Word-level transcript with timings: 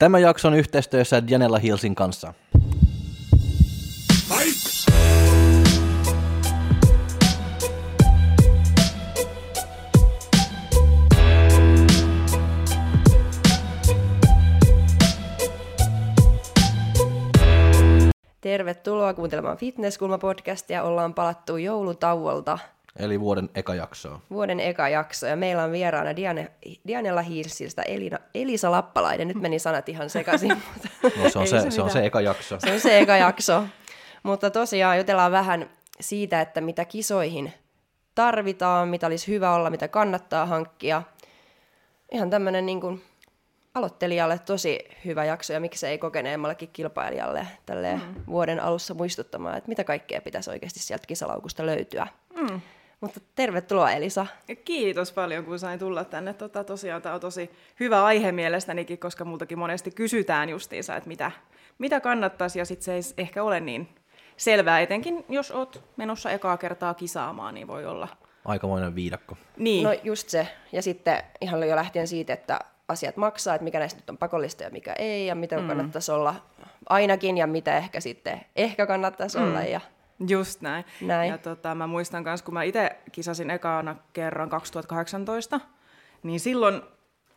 Tämä 0.00 0.18
jakso 0.18 0.48
on 0.48 0.54
yhteistyössä 0.54 1.22
Janella 1.28 1.58
Hillsin 1.58 1.94
kanssa. 1.94 2.34
Tervetuloa 18.40 19.14
kuuntelemaan 19.14 19.56
Fitnesskulma-podcastia. 19.56 20.82
Ollaan 20.82 21.14
palattu 21.14 21.56
joulutauolta 21.56 22.58
Eli 22.98 23.20
vuoden 23.20 23.50
eka 23.54 23.74
jaksoa. 23.74 24.20
vuoden 24.30 24.60
eka 24.60 24.88
jakso 24.88 25.26
ja 25.26 25.36
meillä 25.36 25.62
on 25.64 25.72
vieraana 25.72 26.16
Diane, 26.16 26.50
Dianella 26.86 27.22
Hiirsiltä 27.22 27.82
Elina, 27.82 28.18
Elisa 28.34 28.70
Lappalainen. 28.70 29.28
Nyt 29.28 29.40
meni 29.40 29.58
sanat 29.58 29.88
ihan 29.88 30.10
sekaisin, 30.10 30.48
mutta 30.74 30.88
No, 31.22 31.30
se, 31.30 31.38
on 31.38 31.44
ei 31.44 31.48
se, 31.50 31.70
se, 31.70 31.82
on 31.82 31.90
se 31.90 32.06
eka 32.06 32.20
jakso. 32.20 32.60
se 32.60 32.72
on 32.72 32.80
se 32.80 32.98
eka 32.98 33.16
jakso. 33.16 33.64
Mutta 34.22 34.50
tosiaan 34.50 34.98
jutellaan 34.98 35.32
vähän 35.32 35.70
siitä, 36.00 36.40
että 36.40 36.60
mitä 36.60 36.84
kisoihin 36.84 37.52
tarvitaan, 38.14 38.88
mitä 38.88 39.06
olisi 39.06 39.28
hyvä 39.28 39.54
olla, 39.54 39.70
mitä 39.70 39.88
kannattaa 39.88 40.46
hankkia. 40.46 41.02
Ihan 42.12 42.30
tämmöinen 42.30 42.66
niin 42.66 42.80
kuin 42.80 43.02
aloittelijalle 43.74 44.38
tosi 44.38 44.78
hyvä 45.04 45.24
jakso 45.24 45.52
ja 45.52 45.60
miksei 45.60 45.98
kokeneemmallekin 45.98 46.70
kilpailijalle 46.72 47.46
tälle 47.66 47.94
mm. 47.94 48.14
vuoden 48.26 48.60
alussa 48.60 48.94
muistuttamaan, 48.94 49.58
että 49.58 49.68
mitä 49.68 49.84
kaikkea 49.84 50.20
pitäisi 50.20 50.50
oikeasti 50.50 50.80
sieltä 50.80 51.06
kisalaukusta 51.06 51.66
löytyä. 51.66 52.06
Mm. 52.36 52.60
Mutta 53.00 53.20
tervetuloa 53.34 53.90
Elisa. 53.90 54.26
Kiitos 54.64 55.12
paljon, 55.12 55.44
kun 55.44 55.58
sain 55.58 55.78
tulla 55.78 56.04
tänne. 56.04 56.34
Tota, 56.34 56.64
tosiaan 56.64 57.02
tämä 57.02 57.14
on 57.14 57.20
tosi 57.20 57.50
hyvä 57.80 58.04
aihe 58.04 58.32
mielestänikin, 58.32 58.98
koska 58.98 59.24
multakin 59.24 59.58
monesti 59.58 59.90
kysytään 59.90 60.48
justiinsa, 60.48 60.96
että 60.96 61.08
mitä, 61.08 61.30
mitä 61.78 62.00
kannattaisi, 62.00 62.58
ja 62.58 62.64
sitten 62.64 62.84
se 62.84 62.94
ei 62.94 63.00
ehkä 63.18 63.42
ole 63.42 63.60
niin 63.60 63.88
selvää, 64.36 64.80
etenkin 64.80 65.24
jos 65.28 65.50
oot 65.50 65.84
menossa 65.96 66.30
ekaa 66.30 66.56
kertaa 66.56 66.94
kisaamaan, 66.94 67.54
niin 67.54 67.66
voi 67.66 67.86
olla. 67.86 68.08
Aikamoinen 68.44 68.94
viidakko. 68.94 69.36
Niin, 69.56 69.84
No 69.84 69.92
just 70.02 70.28
se. 70.28 70.48
Ja 70.72 70.82
sitten 70.82 71.22
ihan 71.40 71.68
jo 71.68 71.76
lähtien 71.76 72.08
siitä, 72.08 72.32
että 72.32 72.60
asiat 72.88 73.16
maksaa, 73.16 73.54
että 73.54 73.64
mikä 73.64 73.78
näistä 73.78 74.00
nyt 74.00 74.10
on 74.10 74.18
pakollista 74.18 74.62
ja 74.62 74.70
mikä 74.70 74.92
ei, 74.92 75.26
ja 75.26 75.34
mitä 75.34 75.58
mm. 75.58 75.68
kannattaisi 75.68 76.12
olla 76.12 76.34
ainakin, 76.88 77.38
ja 77.38 77.46
mitä 77.46 77.76
ehkä 77.76 78.00
sitten 78.00 78.40
ehkä 78.56 78.86
kannattaisi 78.86 79.38
mm. 79.38 79.44
olla. 79.44 79.62
Ja 79.62 79.80
just 80.28 80.60
näin. 80.60 80.84
Näin. 81.00 81.30
Ja 81.30 81.38
tota, 81.38 81.74
mä 81.74 81.86
muistan 81.86 82.22
myös, 82.22 82.42
kun 82.42 82.54
mä 82.54 82.62
itse 82.62 82.96
kisasin 83.12 83.50
ekana 83.50 83.96
kerran 84.12 84.50
2018, 84.50 85.60
niin 86.22 86.40
silloin 86.40 86.82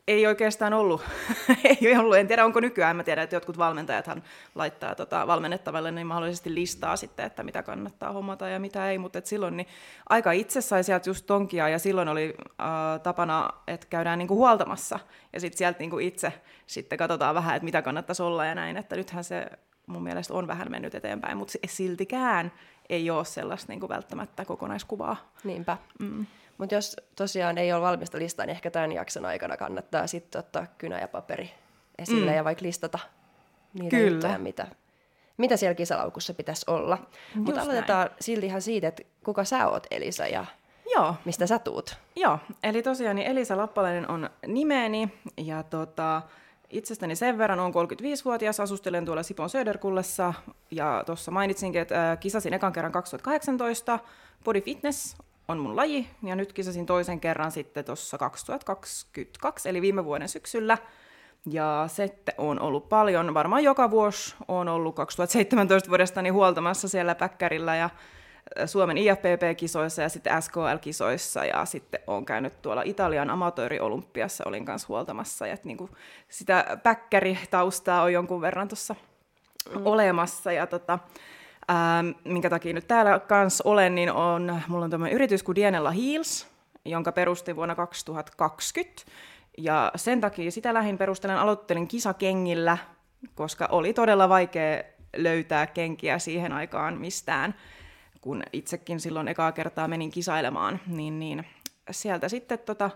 ei 0.08 0.28
oikeastaan 0.28 0.73
ollut, 0.73 1.02
ei 1.81 1.98
ollut, 1.98 2.16
en 2.16 2.28
tiedä 2.28 2.45
onko 2.45 2.59
nykyään, 2.59 2.95
mä 2.95 3.04
tiedän, 3.04 3.23
että 3.23 3.36
jotkut 3.36 3.58
valmentajathan 3.58 4.23
laittaa 4.56 4.95
tota, 4.95 5.28
valmennettavalle 5.28 5.92
niin 5.92 6.08
mahdollisesti 6.08 6.54
listaa 6.54 6.95
sitten, 6.95 7.26
että 7.26 7.44
mitä 7.44 7.64
kannattaa 7.64 8.11
hommata 8.11 8.48
ja 8.48 8.59
mitä 8.59 8.89
ei, 8.89 8.98
mutta 8.98 9.22
silloin 9.23 9.58
niin 9.58 9.67
aika 10.09 10.31
itse 10.31 10.61
sai 10.61 10.84
sieltä 10.84 11.09
just 11.09 11.26
tonkia 11.26 11.70
ja 11.70 11.80
silloin 11.80 12.08
oli 12.08 12.34
äh, 12.39 13.02
tapana, 13.04 13.50
että 13.67 13.88
käydään 13.89 14.20
niinku 14.20 14.36
huoltamassa. 14.36 15.00
Ja 15.34 15.39
sitten 15.39 15.58
sieltä 15.58 15.80
niinku 15.80 16.00
itse 16.00 16.34
sitten 16.67 16.98
katsotaan 16.98 17.36
vähän, 17.36 17.56
että 17.56 17.66
mitä 17.66 17.81
kannattaisi 17.81 18.23
olla 18.23 18.45
ja 18.45 18.56
näin, 18.56 18.78
että 18.78 18.95
nythän 18.95 19.23
se 19.23 19.48
mun 19.88 20.04
mielestä 20.04 20.34
on 20.34 20.48
vähän 20.48 20.72
mennyt 20.72 20.95
eteenpäin, 20.95 21.38
mutta 21.38 21.54
siltikään 21.67 22.52
ei 22.89 23.09
ole 23.09 23.26
sellaista 23.26 23.72
niinku 23.72 23.89
välttämättä 23.89 24.45
kokonaiskuvaa. 24.45 25.31
niinpä. 25.44 25.78
Mm. 26.00 26.26
Mutta 26.58 26.76
jos 26.76 26.95
tosiaan 27.16 27.58
ei 27.58 27.73
ole 27.73 27.81
valmista 27.81 28.20
listaa, 28.20 28.45
niin 28.45 28.56
ehkä 28.56 28.72
tämän 28.72 28.92
jakson 28.92 29.26
aikana 29.26 29.58
kannattaa 29.58 30.08
sitten 30.08 30.39
ottaa 30.39 30.66
kynä 30.78 31.00
ja 31.00 31.08
paperi 31.08 31.54
esille 31.98 32.31
mm. 32.31 32.38
ja 32.38 32.44
vaikka 32.44 32.66
listata 32.66 33.00
niitä 33.73 33.95
Kyllä. 33.95 34.11
juttuja, 34.11 34.38
mitä, 34.38 34.67
mitä 35.38 35.58
siellä 35.58 35.76
kisalaukussa 35.76 36.34
pitäisi 36.34 36.66
olla. 36.67 36.98
Mutta 37.36 37.61
aloitetaan 37.61 38.09
silti 38.20 38.45
ihan 38.45 38.61
siitä, 38.61 38.88
että 38.88 39.04
kuka 39.23 39.44
sä 39.44 39.67
oot 39.67 39.88
Elisa 39.92 40.28
ja 40.28 40.45
Joo, 40.95 41.15
mistä 41.26 41.48
sä 41.48 41.60
tuut? 41.60 41.98
Joo, 42.15 42.39
eli 42.64 42.83
tosiaan 42.83 43.15
niin 43.15 43.27
Elisa 43.27 43.58
Lappalainen 43.58 44.10
on 44.10 44.30
nimeeni 44.48 45.14
ja 45.38 45.64
tota, 45.64 46.21
itsestäni 46.73 47.16
sen 47.16 47.38
verran 47.38 47.60
on 47.60 47.73
35-vuotias, 47.73 48.60
asustelen 48.60 49.06
tuolla 49.06 49.23
Sipon 49.23 49.50
Söderkullessa. 49.50 50.34
Ja 50.72 51.04
tuossa 51.06 51.32
mainitsinkin, 51.32 51.82
että 51.82 52.17
kisasin 52.20 52.54
ekan 52.54 52.73
kerran 52.73 52.92
2018, 52.92 54.00
body 54.44 54.61
fitness 54.61 55.17
on 55.48 55.58
mun 55.58 55.76
laji 55.76 56.08
ja 56.23 56.36
nyt 56.36 56.54
kisasin 56.54 56.86
toisen 56.86 57.20
kerran 57.20 57.52
sitten 57.52 57.86
tuossa 57.86 58.17
2022 58.17 59.70
eli 59.70 59.82
viime 59.82 60.06
vuoden 60.06 60.30
syksyllä. 60.30 60.78
Ja 61.52 61.86
sitten 61.88 62.36
on 62.38 62.60
ollut 62.60 62.89
paljon, 62.89 63.33
varmaan 63.33 63.64
joka 63.64 63.92
vuosi 63.92 64.36
on 64.48 64.67
ollut 64.67 64.95
2017 64.95 65.89
vuodesta 65.89 66.22
niin 66.22 66.33
huoltamassa 66.33 66.88
siellä 66.88 67.16
päkkärillä 67.16 67.76
ja 67.76 67.89
Suomen 68.65 68.97
IFPP-kisoissa 68.97 70.02
ja 70.02 70.09
sitten 70.09 70.41
SKL-kisoissa 70.41 71.45
ja 71.45 71.65
sitten 71.65 71.99
olen 72.08 72.25
käynyt 72.25 72.61
tuolla 72.61 72.81
Italian 72.86 73.30
amatööriolympiassa, 73.30 74.43
olin 74.47 74.65
kanssa 74.65 74.87
huoltamassa 74.87 75.47
ja 75.47 75.58
niinku 75.64 75.89
sitä 76.30 76.77
päkkäritaustaa 76.83 78.02
on 78.02 78.14
jonkun 78.14 78.41
verran 78.41 78.67
tuossa 78.67 78.95
mm. 79.69 79.81
olemassa 79.86 80.52
ja 80.52 80.67
tota, 80.67 80.99
ää, 81.67 82.03
minkä 82.23 82.49
takia 82.49 82.73
nyt 82.73 82.87
täällä 82.87 83.19
kanssa 83.19 83.64
olen, 83.67 83.95
niin 83.95 84.11
on, 84.11 84.61
mulla 84.67 84.85
on 84.85 84.91
tämmöinen 84.91 85.15
yritys 85.15 85.43
kuin 85.43 85.55
Dienella 85.55 85.91
Heels, 85.91 86.47
jonka 86.85 87.11
perustin 87.11 87.55
vuonna 87.55 87.75
2020 87.75 89.03
ja 89.58 89.91
sen 89.95 90.21
takia 90.21 90.52
sitä 90.52 90.73
lähin 90.73 90.97
perustelen, 90.97 91.37
aloittelin 91.37 91.87
kisakengillä, 91.87 92.77
koska 93.35 93.67
oli 93.71 93.93
todella 93.93 94.30
vaikea 94.30 94.83
löytää 95.17 95.67
kenkiä 95.67 96.20
siihen 96.20 96.52
aikaan 96.52 96.97
mistään 96.97 97.55
kun 98.23 98.44
itsekin 98.54 99.00
silloin 99.00 99.28
ekaa 99.28 99.52
kertaa 99.52 99.88
menin 99.88 100.11
kisailemaan, 100.11 100.80
niin, 100.88 101.20
niin 101.20 101.45
sieltä 101.92 102.30
sitten 102.30 102.60
tota, 102.60 102.89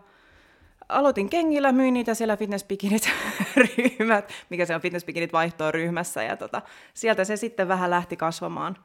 aloitin 0.90 1.30
kengillä, 1.30 1.72
myin 1.72 1.94
niitä 1.94 2.14
siellä 2.14 2.38
Fitness 2.38 2.66
Bikinit 2.66 3.10
ryhmät, 3.56 4.32
mikä 4.50 4.66
se 4.66 4.76
on 4.76 4.82
Fitness 4.82 5.06
Bikinit 5.06 5.34
vaihtoa 5.34 5.72
ryhmässä, 5.72 6.24
ja 6.24 6.38
tota, 6.38 6.62
sieltä 6.94 7.24
se 7.24 7.36
sitten 7.36 7.68
vähän 7.68 7.90
lähti 7.90 8.18
kasvamaan 8.18 8.78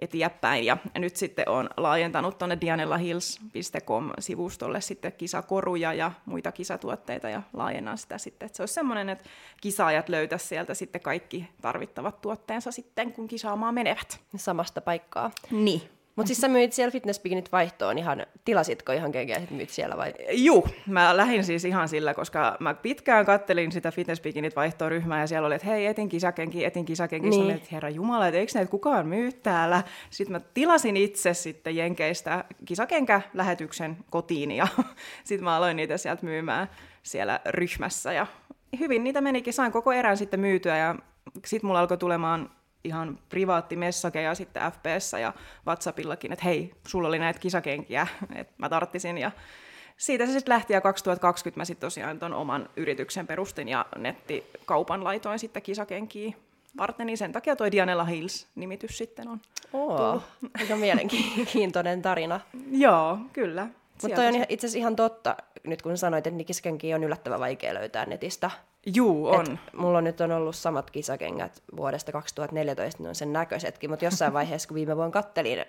eteenpäin, 0.00 0.64
ja 0.64 0.76
nyt 0.98 1.16
sitten 1.16 1.48
on 1.48 1.70
laajentanut 1.76 2.38
tuonne 2.38 2.58
dianellahills.com-sivustolle 2.60 4.80
sitten 4.80 5.12
kisakoruja 5.12 5.92
ja 5.92 6.12
muita 6.26 6.52
kisatuotteita, 6.52 7.28
ja 7.28 7.42
laajennan 7.52 7.98
sitä 7.98 8.18
sitten, 8.18 8.46
että 8.46 8.56
se 8.56 8.62
olisi 8.62 8.74
semmoinen, 8.74 9.08
että 9.08 9.24
kisaajat 9.60 10.08
löytäisi 10.08 10.46
sieltä 10.46 10.74
sitten 10.74 11.00
kaikki 11.00 11.48
tarvittavat 11.62 12.20
tuotteensa 12.20 12.72
sitten, 12.72 13.12
kun 13.12 13.28
kisaamaan 13.28 13.74
menevät. 13.74 14.20
Samasta 14.36 14.80
paikkaa. 14.80 15.30
Niin. 15.50 15.82
Mutta 16.20 16.28
siis 16.28 16.40
sä 16.40 16.48
myit 16.48 16.72
siellä 16.72 16.90
fitnessbikinit 16.90 17.52
vaihtoon 17.52 17.98
ihan, 17.98 18.26
tilasitko 18.44 18.92
ihan 18.92 19.12
kenkiä, 19.12 19.36
että 19.36 19.54
myyt 19.54 19.70
siellä 19.70 19.96
vai? 19.96 20.14
Juu, 20.32 20.68
mä 20.86 21.16
lähdin 21.16 21.44
siis 21.44 21.64
ihan 21.64 21.88
sillä, 21.88 22.14
koska 22.14 22.56
mä 22.60 22.74
pitkään 22.74 23.26
kattelin 23.26 23.72
sitä 23.72 23.90
Fitness 23.90 24.22
Bikinit 24.22 24.56
vaihtoryhmää 24.56 25.20
ja 25.20 25.26
siellä 25.26 25.46
oli, 25.46 25.54
että 25.54 25.66
hei, 25.66 25.86
etin 25.86 26.08
kisakenki, 26.08 26.64
etin 26.64 26.84
kisakenki. 26.84 27.30
Niin. 27.30 27.42
Niin. 27.42 27.56
että 27.56 27.68
herra 27.72 27.88
Jumala, 27.88 28.26
että 28.26 28.38
eikö 28.38 28.52
näitä 28.54 28.70
kukaan 28.70 29.06
myy 29.06 29.32
täällä? 29.32 29.82
Sitten 30.10 30.32
mä 30.32 30.40
tilasin 30.54 30.96
itse 30.96 31.34
sitten 31.34 31.76
Jenkeistä 31.76 32.44
kisakenkä-lähetyksen 32.64 33.96
kotiin 34.10 34.50
ja 34.50 34.66
sitten 35.24 35.44
mä 35.44 35.56
aloin 35.56 35.76
niitä 35.76 35.96
sieltä 35.96 36.24
myymään 36.24 36.68
siellä 37.02 37.40
ryhmässä 37.46 38.12
ja 38.12 38.26
hyvin 38.80 39.04
niitä 39.04 39.20
menikin, 39.20 39.52
sain 39.52 39.72
koko 39.72 39.92
erän 39.92 40.16
sitten 40.16 40.40
myytyä 40.40 40.76
ja 40.76 40.94
sitten 41.46 41.68
mulla 41.68 41.80
alkoi 41.80 41.98
tulemaan 41.98 42.50
ihan 42.84 43.18
privaattimessakeja 43.28 44.34
sitten 44.34 44.62
FPS 44.72 45.12
ja 45.20 45.32
WhatsAppillakin, 45.66 46.32
että 46.32 46.44
hei, 46.44 46.74
sulla 46.86 47.08
oli 47.08 47.18
näitä 47.18 47.40
kisakenkiä, 47.40 48.06
että 48.34 48.54
mä 48.58 48.68
tarttisin 48.68 49.18
ja 49.18 49.30
siitä 49.96 50.26
se 50.26 50.32
sitten 50.32 50.52
lähti 50.52 50.72
ja 50.72 50.80
2020 50.80 51.60
mä 51.60 51.64
sitten 51.64 51.86
tosiaan 51.86 52.18
ton 52.18 52.34
oman 52.34 52.68
yrityksen 52.76 53.26
perustin 53.26 53.68
ja 53.68 53.86
nettikaupan 53.96 55.04
laitoin 55.04 55.38
sitten 55.38 55.62
kisakenkiä 55.62 56.32
varten, 56.76 57.06
niin 57.06 57.18
sen 57.18 57.32
takia 57.32 57.56
toi 57.56 57.72
Dianella 57.72 58.04
Hills-nimitys 58.04 58.98
sitten 58.98 59.28
on. 59.28 59.40
Oo, 59.72 60.22
aika 60.60 60.76
mielenkiintoinen 60.76 62.02
tarina. 62.02 62.40
Joo, 62.70 63.18
kyllä. 63.32 63.68
Mutta 64.02 64.16
toi 64.16 64.26
on 64.26 64.34
itse 64.34 64.66
asiassa 64.66 64.78
ihan 64.78 64.96
totta, 64.96 65.36
nyt 65.64 65.82
kun 65.82 65.98
sanoit, 65.98 66.26
että 66.26 66.44
kiskenkiä 66.44 66.96
on 66.96 67.04
yllättävän 67.04 67.40
vaikea 67.40 67.74
löytää 67.74 68.06
netistä. 68.06 68.50
Juu, 68.86 69.28
on. 69.28 69.52
Et 69.52 69.58
mulla 69.76 70.00
nyt 70.00 70.20
on 70.20 70.32
ollut 70.32 70.56
samat 70.56 70.90
kisakengät 70.90 71.62
vuodesta 71.76 72.12
2014, 72.12 73.02
ne 73.02 73.08
on 73.08 73.14
sen 73.14 73.32
näköisetkin, 73.32 73.90
mutta 73.90 74.04
jossain 74.04 74.32
vaiheessa, 74.32 74.68
kun 74.68 74.74
viime 74.74 74.96
vuonna 74.96 75.12
kattelin 75.12 75.64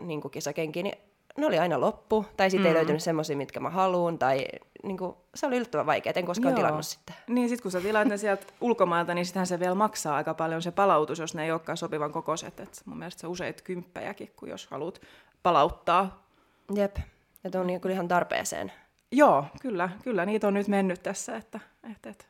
niin 0.00 0.30
kisakenkiä, 0.30 0.82
niin 0.82 0.98
ne 1.36 1.46
oli 1.46 1.58
aina 1.58 1.80
loppu, 1.80 2.26
tai 2.36 2.50
sitten 2.50 2.64
mm. 2.64 2.68
ei 2.68 2.74
löytynyt 2.74 3.02
semmoisia, 3.02 3.36
mitkä 3.36 3.60
mä 3.60 3.70
haluan, 3.70 4.18
tai 4.18 4.46
niin 4.82 4.98
kuin, 4.98 5.16
se 5.34 5.46
oli 5.46 5.56
yllättävän 5.56 5.86
vaikea, 5.86 6.12
en 6.16 6.26
koskaan 6.26 6.52
Joo. 6.52 6.56
tilannut 6.56 6.86
sitten. 6.86 7.16
Niin, 7.26 7.48
sitten 7.48 7.62
kun 7.62 7.72
sä 7.72 7.80
tilaat 7.80 8.08
ne 8.08 8.16
sieltä 8.16 8.46
ulkomailta, 8.60 9.14
niin 9.14 9.26
sitähän 9.26 9.46
se 9.46 9.60
vielä 9.60 9.74
maksaa 9.74 10.16
aika 10.16 10.34
paljon 10.34 10.62
se 10.62 10.70
palautus, 10.70 11.18
jos 11.18 11.34
ne 11.34 11.44
ei 11.44 11.52
olekaan 11.52 11.76
sopivan 11.76 12.12
kokoiset. 12.12 12.60
Et 12.60 12.82
mun 12.84 12.98
mielestä 12.98 13.20
se 13.20 13.26
useat 13.26 13.60
kymppejäkin, 13.60 14.32
kun 14.36 14.48
jos 14.48 14.66
haluat 14.66 15.00
palauttaa. 15.42 16.26
Jep, 16.74 16.96
että 17.44 17.60
on 17.60 17.66
niin 17.66 17.80
kyllä 17.80 17.92
ihan 17.92 18.08
tarpeeseen. 18.08 18.72
Joo, 19.12 19.44
kyllä, 19.60 19.88
kyllä 20.04 20.26
niitä 20.26 20.46
on 20.46 20.54
nyt 20.54 20.68
mennyt 20.68 21.02
tässä, 21.02 21.36
että, 21.36 21.60
että, 21.92 22.10
että 22.10 22.24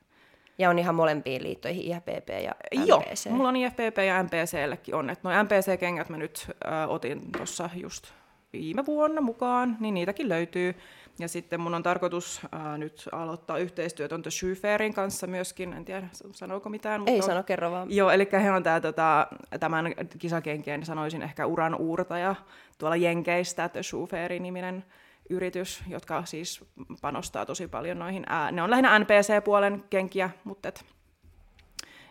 Ja 0.59 0.71
on 0.71 0.79
ihan 0.79 0.95
molempiin 0.95 1.43
liittoihin, 1.43 1.83
IFPP 1.83 2.29
ja 2.45 2.55
Joo, 2.87 3.01
MPC. 3.01 3.31
mulla 3.31 3.49
on 3.49 3.57
IFPP 3.57 3.99
ja 4.07 4.23
MPCllekin 4.23 4.95
on. 4.95 5.11
Että 5.11 5.29
noi 5.29 5.45
MPC-kengät 5.45 6.09
mä 6.09 6.17
nyt 6.17 6.47
äh, 6.67 6.91
otin 6.91 7.33
tuossa 7.33 7.71
just 7.75 8.07
viime 8.53 8.87
vuonna 8.87 9.21
mukaan, 9.21 9.77
niin 9.81 9.95
niitäkin 9.95 10.29
löytyy. 10.29 10.75
Ja 11.19 11.29
sitten 11.29 11.61
mun 11.61 11.75
on 11.75 11.83
tarkoitus 11.83 12.41
äh, 12.55 12.79
nyt 12.79 13.09
aloittaa 13.13 13.59
yhteistyötä 13.59 14.15
on 14.15 14.23
Fairin 14.61 14.95
kanssa 14.95 15.27
myöskin, 15.27 15.73
en 15.73 15.85
tiedä 15.85 16.09
sanooko 16.33 16.69
mitään. 16.69 17.03
Ei 17.07 17.17
on, 17.17 17.23
sano, 17.23 17.43
kerro 17.43 17.71
vaan. 17.71 17.91
Joo, 17.91 18.11
eli 18.11 18.29
he 18.33 18.51
on 18.51 18.63
tää, 18.63 18.81
tota, 18.81 19.27
tämän 19.61 19.95
kisakenkien, 20.19 20.87
sanoisin 20.87 21.23
ehkä 21.23 21.47
uran 21.47 21.75
uurtaja 21.75 22.35
tuolla 22.79 22.97
Jenkeistä, 22.97 23.69
The 23.69 23.83
Shoe 23.83 24.07
Fair-niminen 24.07 24.85
yritys, 25.31 25.83
jotka 25.89 26.25
siis 26.25 26.65
panostaa 27.01 27.47
tosi 27.47 27.69
paljon 27.69 27.99
noihin, 27.99 28.25
ää, 28.29 28.53
ne 28.53 28.63
on 28.63 28.71
lähinnä 28.71 28.99
NPC-puolen 28.99 29.85
kenkiä, 29.91 30.31
mutta 30.45 30.69
et, 30.69 30.85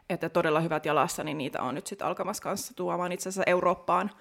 että 0.10 0.30
todella 0.30 0.60
hyvät 0.60 0.86
jalassa, 0.86 1.24
niin 1.24 1.38
niitä 1.38 1.62
on 1.62 1.76
nyt 1.76 1.88
sitten 1.88 2.08
alkamassa 2.08 2.44
kanssa 2.44 2.74
tuomaan 2.74 3.12
itse 3.12 3.30
asiassa 3.30 3.52
Eurooppaan. 3.52 4.12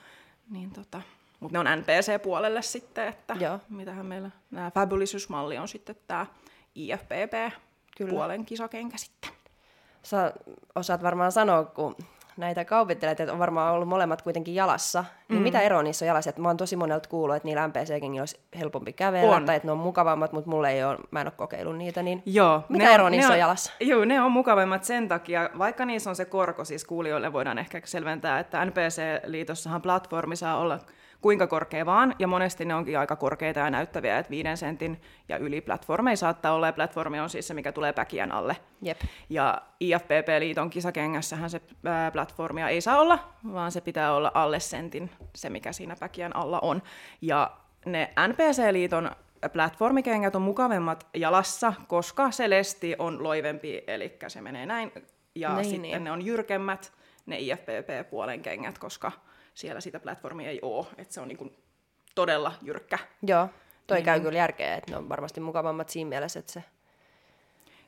Niin 0.50 0.70
tota, 0.70 1.02
mutta 1.40 1.62
ne 1.62 1.70
on 1.70 1.78
NPC-puolelle 1.78 2.62
sitten, 2.62 3.08
että 3.08 3.36
Joo. 3.40 3.60
mitähän 3.68 4.06
meillä, 4.06 4.30
nämä 4.50 4.70
Fabulous-malli 4.70 5.58
on 5.58 5.68
sitten 5.68 5.96
tämä 6.06 6.26
IFPP-puolen 6.74 8.44
kisakenkä 8.46 8.98
sitten. 8.98 9.30
Sä 10.02 10.32
osaat 10.74 11.02
varmaan 11.02 11.32
sanoa, 11.32 11.64
kun 11.64 11.96
näitä 12.36 12.64
kaupittelet, 12.64 13.20
että 13.20 13.32
on 13.32 13.38
varmaan 13.38 13.72
ollut 13.74 13.88
molemmat 13.88 14.22
kuitenkin 14.22 14.54
jalassa, 14.54 15.04
niin 15.28 15.38
Mm. 15.38 15.42
mitä 15.42 15.60
eroa 15.60 15.82
niissä 15.82 16.04
on 16.04 16.06
jalassa? 16.06 16.30
Et 16.30 16.38
mä 16.38 16.48
oon 16.48 16.56
tosi 16.56 16.76
monelta 16.76 17.08
kuullut, 17.08 17.36
että 17.36 17.46
niillä 17.48 17.68
MPC-kengillä 17.68 18.22
olisi 18.22 18.40
helpompi 18.58 18.92
kävellä, 18.92 19.36
On. 19.36 19.44
tai 19.44 19.56
että 19.56 19.68
ne 19.68 19.72
on 19.72 19.78
mukavammat, 19.78 20.32
mutta 20.32 20.50
mulle 20.50 20.70
ei 20.70 20.84
ole, 20.84 20.98
mä 21.10 21.20
en 21.20 21.26
ole 21.26 21.32
kokeillut 21.36 21.76
niitä, 21.76 22.02
niin 22.02 22.22
Joo. 22.26 22.62
Mitä 22.68 22.90
eroa 22.94 23.10
niissä 23.10 23.28
ne 23.28 23.34
on 23.34 23.38
jalassa? 23.40 23.72
Joo, 23.80 24.04
ne 24.04 24.20
on 24.20 24.32
mukavemmat 24.32 24.84
sen 24.84 25.08
takia, 25.08 25.50
vaikka 25.58 25.84
niissä 25.84 26.10
on 26.10 26.16
se 26.16 26.24
korko, 26.24 26.64
siis 26.64 26.84
kuulijoille 26.84 27.32
voidaan 27.32 27.58
ehkä 27.58 27.80
selventää, 27.84 28.38
että 28.38 28.64
NPC-liitossahan 28.64 29.82
platformi 29.82 30.36
saa 30.36 30.56
olla 30.58 30.78
kuinka 31.24 31.46
korkea 31.46 31.86
vaan, 31.86 32.14
ja 32.18 32.26
monesti 32.26 32.64
ne 32.64 32.74
onkin 32.74 32.98
aika 32.98 33.16
korkeita 33.16 33.60
ja 33.60 33.70
näyttäviä, 33.70 34.18
että 34.18 34.30
viiden 34.30 34.56
sentin 34.56 35.00
ja 35.28 35.36
yli 35.36 35.60
platformeja 35.60 36.16
saattaa 36.16 36.52
olla, 36.52 36.66
ja 36.66 36.72
platformi 36.72 37.20
on 37.20 37.30
siis 37.30 37.48
se, 37.48 37.54
mikä 37.54 37.72
tulee 37.72 37.92
päkiän 37.92 38.32
alle. 38.32 38.56
jep. 38.82 39.00
Ja 39.30 39.62
IFPP-liiton 39.80 40.70
kisakengässähän 40.70 41.50
se 41.50 41.60
platformia 42.12 42.68
ei 42.68 42.80
saa 42.80 43.00
olla, 43.00 43.18
vaan 43.52 43.72
se 43.72 43.80
pitää 43.80 44.14
olla 44.14 44.30
alle 44.34 44.60
sentin, 44.60 45.10
se 45.34 45.50
mikä 45.50 45.72
siinä 45.72 45.96
päkiän 46.00 46.36
alla 46.36 46.60
on. 46.60 46.82
Ja 47.22 47.50
ne 47.86 48.10
NPC-liiton 48.28 49.10
platformikengät 49.52 50.36
on 50.36 50.42
mukavemmat 50.42 51.06
jalassa, 51.14 51.72
koska 51.88 52.30
se 52.30 52.50
lesti 52.50 52.96
on 52.98 53.22
loivempi, 53.22 53.82
eli 53.86 54.16
se 54.28 54.40
menee 54.40 54.66
näin. 54.66 54.92
Ja 55.34 55.54
Niin, 55.54 55.64
sitten 55.64 55.82
niin. 55.82 56.04
ne 56.04 56.12
on 56.12 56.26
jyrkemmät, 56.26 56.92
ne 57.26 57.38
IFPP-puolen 57.38 58.40
kengät, 58.42 58.78
koska 58.78 59.12
siellä 59.54 59.80
sitä 59.80 60.00
platformia 60.00 60.50
ei 60.50 60.58
ole, 60.62 60.86
että 60.98 61.14
se 61.14 61.20
on 61.20 61.28
niinku 61.28 61.52
todella 62.14 62.52
jyrkkä. 62.62 62.98
Joo, 63.22 63.48
toi 63.86 63.96
Niin 63.96 64.04
käy 64.04 64.20
kyllä 64.20 64.38
järkeä, 64.38 64.74
että 64.74 64.90
ne 64.90 64.96
on 64.96 65.08
varmasti 65.08 65.40
mukavammat 65.40 65.88
siinä 65.88 66.08
mielessä, 66.08 66.38
että 66.40 66.52
se 66.52 66.64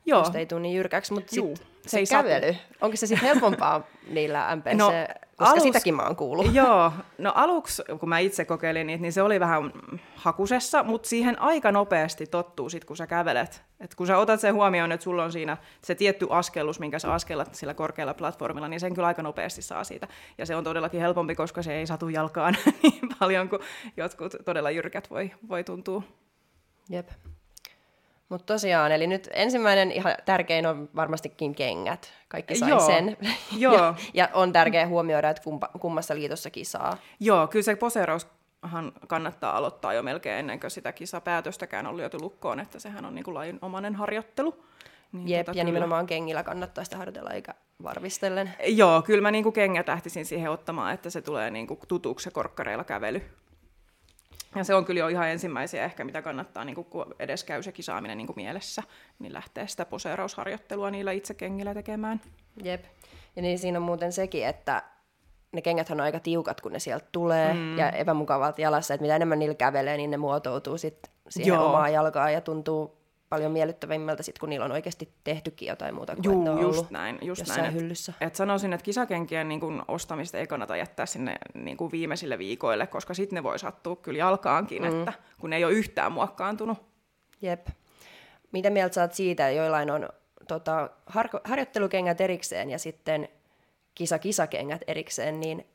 Joo, 0.07 0.25
ei 0.35 0.47
tule 0.47 0.61
niin 0.61 0.77
jyrkäksi, 0.77 1.13
mutta 1.13 1.31
sit 1.31 1.67
se 1.87 1.91
se, 1.91 1.99
ei 1.99 2.07
se 2.07 2.15
kävely, 2.15 2.57
onko 2.81 2.97
se 2.97 3.07
sitten 3.07 3.29
helpompaa 3.29 3.83
niillä 4.09 4.57
MPC, 4.57 4.73
No, 4.73 4.93
koska 5.37 5.55
alus- 5.55 5.63
sitäkin 5.63 5.95
mä 5.95 6.03
oon 6.03 6.17
kuullut. 6.17 6.55
Joo, 6.55 6.93
no 7.19 7.33
aluksi 7.35 7.83
kun 8.01 8.09
mä 8.09 8.19
itse 8.19 8.45
kokeilin 8.45 8.87
niitä, 8.87 9.03
niin 9.03 9.13
se 9.13 9.23
oli 9.23 9.41
vähän 9.41 9.73
hakusessa, 10.15 10.83
mutta 10.83 11.09
siihen 11.09 11.43
aika 11.43 11.73
nopeasti 11.73 12.27
tottuu 12.27 12.69
sit, 12.71 12.85
kun 12.85 12.97
sä 12.97 13.07
kävelet. 13.07 13.63
Et 13.81 13.95
kun 13.95 14.07
sä 14.07 14.19
otat 14.19 14.41
sen 14.41 14.55
huomioon, 14.55 14.93
että 14.93 15.05
sulla 15.05 15.25
on 15.25 15.33
siinä 15.33 15.57
se 15.83 15.95
tietty 15.95 16.27
askellus, 16.31 16.81
minkä 16.81 16.99
sä 16.99 17.13
askellat 17.13 17.55
sillä 17.55 17.75
korkealla 17.75 18.15
platformilla, 18.15 18.69
niin 18.69 18.81
sen 18.81 18.95
kyllä 18.95 19.09
aika 19.09 19.23
nopeasti 19.23 19.63
saa 19.63 19.85
siitä. 19.85 20.09
Ja 20.39 20.47
se 20.47 20.57
on 20.57 20.65
todellakin 20.65 21.01
helpompi, 21.01 21.35
koska 21.35 21.63
se 21.63 21.75
ei 21.75 21.87
satu 21.87 22.09
jalkaan 22.09 22.57
niin 22.83 23.09
paljon 23.19 23.49
kuin 23.49 23.63
jotkut 23.97 24.35
todella 24.45 24.71
jyrkät 24.71 25.11
voi, 25.11 25.31
voi 25.49 25.65
tuntua. 25.65 26.03
Jep. 26.91 27.09
Mutta 28.29 28.55
tosiaan, 28.55 28.93
eli 28.93 29.07
nyt 29.07 29.29
ensimmäinen 29.33 29.93
ihan 29.93 30.15
tärkein 30.25 30.67
on 30.67 30.89
varmastikin 30.97 31.55
kengät. 31.55 32.13
Kaikki 32.29 32.55
sai 32.55 32.69
Joo, 32.71 32.87
sen. 32.87 33.17
joo. 33.59 33.75
ja, 33.75 33.95
ja 34.15 34.29
on 34.33 34.53
tärkeää 34.53 34.87
huomioida, 34.87 35.31
että 35.31 35.43
kumpa, 35.43 35.71
kummassa 35.81 36.15
liitossa 36.15 36.51
kisaa. 36.51 36.97
Joo, 37.21 37.47
kyllä 37.47 37.63
se 37.63 37.77
poseeraushan 37.77 38.93
kannattaa 39.09 39.57
aloittaa 39.57 39.93
jo 39.95 40.03
melkein 40.03 40.39
ennen 40.39 40.61
kuin 40.61 40.71
sitä 40.71 40.93
kisapäätöstäkään 40.93 41.87
on 41.87 41.97
lyöty 41.97 42.19
lukkoon, 42.21 42.61
että 42.61 42.79
sehän 42.79 43.05
on 43.05 43.15
niin 43.15 43.25
kuin 43.25 43.35
lajinomainen 43.35 43.95
harjoittelu. 43.95 44.65
Niin 45.13 45.29
Jep, 45.29 45.47
tota 45.47 45.59
ja 45.59 45.65
kyllä- 45.65 45.65
nimenomaan 45.65 46.07
kengillä 46.07 46.43
kannattaa 46.43 46.85
sitä 46.85 46.97
harjoitella 46.97 47.31
eikä 47.31 47.55
varvistellen. 47.83 48.55
Joo, 48.67 49.03
kyllä 49.03 49.23
mä 49.23 49.31
niinku 49.31 49.53
kengätähtisin 49.53 50.27
siihen 50.27 50.51
ottamaan, 50.51 50.95
että 50.95 51.11
se 51.11 51.23
tulee 51.23 51.51
niinku 51.51 51.79
tutuksi 51.89 52.25
se 52.25 52.31
korkkareilla 52.31 52.85
kävely. 52.85 53.23
Ja 54.55 54.65
se 54.65 54.75
on 54.75 54.85
kyllä 54.85 55.01
jo 55.01 55.09
ihan 55.09 55.29
ensimmäisiä 55.29 55.85
ehkä, 55.85 56.05
mitä 56.05 56.23
kannattaa, 56.23 56.65
niinku, 56.65 56.85
kun 56.85 57.15
edes 57.19 57.45
käy 57.45 57.63
se 57.63 57.73
kisaaminen 57.73 58.19
niinku 58.19 58.33
mielessä, 58.37 58.83
niin 59.19 59.33
lähtee 59.33 59.67
sitä 59.67 59.85
poseerausharjoittelua 59.85 60.91
niillä 60.91 61.13
itse 61.13 61.35
kengillä 61.35 61.75
tekemään. 61.75 62.21
Jep. 62.63 62.85
Ja 63.37 63.43
niin 63.43 63.59
siinä 63.59 63.79
on 63.79 63.83
muuten 63.83 64.13
sekin, 64.13 64.47
että 64.47 64.83
ne 65.53 65.63
kengäthän 65.63 66.01
on 66.01 66.05
aika 66.05 66.21
tiukat, 66.21 66.61
kun 66.61 66.73
ne 66.73 66.79
sieltä 66.79 67.07
tulee, 67.13 67.55
mm. 67.55 67.79
ja 67.79 67.91
epämukavat 67.91 68.59
jalassa, 68.59 68.95
että 68.95 69.03
mitä 69.03 69.17
enemmän 69.17 69.39
niillä 69.39 69.55
kävelee, 69.55 69.97
niin 69.97 70.11
ne 70.11 70.17
muotoutuu 70.17 70.79
sit 70.79 70.99
siihen 71.29 71.55
Joo. 71.55 71.67
omaan 71.67 71.93
jalkaan 71.93 72.33
ja 72.33 72.41
tuntuu 72.41 72.96
paljon 73.29 73.53
miellyttävimmältä 73.53 74.23
sit, 74.23 74.39
kun 74.39 74.49
niillä 74.49 74.65
on 74.65 74.73
oikeasti 74.73 75.09
tehtykin 75.25 75.69
jotain 75.69 75.95
muuta 75.95 76.17
kuin 76.17 76.39
että 76.39 76.51
Juu, 76.51 76.59
on 76.59 76.63
just 76.63 76.91
näin. 76.91 77.19
Just 77.23 77.39
jossain 77.39 77.63
näin 77.63 77.75
et, 77.75 77.83
hyllyssä. 77.83 78.13
et 78.21 78.37
sanoisin, 78.37 78.73
että 78.73 78.85
kisakenkien 78.85 79.49
niin 79.49 79.61
kun, 79.61 79.83
ostamista 79.89 80.39
ei 80.39 80.47
kannata 80.47 80.77
jättää 80.77 81.07
sinne 81.07 81.37
niin 81.55 81.77
kun 81.77 81.93
viimeisille 81.93 82.39
viikoille, 82.39 82.87
koska 82.87 83.15
sitten 83.15 83.37
ne 83.37 83.43
voi 83.43 83.59
sattua 83.59 83.97
kyllä 83.97 84.19
jalkaankin, 84.19 84.83
mm. 84.83 84.89
että 84.89 85.13
kun 85.41 85.51
ne 85.51 85.57
ei 85.57 85.65
ole 85.65 85.73
yhtään 85.73 86.13
muokkaantunut. 86.13 86.79
Jep. 87.43 87.67
Mitä 88.53 88.71
mieltä 88.71 89.01
oot 89.01 89.13
siitä, 89.13 89.51
joillain 89.51 89.91
on 89.91 90.09
tota, 90.49 90.91
har- 91.07 91.41
harjoittelukengät 91.45 92.21
erikseen 92.21 92.71
ja 92.71 92.79
sitten 92.79 93.29
kisa-kisakengät 93.95 94.81
erikseen, 94.87 95.41
niin 95.41 95.67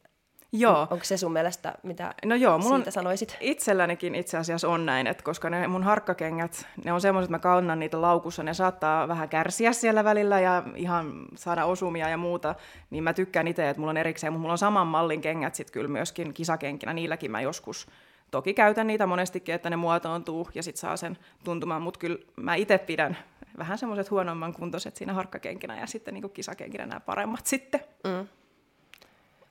Joo. 0.54 0.88
onko 0.90 1.04
se 1.04 1.18
sun 1.18 1.34
mielestä, 1.34 1.74
mitä 1.84 2.14
No 2.26 2.36
joo, 2.36 2.58
mulla 2.58 2.76
siitä 2.76 2.90
on, 2.90 2.92
sanoisit? 2.92 3.38
Itsellänikin 3.40 4.16
itse 4.16 4.38
asiassa 4.38 4.70
on 4.70 4.86
näin, 4.86 5.08
että 5.08 5.24
koska 5.24 5.50
ne 5.50 5.68
mun 5.68 5.84
harkkakengät, 5.84 6.68
ne 6.86 6.94
on 6.94 7.02
semmoiset, 7.02 7.28
että 7.28 7.36
mä 7.36 7.40
kannan 7.40 7.80
niitä 7.80 8.02
laukussa, 8.02 8.44
ne 8.44 8.54
saattaa 8.54 9.08
vähän 9.08 9.30
kärsiä 9.30 9.74
siellä 9.74 10.04
välillä 10.04 10.40
ja 10.40 10.64
ihan 10.76 11.26
saada 11.36 11.66
osumia 11.66 12.10
ja 12.10 12.18
muuta, 12.18 12.56
niin 12.90 13.04
mä 13.04 13.14
tykkään 13.14 13.48
itse, 13.48 13.70
että 13.70 13.80
mulla 13.80 13.90
on 13.90 13.98
erikseen, 13.98 14.34
mutta 14.34 14.42
mulla 14.42 14.54
on 14.54 14.58
saman 14.58 14.88
mallin 14.88 15.22
kengät 15.22 15.56
sitten 15.56 15.74
kyllä 15.74 15.90
myöskin 15.90 16.34
kisakenkinä, 16.34 16.94
niilläkin 16.94 17.32
mä 17.32 17.42
joskus 17.42 17.88
toki 18.32 18.54
käytän 18.54 18.88
niitä 18.88 19.06
monestikin, 19.06 19.56
että 19.56 19.70
ne 19.70 19.76
muotoontuu 19.76 20.50
ja 20.54 20.64
sitten 20.64 20.82
saa 20.82 20.98
sen 20.98 21.18
tuntumaan, 21.44 21.82
mutta 21.82 22.00
kyllä 22.00 22.18
mä 22.36 22.56
itse 22.56 22.78
pidän 22.78 23.18
vähän 23.58 23.78
semmoiset 23.78 24.12
huonomman 24.12 24.54
kuntoiset 24.54 24.96
siinä 24.96 25.14
harkkakenkinä 25.14 25.80
ja 25.80 25.88
sitten 25.88 26.14
niin 26.14 26.30
kisakenkinä 26.30 26.86
nämä 26.86 27.00
paremmat 27.00 27.46
sitten. 27.48 27.80
Mm. 28.04 28.28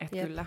Et 0.00 0.12
Jep. 0.12 0.26
kyllä. 0.26 0.44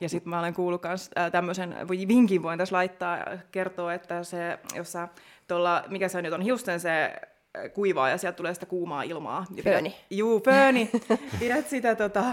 Ja 0.00 0.08
sitten 0.08 0.30
mä 0.30 0.38
olen 0.38 0.54
kuullut 0.54 0.82
myös 0.82 1.10
tämmöisen 1.32 1.76
vinkin 1.88 2.42
voin 2.42 2.58
tässä 2.58 2.76
laittaa, 2.76 3.16
ja 3.16 3.38
kertoo, 3.52 3.90
että 3.90 4.24
se, 4.24 4.58
jos 4.74 4.92
sä 4.92 5.08
tuolla, 5.48 5.84
mikä 5.88 6.08
se 6.08 6.22
nyt 6.22 6.32
on, 6.32 6.40
hiusten 6.40 6.80
se 6.80 7.04
äh, 7.04 7.72
kuivaa 7.74 8.08
ja 8.08 8.18
sieltä 8.18 8.36
tulee 8.36 8.54
sitä 8.54 8.66
kuumaa 8.66 9.02
ilmaa. 9.02 9.44
Fööni. 9.64 9.96
Juu, 10.10 10.40
pööni. 10.40 10.90
Pidät 11.40 11.68
sitä 11.68 11.94
tota, 11.94 12.24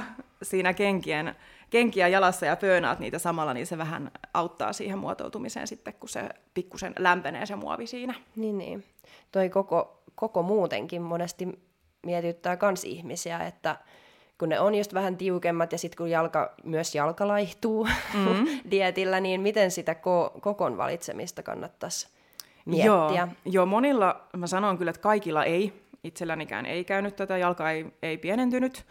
siinä 0.44 0.74
kenkien, 0.74 1.36
kenkiä 1.70 2.08
jalassa 2.08 2.46
ja 2.46 2.56
pöönaat 2.56 3.00
niitä 3.00 3.20
samalla, 3.20 3.54
niin 3.54 3.68
se 3.68 3.78
vähän 3.78 4.12
auttaa 4.34 4.74
siihen 4.74 4.98
muotoutumiseen 4.98 5.68
sitten, 5.68 5.94
kun 5.94 6.10
se 6.10 6.30
pikkusen 6.54 6.94
lämpenee 7.00 7.46
se 7.46 7.56
muovi 7.56 7.88
siinä. 7.88 8.14
Niin, 8.36 8.58
niin. 8.58 8.84
Toi 9.32 9.50
koko, 9.50 10.04
koko 10.16 10.44
muutenkin 10.44 11.02
monesti 11.02 11.48
mietityttää 12.06 12.58
kans 12.58 12.84
ihmisiä, 12.84 13.40
että 13.40 13.76
kun 14.38 14.50
ne 14.50 14.60
on 14.60 14.76
just 14.76 14.94
vähän 14.94 15.18
tiukemmat 15.18 15.72
ja 15.72 15.78
sitten 15.78 15.98
kun 15.98 16.10
jalka, 16.10 16.54
myös 16.64 16.96
jalka 16.96 17.28
laihtuu 17.28 17.88
mm. 18.14 18.48
dietillä, 18.72 19.20
niin 19.20 19.42
miten 19.42 19.72
sitä 19.72 19.94
ko- 19.94 20.40
kokon 20.40 20.78
valitsemista 20.78 21.44
kannattaisi 21.44 22.08
miettiä? 22.66 22.86
Joo, 22.86 23.28
joo, 23.46 23.66
monilla, 23.66 24.22
mä 24.38 24.48
sanon 24.48 24.78
kyllä, 24.78 24.90
että 24.90 25.02
kaikilla 25.02 25.44
ei. 25.46 25.86
Itsellänikään 26.04 26.66
ei 26.66 26.84
käynyt 26.84 27.16
tätä, 27.16 27.38
jalka 27.38 27.72
ei, 27.72 27.86
ei 28.02 28.18
pienentynyt, 28.18 28.86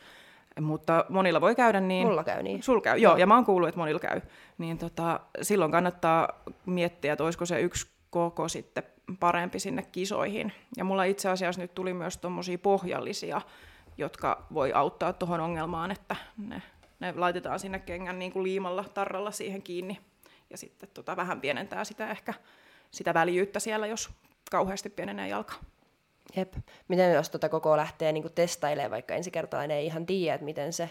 mutta 0.60 1.04
monilla 1.08 1.40
voi 1.40 1.54
käydä 1.54 1.80
niin. 1.80 2.06
Mulla 2.06 2.24
käy 2.24 2.42
niin. 2.42 2.62
Sul 2.62 2.80
käy, 2.80 2.98
joo, 2.98 3.16
ja 3.16 3.26
mä 3.26 3.34
oon 3.34 3.44
kuullut, 3.44 3.68
että 3.68 3.78
monilla 3.78 4.00
käy. 4.00 4.20
Niin 4.58 4.78
tota, 4.78 5.20
silloin 5.42 5.72
kannattaa 5.72 6.28
miettiä, 6.66 7.12
että 7.12 7.24
olisiko 7.24 7.46
se 7.46 7.60
yksi 7.60 7.86
koko 8.10 8.48
sitten 8.48 8.82
parempi 9.20 9.58
sinne 9.58 9.82
kisoihin. 9.82 10.52
Ja 10.76 10.84
mulla 10.84 11.04
itse 11.04 11.28
asiassa 11.28 11.60
nyt 11.60 11.74
tuli 11.74 11.94
myös 11.94 12.18
tuommoisia 12.18 12.58
pohjallisia, 12.58 13.40
jotka 13.98 14.46
voi 14.54 14.72
auttaa 14.72 15.12
tuohon 15.12 15.40
ongelmaan, 15.40 15.90
että 15.90 16.16
ne, 16.36 16.62
ne 17.00 17.14
laitetaan 17.16 17.60
sinne 17.60 17.78
kengän 17.78 18.18
niin 18.18 18.32
kuin 18.32 18.42
liimalla, 18.42 18.84
tarralla 18.94 19.30
siihen 19.30 19.62
kiinni. 19.62 20.00
Ja 20.50 20.58
sitten 20.58 20.88
tota, 20.94 21.16
vähän 21.16 21.40
pienentää 21.40 21.84
sitä 21.84 22.10
ehkä 22.10 22.34
sitä 22.90 23.14
väljyyttä 23.14 23.60
siellä, 23.60 23.86
jos 23.86 24.10
kauheasti 24.50 24.90
pienenee 24.90 25.28
jalka. 25.28 25.54
Jep. 26.36 26.54
Miten 26.88 27.12
jos 27.12 27.30
tota 27.30 27.48
koko 27.48 27.76
lähtee 27.76 28.12
niinku 28.12 28.28
testailemaan 28.28 28.90
vaikka 28.90 29.14
ensi 29.14 29.30
kertaa, 29.30 29.64
ei 29.64 29.86
ihan 29.86 30.06
tiedä, 30.06 30.34
että 30.34 30.44
miten 30.44 30.72
se, 30.72 30.90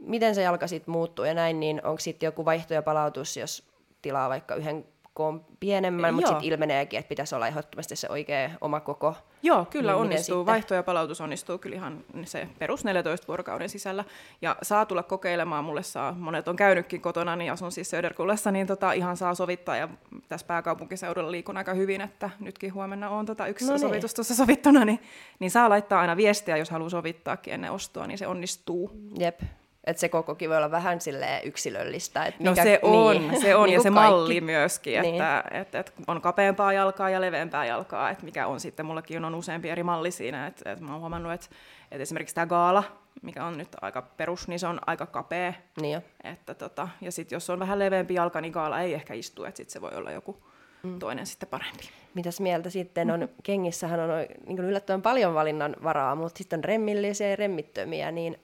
miten 0.00 0.34
se 0.34 0.42
jalka 0.42 0.66
sitten 0.66 0.92
muuttuu 0.92 1.24
ja 1.24 1.34
näin, 1.34 1.60
niin 1.60 1.86
onko 1.86 2.00
sitten 2.00 2.26
joku 2.26 2.44
vaihto 2.44 2.74
ja 2.74 2.82
palautus, 2.82 3.36
jos 3.36 3.68
tilaa 4.02 4.28
vaikka 4.28 4.54
yhden 4.54 4.84
koon 5.14 5.44
pienemmän, 5.60 6.14
mutta 6.14 6.30
sitten 6.30 6.48
ilmeneekin, 6.48 6.98
että 6.98 7.08
pitäisi 7.08 7.34
olla 7.34 7.46
ehdottomasti 7.48 7.96
se 7.96 8.08
oikea 8.10 8.50
oma 8.60 8.80
koko. 8.80 9.14
Joo, 9.42 9.64
kyllä 9.64 9.92
Niin, 9.92 10.00
onnistuu. 10.00 10.34
sitten? 10.40 10.52
Vaihto 10.52 10.74
ja 10.74 10.82
palautus 10.82 11.20
onnistuu 11.20 11.58
kyllä 11.58 11.76
ihan 11.76 12.04
se 12.24 12.48
perus 12.58 12.84
14 12.84 13.26
vuorokauden 13.28 13.68
sisällä. 13.68 14.04
Ja 14.42 14.56
saa 14.62 14.86
tulla 14.86 15.02
kokeilemaan, 15.02 15.64
mulle 15.64 15.82
saa, 15.82 16.12
monet 16.18 16.48
on 16.48 16.56
käynytkin 16.56 17.00
kotona, 17.00 17.36
niin 17.36 17.52
asun 17.52 17.72
siis 17.72 17.90
Söderkullessa, 17.90 18.50
niin 18.50 18.66
tota, 18.66 18.92
ihan 18.92 19.16
saa 19.16 19.34
sovittaa. 19.34 19.76
Ja 19.76 19.88
tässä 20.28 20.46
pääkaupunkiseudulla 20.46 21.30
liikun 21.30 21.56
aika 21.56 21.74
hyvin, 21.74 22.00
että 22.00 22.30
nytkin 22.40 22.74
huomenna 22.74 23.10
on 23.10 23.26
tota 23.26 23.46
yksi 23.46 23.64
No 23.64 23.70
no 23.70 23.74
niin. 23.76 23.80
sovitus 23.80 24.14
tuossa 24.14 24.34
sovittuna, 24.34 24.84
niin, 24.84 25.00
niin 25.38 25.50
saa 25.50 25.68
laittaa 25.68 26.00
aina 26.00 26.16
viestiä, 26.16 26.56
jos 26.56 26.70
haluaa 26.70 26.90
sovittaakin 26.90 27.54
ennen 27.54 27.72
ostoa, 27.72 28.06
niin 28.06 28.18
se 28.18 28.26
onnistuu. 28.26 28.90
Jep. 29.18 29.40
Että 29.84 30.00
se 30.00 30.08
kokokin 30.08 30.48
voi 30.50 30.56
olla 30.56 30.70
vähän 30.70 31.00
silleen 31.00 31.44
yksilöllistä. 31.44 32.24
Et 32.24 32.40
No 32.40 32.50
mikä, 32.50 32.62
se 32.62 32.78
on, 32.82 33.16
niin, 33.16 33.40
se 33.42 33.54
on 33.56 33.66
niin 33.66 33.72
ja 33.74 33.78
kuin 33.78 33.92
se 33.92 33.94
kaikki. 33.94 34.10
malli 34.12 34.40
myöskin, 34.40 35.02
Niin. 35.02 35.14
että, 35.14 35.44
että, 35.50 35.78
että 35.78 35.92
on 36.06 36.20
kapeampaa 36.20 36.72
jalkaa 36.72 37.10
ja 37.10 37.20
leveämpää 37.20 37.64
jalkaa, 37.64 38.10
että 38.10 38.24
mikä 38.24 38.46
on 38.46 38.60
sitten, 38.60 38.86
mullakin 38.86 39.24
on 39.24 39.34
useampi 39.34 39.70
eri 39.70 39.82
malli 39.82 40.10
siinä, 40.10 40.46
että, 40.46 40.72
että 40.72 40.84
mä 40.84 40.92
oon 40.92 41.00
huomannut, 41.00 41.32
että, 41.32 41.46
että 41.90 42.02
esimerkiksi 42.02 42.34
tämä 42.34 42.46
gaala, 42.46 42.84
mikä 43.22 43.44
on 43.44 43.58
nyt 43.58 43.68
aika 43.82 44.02
perus, 44.02 44.48
niin 44.48 44.58
se 44.58 44.66
on 44.66 44.80
aika 44.86 45.06
kapea, 45.06 45.52
Niin 45.80 45.92
jo. 45.94 46.00
että 46.24 46.54
tota, 46.54 46.88
ja 47.00 47.12
sitten 47.12 47.36
jos 47.36 47.50
on 47.50 47.58
vähän 47.58 47.78
leveämpi 47.78 48.14
jalka, 48.14 48.40
niin 48.40 48.52
gaala 48.52 48.80
ei 48.80 48.94
ehkä 48.94 49.14
istu, 49.14 49.44
että 49.44 49.56
sitten 49.56 49.72
se 49.72 49.80
voi 49.80 49.90
olla 49.94 50.10
joku 50.10 50.42
mm. 50.82 50.98
toinen 50.98 51.26
sitten 51.26 51.48
parempi. 51.48 51.88
Mitäs 52.14 52.40
mieltä 52.40 52.70
sitten 52.70 53.10
on, 53.10 53.28
kengissähän 53.42 54.00
on 54.00 54.08
niin 54.46 54.58
yllättävän 54.58 55.02
paljon 55.02 55.34
valinnan 55.34 55.76
varaa, 55.82 56.14
mutta 56.14 56.38
sitten 56.38 56.60
on 56.60 56.64
remmillisiä 56.64 57.28
ja 57.28 57.36
remmittömiä, 57.36 58.10
niin 58.10 58.36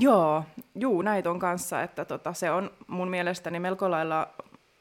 Joo, 0.00 0.44
juu, 0.74 1.02
näitä 1.02 1.30
on 1.30 1.38
kanssa, 1.38 1.82
että 1.82 2.04
tota, 2.04 2.32
se 2.32 2.50
on 2.50 2.70
mun 2.86 3.08
mielestäni 3.08 3.60
melko 3.60 3.90
lailla 3.90 4.28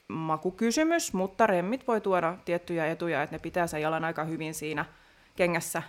makukysymys, 0.08 1.14
mutta 1.14 1.48
remmit 1.48 1.88
voi 1.88 2.02
tuoda 2.02 2.38
tiettyjä 2.46 2.88
etuja, 2.88 3.24
että 3.24 3.36
ne 3.36 3.40
pitää 3.40 3.68
sen 3.68 3.82
jalan 3.82 4.04
aika 4.04 4.24
hyvin 4.24 4.54
siinä 4.54 4.86
kengässä, 5.36 5.84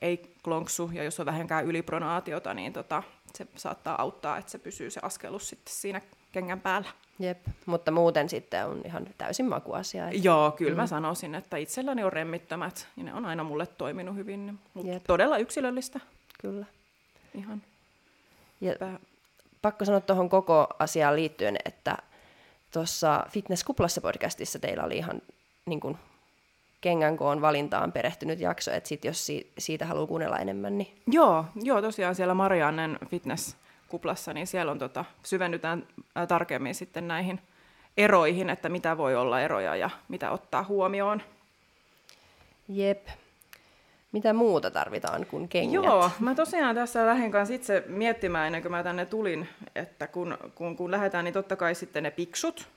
ei 0.00 0.34
klonksu, 0.44 0.90
ja 0.92 1.04
jos 1.04 1.20
on 1.20 1.26
vähänkään 1.26 1.64
ylipronaatiota, 1.64 2.54
niin 2.54 2.72
tota, 2.72 3.02
se 3.34 3.46
saattaa 3.56 4.02
auttaa, 4.02 4.38
että 4.38 4.50
se 4.50 4.58
pysyy 4.58 4.90
se 4.90 5.00
askelus 5.02 5.48
sitten 5.48 5.74
siinä 5.74 6.00
kengän 6.32 6.60
päällä. 6.60 6.88
jep. 7.18 7.46
Mutta 7.66 7.90
muuten 7.90 8.28
sitten 8.28 8.66
on 8.66 8.82
ihan 8.84 9.06
täysin 9.18 9.48
makuasia. 9.48 10.08
Et, 10.08 10.24
Joo, 10.24 10.50
kyllä 10.50 10.70
mm. 10.70 10.76
mä 10.76 10.86
sanoisin, 10.86 11.34
että 11.34 11.56
itselläni 11.56 12.04
on 12.04 12.12
remmittömät, 12.12 12.88
ja 12.96 13.04
ne 13.04 13.14
on 13.14 13.24
aina 13.24 13.44
mulle 13.44 13.66
toiminut 13.66 14.16
hyvin, 14.16 14.58
mutta 14.74 14.92
Jep. 14.92 15.04
todella 15.06 15.38
yksilöllistä. 15.38 16.00
kyllä. 16.40 16.66
Ihan. 17.34 17.62
Ja 18.60 18.72
pakko 19.62 19.84
sanoa 19.84 20.00
tuohon 20.00 20.28
koko 20.28 20.66
asiaan 20.78 21.16
liittyen, 21.16 21.56
että 21.64 21.96
tuossa 22.72 23.26
Fitness 23.30 23.64
Kuplassa 23.64 24.00
podcastissa 24.00 24.58
teillä 24.58 24.84
oli 24.84 24.96
ihan 24.96 25.22
niin 25.66 25.80
kuin, 25.80 25.98
kengän 26.80 27.16
koon 27.16 27.40
valintaan 27.40 27.92
perehtynyt 27.92 28.40
jakso, 28.40 28.70
että 28.72 28.88
sit 28.88 29.04
jos 29.04 29.26
si- 29.26 29.52
siitä 29.58 29.86
haluaa 29.86 30.06
kuunnella 30.06 30.38
enemmän, 30.38 30.78
niin 30.78 31.02
Joo, 31.06 31.44
joo, 31.62 31.82
tosiaan 31.82 32.14
siellä 32.14 32.34
Mariannen 32.34 32.98
fitness-kuplassa, 33.08 34.32
niin 34.34 34.46
siellä 34.46 34.72
on 34.72 34.78
tota, 34.78 35.04
syvennytään 35.22 35.86
ää, 36.14 36.26
tarkemmin 36.26 36.74
sitten 36.74 37.08
näihin 37.08 37.40
eroihin, 37.96 38.50
että 38.50 38.68
mitä 38.68 38.96
voi 38.96 39.16
olla 39.16 39.40
eroja 39.40 39.76
ja 39.76 39.90
mitä 40.08 40.30
ottaa 40.30 40.64
huomioon. 40.64 41.22
jep. 42.68 43.08
Mitä 44.12 44.32
muuta 44.32 44.70
tarvitaan 44.70 45.26
kuin 45.26 45.48
kengät? 45.48 45.84
Joo, 45.84 46.10
mä 46.20 46.34
tosiaan 46.34 46.74
tässä 46.74 47.06
lähdin 47.06 47.30
kanssa 47.32 47.54
itse 47.54 47.84
miettimään 47.86 48.46
ennen 48.46 48.62
kuin 48.62 48.72
mä 48.72 48.82
tänne 48.82 49.06
tulin, 49.06 49.48
että 49.74 50.06
kun, 50.06 50.38
kun, 50.54 50.76
kun 50.76 50.90
lähdetään, 50.90 51.24
niin 51.24 51.34
totta 51.34 51.56
kai 51.56 51.74
sitten 51.74 52.02
ne 52.02 52.10
piksut, 52.10 52.68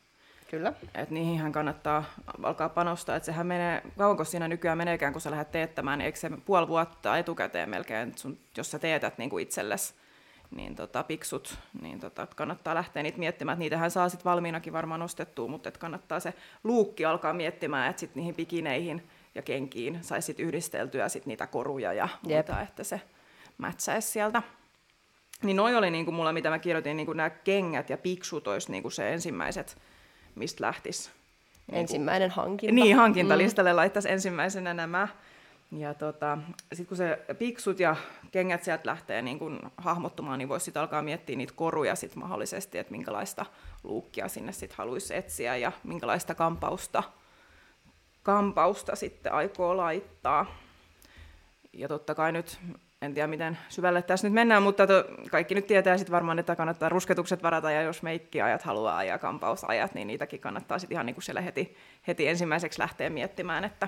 Kyllä. 0.50 0.74
että 0.96 1.14
niihin 1.14 1.52
kannattaa 1.52 2.04
alkaa 2.44 2.70
panostaa, 2.70 3.16
että 3.16 3.26
sehän 3.26 3.48
menee, 3.48 3.82
kauanko 3.98 4.24
siinä 4.24 4.48
nykyään 4.48 4.78
meneekään, 4.78 5.14
kun 5.14 5.22
sä 5.22 5.32
lähdet 5.32 5.52
teettämään, 5.52 6.00
niin 6.00 6.06
eikö 6.06 6.20
se 6.20 6.30
puoli 6.46 6.68
vuotta 6.68 7.18
etukäteen 7.18 7.70
melkein, 7.70 8.18
sun, 8.18 8.38
jos 8.58 8.72
sä 8.72 8.80
teetät 8.80 9.18
niin 9.18 9.30
kuin 9.30 9.44
itsellesi, 9.44 9.94
niin 10.56 10.76
tota, 10.76 11.04
piksut, 11.04 11.58
niin 11.82 12.00
tota, 12.00 12.28
kannattaa 12.36 12.76
lähteä 12.76 13.04
niitä 13.04 13.20
miettimään, 13.20 13.54
että 13.54 13.60
niitähän 13.60 13.92
saa 13.92 14.10
sitten 14.10 14.30
valmiinakin 14.32 14.74
varmaan 14.74 15.02
ostettua, 15.02 15.48
mutta 15.48 15.70
et 15.70 15.78
kannattaa 15.78 16.20
se 16.20 16.34
luukki 16.64 17.06
alkaa 17.06 17.34
miettimään, 17.34 17.90
että 17.90 18.00
sitten 18.00 18.20
niihin 18.20 18.36
pikineihin 18.36 19.10
ja 19.36 19.42
kenkiin 19.42 20.00
saisi 20.02 20.26
sit 20.26 20.40
yhdisteltyä 20.40 21.10
sit 21.10 21.26
niitä 21.26 21.48
koruja 21.48 21.94
ja 21.94 22.10
Jep. 22.28 22.48
muuta, 22.48 22.62
että 22.62 22.84
se 22.84 23.02
mätsäisi 23.58 24.08
sieltä. 24.08 24.44
Niin 25.44 25.58
noi 25.58 25.76
oli 25.76 25.92
niinku 25.92 26.12
mulla, 26.12 26.34
mitä 26.34 26.50
mä 26.50 26.60
kirjoitin, 26.60 26.98
niinku 26.98 27.14
nämä 27.14 27.30
kengät 27.30 27.90
ja 27.90 27.98
piksut 27.98 28.48
olisi 28.48 28.72
niinku 28.72 28.90
se 28.90 29.14
ensimmäiset, 29.14 29.78
mistä 30.36 30.66
lähtisi. 30.66 31.10
Ensimmäinen 31.72 32.32
hankinta. 32.32 32.76
Niin, 32.76 32.96
hankintalistalle 32.96 33.74
mm. 33.74 33.76
laittaisi 33.76 34.10
ensimmäisenä 34.12 34.74
nämä. 34.74 35.08
Ja 35.72 35.94
tota, 35.94 36.38
sitten 36.74 36.88
kun 36.88 36.98
se 36.98 37.20
piksut 37.40 37.80
ja 37.80 37.96
kengät 38.32 38.64
sieltä 38.64 38.90
lähtee 38.90 39.22
niin 39.22 39.40
kun 39.40 39.60
hahmottumaan, 39.78 40.40
niin 40.40 40.50
voisi 40.50 40.64
sitten 40.64 40.82
alkaa 40.82 41.02
miettiä 41.02 41.36
niitä 41.36 41.54
koruja 41.56 41.96
sit 41.96 42.16
mahdollisesti, 42.16 42.78
että 42.78 42.92
minkälaista 42.92 43.46
luukkia 43.84 44.28
sinne 44.28 44.52
sitten 44.52 44.78
haluaisi 44.78 45.16
etsiä 45.16 45.58
ja 45.58 45.72
minkälaista 45.84 46.36
kampausta, 46.36 47.04
kampausta 48.24 48.96
sitten 48.96 49.34
aikoo 49.34 49.78
laittaa. 49.78 50.46
Ja 51.74 51.88
totta 51.88 52.16
kai 52.16 52.32
nyt, 52.32 52.60
en 53.02 53.14
tiedä 53.14 53.28
miten 53.28 53.58
syvälle 53.70 54.02
tässä 54.02 54.28
nyt 54.28 54.34
mennään, 54.34 54.64
mutta 54.64 54.88
to, 54.88 55.04
kaikki 55.32 55.56
nyt 55.56 55.68
tietää 55.68 55.98
sitten 55.98 56.12
varmaan, 56.12 56.40
että 56.40 56.56
kannattaa 56.56 56.90
rusketukset 56.90 57.44
varata, 57.44 57.72
ja 57.72 57.82
jos 57.82 58.02
meikkiajat 58.02 58.62
haluaa 58.62 58.98
ajaa 58.98 59.18
kampausajat, 59.18 59.94
niin 59.94 60.08
niitäkin 60.08 60.40
kannattaa 60.40 60.80
sitten 60.80 60.96
ihan 60.96 61.06
niin 61.06 61.14
kuin 61.16 61.24
siellä 61.24 61.42
heti, 61.42 61.78
heti 62.08 62.28
ensimmäiseksi 62.28 62.80
lähteä 62.80 63.10
miettimään, 63.10 63.64
että, 63.64 63.88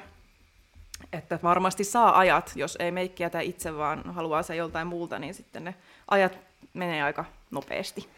että 1.13 1.39
varmasti 1.43 1.83
saa 1.83 2.17
ajat, 2.17 2.51
jos 2.55 2.77
ei 2.79 2.91
meikkiä 2.91 3.29
tai 3.29 3.47
itse, 3.47 3.77
vaan 3.77 4.13
haluaa 4.13 4.43
se 4.43 4.55
joltain 4.55 4.88
muulta, 4.88 5.19
niin 5.19 5.33
sitten 5.33 5.63
ne 5.63 5.75
ajat 6.07 6.38
menee 6.73 7.03
aika 7.03 7.25
nopeasti. 7.51 8.09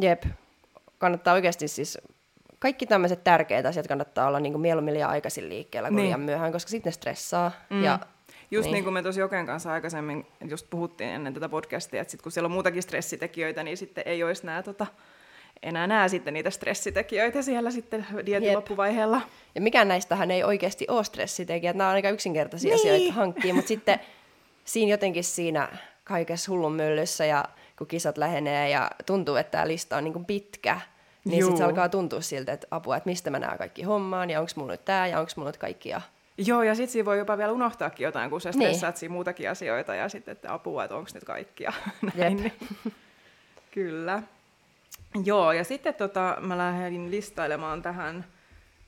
Jep. 0.00 0.24
Kannattaa 0.98 1.34
oikeasti 1.34 1.68
siis, 1.68 1.98
kaikki 2.58 2.86
tämmöiset 2.86 3.24
tärkeät 3.24 3.66
asiat 3.66 3.86
kannattaa 3.86 4.28
olla 4.28 4.40
niin 4.40 4.52
kuin 4.52 4.62
mieluummin 4.62 4.94
liian 4.94 5.10
aikaisin 5.10 5.48
liikkeellä 5.48 5.88
kuin 5.88 5.96
Niin. 5.96 6.04
liian 6.04 6.20
myöhään, 6.20 6.52
koska 6.52 6.70
sitten 6.70 6.90
ne 6.90 6.94
stressaa. 6.94 7.52
Mm. 7.70 7.84
Ja, 7.84 7.98
Just 8.50 8.64
niin. 8.66 8.72
Niin. 8.72 8.84
kuin 8.84 8.94
me 8.94 9.02
tuossa 9.02 9.20
Joken 9.20 9.46
kanssa 9.46 9.72
aikaisemmin 9.72 10.26
just 10.48 10.66
puhuttiin 10.70 11.10
ennen 11.10 11.34
tätä 11.34 11.48
podcastia, 11.48 12.00
että 12.00 12.10
sit 12.10 12.22
kun 12.22 12.32
siellä 12.32 12.46
on 12.46 12.52
muutakin 12.52 12.82
stressitekijöitä, 12.82 13.62
niin 13.62 13.76
sitten 13.76 14.04
ei 14.06 14.22
olisi 14.24 14.46
nää, 14.46 14.62
tota, 14.62 14.86
enää 15.62 15.86
näe 15.86 16.08
sitten 16.08 16.34
niitä 16.34 16.50
stressitekijöitä 16.50 17.42
siellä 17.42 17.70
sitten 17.70 18.06
dietin 18.26 18.46
Jep. 18.46 18.54
loppuvaiheella. 18.56 19.20
ja 19.54 19.60
mikään 19.60 19.88
näistähän 19.88 20.30
ei 20.30 20.44
oikeasti 20.44 20.86
ole 20.88 21.04
stressitekijät, 21.04 21.76
nämä 21.76 21.90
on 21.90 21.94
aika 21.94 22.10
yksinkertaisia 22.10 22.68
Niin. 22.74 22.80
asioita 22.80 23.12
hankkia, 23.20 23.54
mutta 23.54 23.68
sitten 23.68 24.00
siinä 24.64 24.90
jotenkin 24.90 25.24
siinä 25.24 25.68
kaikessa 26.04 26.52
hullun 26.52 26.72
myllyssä 26.72 27.24
ja 27.24 27.44
kun 27.78 27.86
kisat 27.86 28.18
lähenee 28.18 28.70
ja 28.70 28.90
tuntuu, 29.06 29.36
että 29.36 29.50
tämä 29.50 29.68
lista 29.68 29.96
on 29.96 30.04
niin 30.04 30.12
kuin 30.12 30.24
pitkä, 30.24 30.80
niin 31.30 31.42
sitten 31.42 31.58
se 31.58 31.64
alkaa 31.64 31.88
tuntua 31.88 32.20
siltä, 32.20 32.52
että 32.52 32.66
apua, 32.70 32.96
että 32.96 33.08
mistä 33.10 33.30
mä 33.30 33.38
nämä 33.38 33.58
kaikki 33.58 33.82
hommaan 33.82 34.30
ja 34.30 34.40
onko 34.40 34.52
mulla 34.56 34.72
nyt 34.72 34.84
tämä 34.84 35.06
ja 35.06 35.20
onko 35.20 35.32
mulla 35.36 35.48
nyt 35.48 35.56
kaikki 35.56 35.88
ja 35.88 36.00
Joo, 36.38 36.62
ja 36.62 36.74
sitten 36.74 36.92
siinä 36.92 37.04
voi 37.04 37.18
jopa 37.18 37.38
vielä 37.38 37.52
unohtaakin 37.52 38.04
jotain, 38.04 38.30
kun 38.30 38.40
sä 38.40 38.50
Niin. 38.50 38.60
stressaat 38.60 38.96
siinä 38.96 39.12
muutakin 39.12 39.50
asioita, 39.50 39.94
ja 39.94 40.08
sitten, 40.08 40.32
että 40.32 40.52
apua, 40.52 40.84
että 40.84 40.96
onko 40.96 41.10
nyt 41.14 41.24
kaikkia. 41.24 41.72
Näin, 42.16 42.36
niin. 42.36 42.52
Kyllä. 43.70 44.22
Joo, 45.24 45.52
ja 45.52 45.64
sitten 45.64 45.94
tota, 45.94 46.36
mä 46.40 46.58
lähdin 46.58 47.10
listailemaan 47.10 47.82
tähän, 47.82 48.24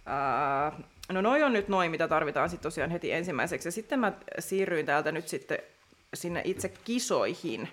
ää, 0.06 0.72
no 1.12 1.20
noi 1.20 1.42
on 1.42 1.52
nyt 1.52 1.68
noin, 1.68 1.90
mitä 1.90 2.08
tarvitaan 2.08 2.50
sitten 2.50 2.62
tosiaan 2.62 2.90
heti 2.90 3.12
ensimmäiseksi, 3.12 3.68
ja 3.68 3.72
sitten 3.72 4.00
mä 4.00 4.12
siirryin 4.38 4.86
täältä 4.86 5.12
nyt 5.12 5.28
sitten 5.28 5.58
sinne 6.14 6.42
itse 6.44 6.68
kisoihin, 6.68 7.68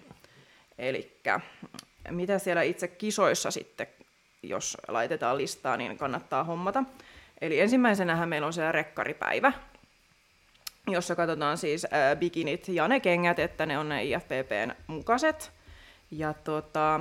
eli 0.77 1.17
mitä 2.09 2.39
siellä 2.39 2.61
itse 2.61 2.87
kisoissa 2.87 3.51
sitten, 3.51 3.87
jos 4.49 4.77
laitetaan 4.87 5.37
listaa, 5.37 5.77
niin 5.77 5.97
kannattaa 5.97 6.43
hommata. 6.43 6.83
Eli 7.41 7.59
ensimmäisenähän 7.59 8.29
meillä 8.29 8.47
on 8.47 8.53
siellä 8.53 8.71
rekkaripäivä, 8.71 9.51
jossa 10.87 11.15
katsotaan 11.15 11.57
siis 11.57 11.87
bikinit 12.19 12.67
ja 12.67 12.87
ne 12.87 12.99
kengät, 12.99 13.39
että 13.39 13.65
ne 13.65 13.77
on 13.77 13.89
ne 13.89 14.03
IFPPn 14.03 14.71
mukaiset. 14.87 15.51
Ja 16.17 16.33
tota, 16.33 16.99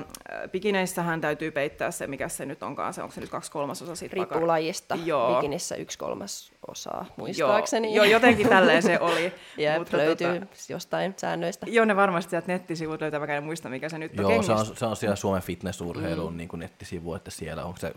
bikineissähän 0.52 1.20
täytyy 1.20 1.50
peittää 1.50 1.90
se, 1.90 2.06
mikä 2.06 2.28
se 2.28 2.46
nyt 2.46 2.62
onkaan, 2.62 2.94
se 2.94 3.02
onko 3.02 3.14
se 3.14 3.20
nyt 3.20 3.30
kaksi 3.30 3.50
kolmasosa 3.50 3.94
siitä 3.94 4.14
Riippuu 4.14 4.40
paka- 4.40 4.46
lajista. 4.46 4.94
Joo. 5.04 5.34
Bikinissä 5.34 5.76
yksi 5.76 5.98
kolmas 5.98 6.52
osaa, 6.68 7.06
muistaakseni. 7.16 7.94
Joo, 7.94 8.04
joo, 8.04 8.12
jotenkin 8.12 8.48
tälleen 8.48 8.82
se 8.82 9.00
oli. 9.00 9.32
Jep, 9.56 9.78
Mutta 9.78 9.96
löytyy 9.96 10.40
tota, 10.40 10.46
jostain 10.68 11.14
säännöistä. 11.16 11.66
joo, 11.68 11.84
ne 11.84 11.96
varmasti 11.96 12.30
sieltä 12.30 12.52
nettisivut 12.52 13.00
löytää, 13.00 13.20
vaikka 13.20 13.34
en 13.34 13.44
muista, 13.44 13.68
mikä 13.68 13.88
se 13.88 13.98
nyt 13.98 14.20
on 14.20 14.32
Joo, 14.32 14.42
se 14.42 14.52
on, 14.52 14.66
se 14.66 14.86
on 14.86 14.96
siellä 14.96 15.16
Suomen 15.16 15.42
fitnessurheilun 15.42 16.32
mm. 16.32 16.36
niin 16.36 16.48
nettisivu, 16.56 17.14
että 17.14 17.30
siellä 17.30 17.64
on 17.64 17.74
se 17.78 17.94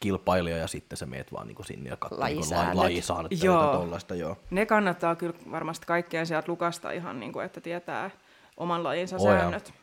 kilpailija 0.00 0.56
ja 0.56 0.66
sitten 0.66 0.96
sä 0.96 1.06
meet 1.06 1.32
vaan 1.32 1.46
niin 1.46 1.64
sinne 1.64 1.90
ja 1.90 1.96
katsoo 1.96 2.24
niin 2.24 2.36
Lajisäännöt. 2.74 3.42
Joo. 3.42 3.72
tollaista, 3.72 4.14
joo. 4.14 4.36
Ne 4.50 4.66
kannattaa 4.66 5.16
kyllä 5.16 5.34
varmasti 5.50 5.86
kaikkea 5.86 6.24
sieltä 6.24 6.52
lukasta 6.52 6.90
ihan, 6.90 7.20
niin 7.20 7.32
kuin, 7.32 7.46
että 7.46 7.60
tietää 7.60 8.10
oman 8.56 8.84
lajinsa 8.84 9.16
Oh, 9.16 9.26
joo. 9.26 9.38
säännöt. 9.38 9.68
Ja 9.68 9.74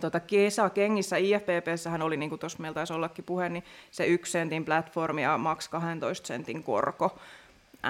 tota, 0.00 0.20
kesäkengissä 0.20 1.16
IFPPssähän 1.16 2.02
oli, 2.02 2.16
niin 2.16 2.28
kuin 2.28 2.38
tuossa 2.38 2.58
meillä 2.58 2.74
taisi 2.74 2.92
ollakin 2.92 3.24
puhe, 3.24 3.48
niin 3.48 3.64
se 3.90 4.06
yksi 4.06 4.32
sentin 4.32 4.64
platformi 4.64 5.22
ja 5.22 5.38
maks 5.38 5.68
12 5.68 6.26
sentin 6.26 6.62
korko. 6.62 7.18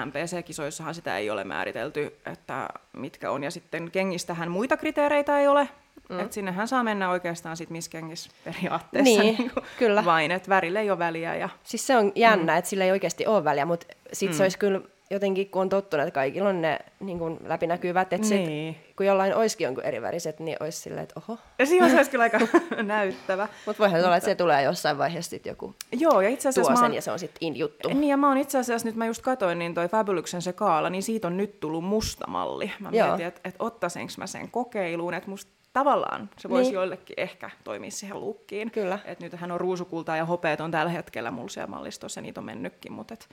MPC-kisoissahan 0.05 0.93
sitä 0.93 1.17
ei 1.17 1.29
ole 1.29 1.43
määritelty, 1.43 2.15
että 2.25 2.69
mitkä 2.93 3.31
on. 3.31 3.43
Ja 3.43 3.51
sitten 3.51 3.91
kengistähän 3.91 4.51
muita 4.51 4.77
kriteereitä 4.77 5.39
ei 5.39 5.47
ole. 5.47 5.69
Mm. 6.09 6.19
Et 6.19 6.33
sinnehän 6.33 6.67
saa 6.67 6.83
mennä 6.83 7.09
oikeastaan 7.09 7.57
sit 7.57 7.69
missä 7.69 7.91
kengissä 7.91 8.31
periaatteessa. 8.43 9.21
Niin, 9.21 9.37
kuin 9.37 9.65
kyllä. 9.79 10.05
Vain, 10.05 10.31
että 10.31 10.49
värille 10.49 10.79
ei 10.79 10.89
ole 10.89 10.99
väliä. 10.99 11.35
Ja... 11.35 11.49
Siis 11.63 11.87
se 11.87 11.97
on 11.97 12.11
jännä, 12.15 12.53
mm. 12.53 12.57
että 12.57 12.69
sillä 12.69 12.85
ei 12.85 12.91
oikeasti 12.91 13.25
ole 13.25 13.43
väliä, 13.43 13.65
mutta 13.65 13.87
sitten 14.13 14.35
mm. 14.35 14.37
se 14.37 14.43
olisi 14.43 14.57
kyllä 14.57 14.81
jotenkin, 15.13 15.49
kun 15.49 15.61
on 15.61 15.69
tottunut, 15.69 16.07
että 16.07 16.15
kaikilla 16.15 16.49
on 16.49 16.61
ne 16.61 16.79
niin 16.99 17.19
kuin 17.19 17.37
läpinäkyvät, 17.45 18.13
että 18.13 18.27
sit, 18.27 18.37
Niin. 18.45 18.75
kun 18.97 19.05
jollain 19.05 19.35
olisikin 19.35 19.65
jonkun 19.65 19.83
eri 19.83 20.01
väriset, 20.01 20.39
niin 20.39 20.57
olisi 20.59 20.77
silleen, 20.81 21.03
että 21.03 21.19
oho. 21.27 21.37
Ja 21.59 21.65
siinä 21.65 21.85
olisi 21.97 22.11
kyllä 22.11 22.23
aika 22.23 22.39
näyttävä. 22.83 23.47
Mutta 23.65 23.79
voihan 23.79 24.05
olla, 24.05 24.15
että 24.17 24.29
se 24.29 24.35
tulee 24.35 24.63
jossain 24.63 24.97
vaiheessa 24.97 25.29
sitten 25.29 25.51
joku 25.51 25.75
Joo, 25.91 26.21
ja 26.21 26.29
itse 26.29 26.43
tuo 26.43 26.49
asiassa 26.49 26.71
mä 26.71 26.75
sen 26.77 26.83
oon, 26.83 26.93
ja 26.93 27.01
se 27.01 27.11
on 27.11 27.19
sitten 27.19 27.37
in 27.47 27.55
juttu. 27.57 27.89
niin, 27.89 28.03
ja 28.09 28.17
mä 28.17 28.27
oon 28.27 28.37
itse 28.37 28.57
asiassa, 28.57 28.87
nyt 28.87 28.95
mä 28.95 29.05
just 29.05 29.21
katoin, 29.21 29.59
niin 29.59 29.73
toi 29.73 29.87
Fabuluksen 29.87 30.41
se 30.41 30.53
kaala, 30.53 30.89
niin 30.89 31.03
siitä 31.03 31.27
on 31.27 31.37
nyt 31.37 31.59
tullut 31.59 31.83
musta 31.83 32.27
malli. 32.27 32.71
Mä 32.79 32.89
Joo. 32.91 33.07
mietin, 33.07 33.25
että 33.25 33.41
et 33.43 33.55
ottaisinko 33.59 34.13
mä 34.17 34.27
sen 34.27 34.51
kokeiluun, 34.51 35.13
että 35.13 35.29
musta 35.29 35.51
tavallaan 35.73 36.29
se 36.37 36.49
voisi 36.49 36.61
Niin. 36.61 36.67
niin. 36.69 36.75
joillekin 36.75 37.13
ehkä 37.19 37.49
toimia 37.63 37.91
siihen 37.91 38.19
lukkiin. 38.19 38.71
Kyllä. 38.71 38.99
Et 39.05 39.19
nythän 39.19 39.51
on 39.51 39.59
ruusukultaa 39.61 40.17
ja 40.17 40.25
hopeet 40.25 40.61
on 40.61 40.71
tällä 40.71 40.91
hetkellä 40.91 41.31
mulla 41.31 41.49
siellä 41.49 41.67
mallistossa, 41.69 42.21
niitä 42.21 42.39
on 42.41 42.45
mennytkin, 42.45 42.91
mutta 42.93 43.13
et 43.13 43.29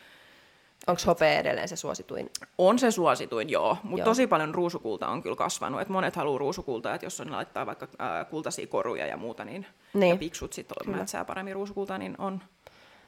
Onko 0.86 1.02
hopea 1.06 1.38
edelleen 1.38 1.68
se 1.68 1.76
suosituin? 1.76 2.30
on 2.58 2.78
se 2.78 2.90
suosituin, 2.90 3.50
joo, 3.50 3.76
mutta 3.82 4.04
tosi 4.04 4.26
paljon 4.26 4.54
ruusukulta 4.54 5.08
on 5.08 5.22
kyllä 5.22 5.36
kasvanut. 5.36 5.80
Et 5.80 5.88
monet 5.88 6.16
haluaa 6.16 6.38
ruusukultaa, 6.38 6.94
että 6.94 7.06
jos 7.06 7.20
on 7.20 7.32
laittaa 7.32 7.66
vaikka 7.66 7.88
äh, 8.00 8.30
kultaisia 8.30 8.66
koruja 8.66 9.06
ja 9.06 9.16
muuta, 9.16 9.44
niin, 9.44 9.66
Niin. 9.94 10.10
ja 10.10 10.16
piksut 10.16 10.52
sitten 10.52 10.94
mätsää 10.96 11.24
paremmin 11.24 11.54
ruusukultaa, 11.54 11.98
niin 11.98 12.14
on, 12.18 12.40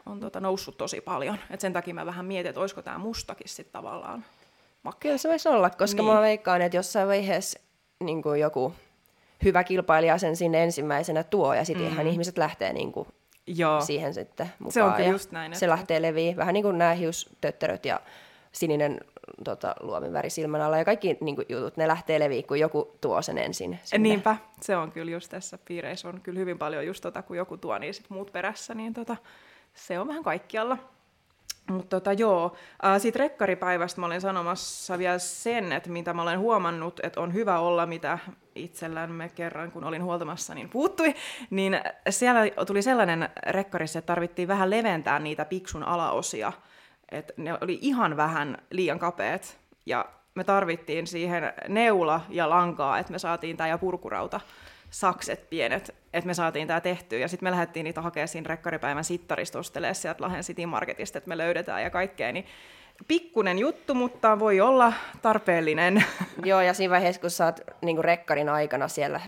on 0.07 0.21
tota 0.21 0.41
noussut 0.41 0.77
tosi 0.77 1.01
paljon. 1.01 1.39
Et 1.51 1.61
sen 1.61 1.73
takia 1.73 1.95
mä 1.95 2.07
vähän 2.07 2.25
mietin, 2.27 2.49
että 2.49 2.61
olisiko 2.61 2.83
tämä 2.83 2.99
mustakin 2.99 3.49
sitten 3.49 3.73
tavallaan 3.73 4.25
makea. 4.83 4.99
Kyllä 5.01 5.19
se 5.19 5.29
voisi 5.29 5.49
olla, 5.49 5.71
koska 5.71 6.03
Niin. 6.03 6.13
mä 6.13 6.21
veikkaan, 6.21 6.63
että 6.63 6.77
jossain 6.77 7.09
vaiheessa 7.09 7.61
niin 8.01 8.23
joku 8.41 8.75
hyvä 9.45 9.65
kilpailija 9.65 10.19
sen 10.19 10.37
sinne 10.37 10.63
ensimmäisenä 10.65 11.23
tuo, 11.25 11.55
ja 11.55 11.65
sitten 11.65 11.87
mm. 11.87 11.93
ihan 11.93 12.07
ihmiset 12.07 12.39
lähtee 12.39 12.73
niin 12.73 12.93
kuin 12.93 13.09
Joo, 13.47 13.81
siihen 13.81 14.15
sitten 14.15 14.47
mukaan. 14.59 14.73
Se 14.73 14.83
on 14.83 14.93
kyllä 14.93 15.07
ja 15.07 15.13
just 15.13 15.33
näin, 15.33 15.53
Se 15.55 15.57
että- 15.67 15.69
lähtee 15.77 16.03
leviä, 16.03 16.37
vähän 16.37 16.55
niin 16.55 16.63
kuin 16.65 16.79
nämä 16.79 16.93
hiustötteröt 16.95 17.85
ja 17.85 18.01
sininen 18.53 19.01
tota, 19.45 19.75
luomin 19.81 20.13
väri 20.13 20.31
silmän 20.31 20.61
alla 20.61 20.79
ja 20.79 20.85
kaikki 20.85 21.19
niin 21.21 21.37
kuin, 21.37 21.47
jutut, 21.49 21.77
ne 21.77 21.89
lähtee 21.89 22.19
leviä, 22.21 22.43
kun 22.43 22.61
joku 22.61 22.97
tuo 23.01 23.23
sen 23.23 23.39
ensin 23.39 23.79
sinne. 23.83 24.09
niinpä. 24.09 24.37
Se 24.61 24.77
on 24.77 24.93
kyllä 24.93 25.13
just 25.13 25.31
tässä 25.31 25.59
piireissä 25.65 26.09
on 26.09 26.21
kyllä 26.21 26.39
hyvin 26.39 26.59
paljon 26.59 26.87
just 26.87 27.03
tota, 27.03 27.23
kun 27.23 27.37
joku 27.37 27.57
tuo, 27.57 27.79
niin 27.79 27.95
sit 27.95 28.11
muut 28.11 28.33
perässä, 28.33 28.75
niin 28.75 28.95
tota, 28.95 29.17
se 29.75 29.99
on 29.99 30.09
vähän 30.09 30.23
kaikkialla. 30.23 30.79
Mutta 31.71 32.01
tota, 32.01 32.13
joo, 32.13 32.57
siitä 32.99 33.19
rekkaripäivästä 33.19 34.01
mä 34.01 34.07
olin 34.07 34.21
sanomassa 34.21 34.99
vielä 34.99 35.19
sen, 35.19 35.73
että 35.73 35.91
mitä 35.91 36.15
mä 36.15 36.23
olen 36.23 36.39
huomannut, 36.39 37.01
että 37.03 37.21
on 37.21 37.35
hyvä 37.35 37.59
olla, 37.59 37.87
mitä 37.87 38.19
itsellämme 38.55 39.29
kerran, 39.29 39.73
kun 39.73 39.85
olin 39.85 40.05
huoltamassa, 40.05 40.55
niin 40.55 40.69
puuttui, 40.69 41.15
niin 41.51 41.81
siellä 42.11 42.41
tuli 42.67 42.83
sellainen 42.83 43.29
rekkarissa, 43.47 43.99
että 43.99 44.07
tarvittiin 44.07 44.49
vähän 44.49 44.71
leventää 44.71 45.19
niitä 45.19 45.45
piksun 45.45 45.83
alaosia, 45.83 46.53
että 47.11 47.33
ne 47.37 47.59
oli 47.61 47.79
ihan 47.81 48.17
vähän 48.17 48.59
liian 48.71 48.99
kapeat, 48.99 49.59
ja 49.87 50.05
me 50.35 50.45
tarvittiin 50.45 51.07
siihen 51.07 51.53
neula 51.69 52.21
ja 52.29 52.51
lankaa, 52.51 52.99
että 52.99 53.13
me 53.13 53.19
saatiin 53.19 53.57
tämä 53.57 53.69
ja 53.69 53.79
purkurauta 53.79 54.41
sakset 54.93 55.51
pienet, 55.51 55.95
että 56.13 56.27
me 56.27 56.35
saatiin 56.35 56.69
tämä 56.69 56.81
tehtyä. 56.81 57.19
Ja 57.19 57.29
sitten 57.29 57.47
me 57.47 57.51
lähdettiin 57.51 57.85
niitä 57.85 58.03
hakemaan 58.03 58.29
siinä 58.29 58.49
rekkaripäivän 58.49 59.05
sittarista 59.05 59.59
ostelemaan 59.59 59.95
sieltä 59.95 60.25
Lahden 60.25 60.43
City 60.43 60.67
Marketista, 60.67 61.19
että 61.19 61.29
me 61.29 61.39
löydetään 61.39 61.83
ja 61.83 61.91
kaikkea. 61.91 62.33
Niin 62.33 62.47
pikkunen 63.09 63.59
juttu, 63.59 63.95
mutta 63.95 64.39
voi 64.39 64.61
olla 64.61 64.93
tarpeellinen. 65.23 66.05
Joo, 66.45 66.61
ja 66.61 66.75
siinä 66.75 66.91
vaiheessa, 66.91 67.21
kun 67.21 67.31
sä 67.31 67.45
oot 67.45 67.61
niin 67.83 68.05
rekkarin 68.05 68.49
aikana 68.49 68.89
siellä, 68.89 69.21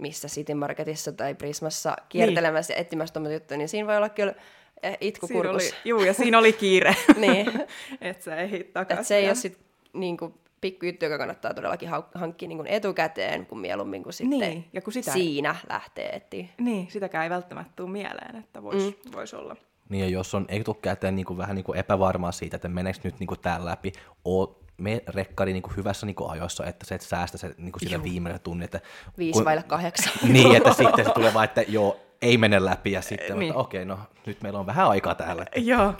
missä 0.00 0.28
City 0.28 0.54
Marketissa 0.54 1.12
tai 1.12 1.34
Prismassa 1.34 1.96
kiertelemässä 2.08 2.72
ja 2.72 2.78
etsimässä 2.80 3.12
tuommoista 3.12 3.34
juttuja, 3.34 3.58
niin 3.58 3.68
siinä 3.68 3.86
voi 3.86 3.96
olla 3.96 4.08
kyllä 4.08 4.34
eh, 4.82 4.98
itku 5.00 5.26
Siinä 5.26 5.50
oli, 5.50 5.70
juu, 5.84 6.04
ja 6.04 6.14
siinä 6.14 6.38
oli 6.38 6.52
kiire. 6.52 6.96
Niin. 7.16 7.46
että 8.00 8.24
sä 8.24 8.36
ehdit 8.36 8.72
takaisin. 8.72 9.00
Et 9.00 9.06
se 9.06 9.16
ei 9.16 9.26
ole 9.26 9.34
sit 9.34 9.58
niin 9.92 10.16
kuin, 10.16 10.34
pikkujuttu, 10.70 11.04
joka 11.04 11.18
kannattaa 11.18 11.54
todellakin 11.54 11.88
hankkia 12.14 12.48
niin 12.48 12.58
kuin 12.58 12.66
etukäteen, 12.66 13.46
kun 13.46 13.58
mieluummin 13.58 14.02
kuin 14.02 14.12
sitten 14.12 14.38
Niin, 14.38 14.64
ja 14.72 14.80
kun 14.80 14.92
sitä- 14.92 15.12
siinä 15.12 15.56
lähtee 15.68 16.16
etsiä. 16.16 16.46
Niin, 16.58 16.90
sitäkään 16.90 17.24
ei 17.24 17.30
välttämättä 17.30 17.72
tule 17.76 17.90
mieleen, 17.90 18.36
että 18.36 18.62
voisi 18.62 18.98
mm. 19.04 19.12
vois 19.12 19.34
olla. 19.34 19.56
Niin 19.88 20.04
ja 20.04 20.10
jos 20.10 20.34
on 20.34 20.44
etukäteen 20.48 21.16
niin 21.16 21.26
kuin 21.26 21.36
vähän 21.36 21.56
niin 21.56 21.64
kuin 21.64 21.78
epävarmaa 21.78 22.32
siitä, 22.32 22.56
että 22.56 22.68
meneekö 22.68 22.98
nyt 23.04 23.18
niin 23.18 23.26
kuin 23.26 23.40
tää 23.40 23.64
läpi, 23.64 23.92
oo 24.24 24.60
me 24.78 25.02
rekkari 25.08 25.52
niin 25.52 25.62
kuin 25.62 25.76
hyvässä 25.76 26.06
niin 26.06 26.16
kuin 26.16 26.30
ajoissa, 26.30 26.66
että 26.66 26.86
se 26.86 26.94
et 26.94 27.00
säästä 27.00 27.38
se 27.38 27.54
niin 27.58 27.72
kuin 27.72 27.80
sillä 27.80 28.02
viimeisellä 28.02 28.38
tunnin. 28.38 28.64
Että 28.64 28.80
Viisi 29.18 29.44
vailla 29.44 29.62
kahdeksan. 29.62 30.12
Niin, 30.28 30.56
että 30.56 30.72
sitten 30.72 31.04
se 31.04 31.12
tulee 31.12 31.34
vaan, 31.34 31.44
että 31.44 31.62
joo, 31.68 32.00
ei 32.22 32.38
mene 32.38 32.64
läpi 32.64 32.92
ja 32.92 33.02
sitten, 33.02 33.28
Niin. 33.28 33.38
niin. 33.38 33.54
okei, 33.54 33.84
no 33.84 33.98
nyt 34.26 34.42
meillä 34.42 34.58
on 34.58 34.66
vähän 34.66 34.88
aikaa 34.88 35.14
täällä. 35.14 35.46
Joo, 35.56 35.94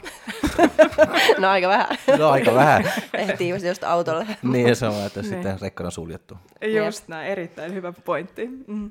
no 1.38 1.48
aika 1.48 1.68
vähän. 1.68 1.86
No 2.18 2.30
aika 2.30 2.54
vähän. 2.54 2.92
Ehtii 3.14 3.48
just, 3.48 3.64
just 3.64 3.84
autolle. 3.84 4.26
niin 4.52 4.76
se 4.76 4.86
on, 4.86 5.06
että 5.06 5.22
sitten 5.22 5.60
rekkari 5.60 5.86
on 5.86 5.92
suljettu. 5.92 6.38
just 6.86 7.08
näin, 7.08 7.28
erittäin 7.28 7.74
hyvä 7.74 7.92
pointti. 8.04 8.46
Mm. 8.66 8.90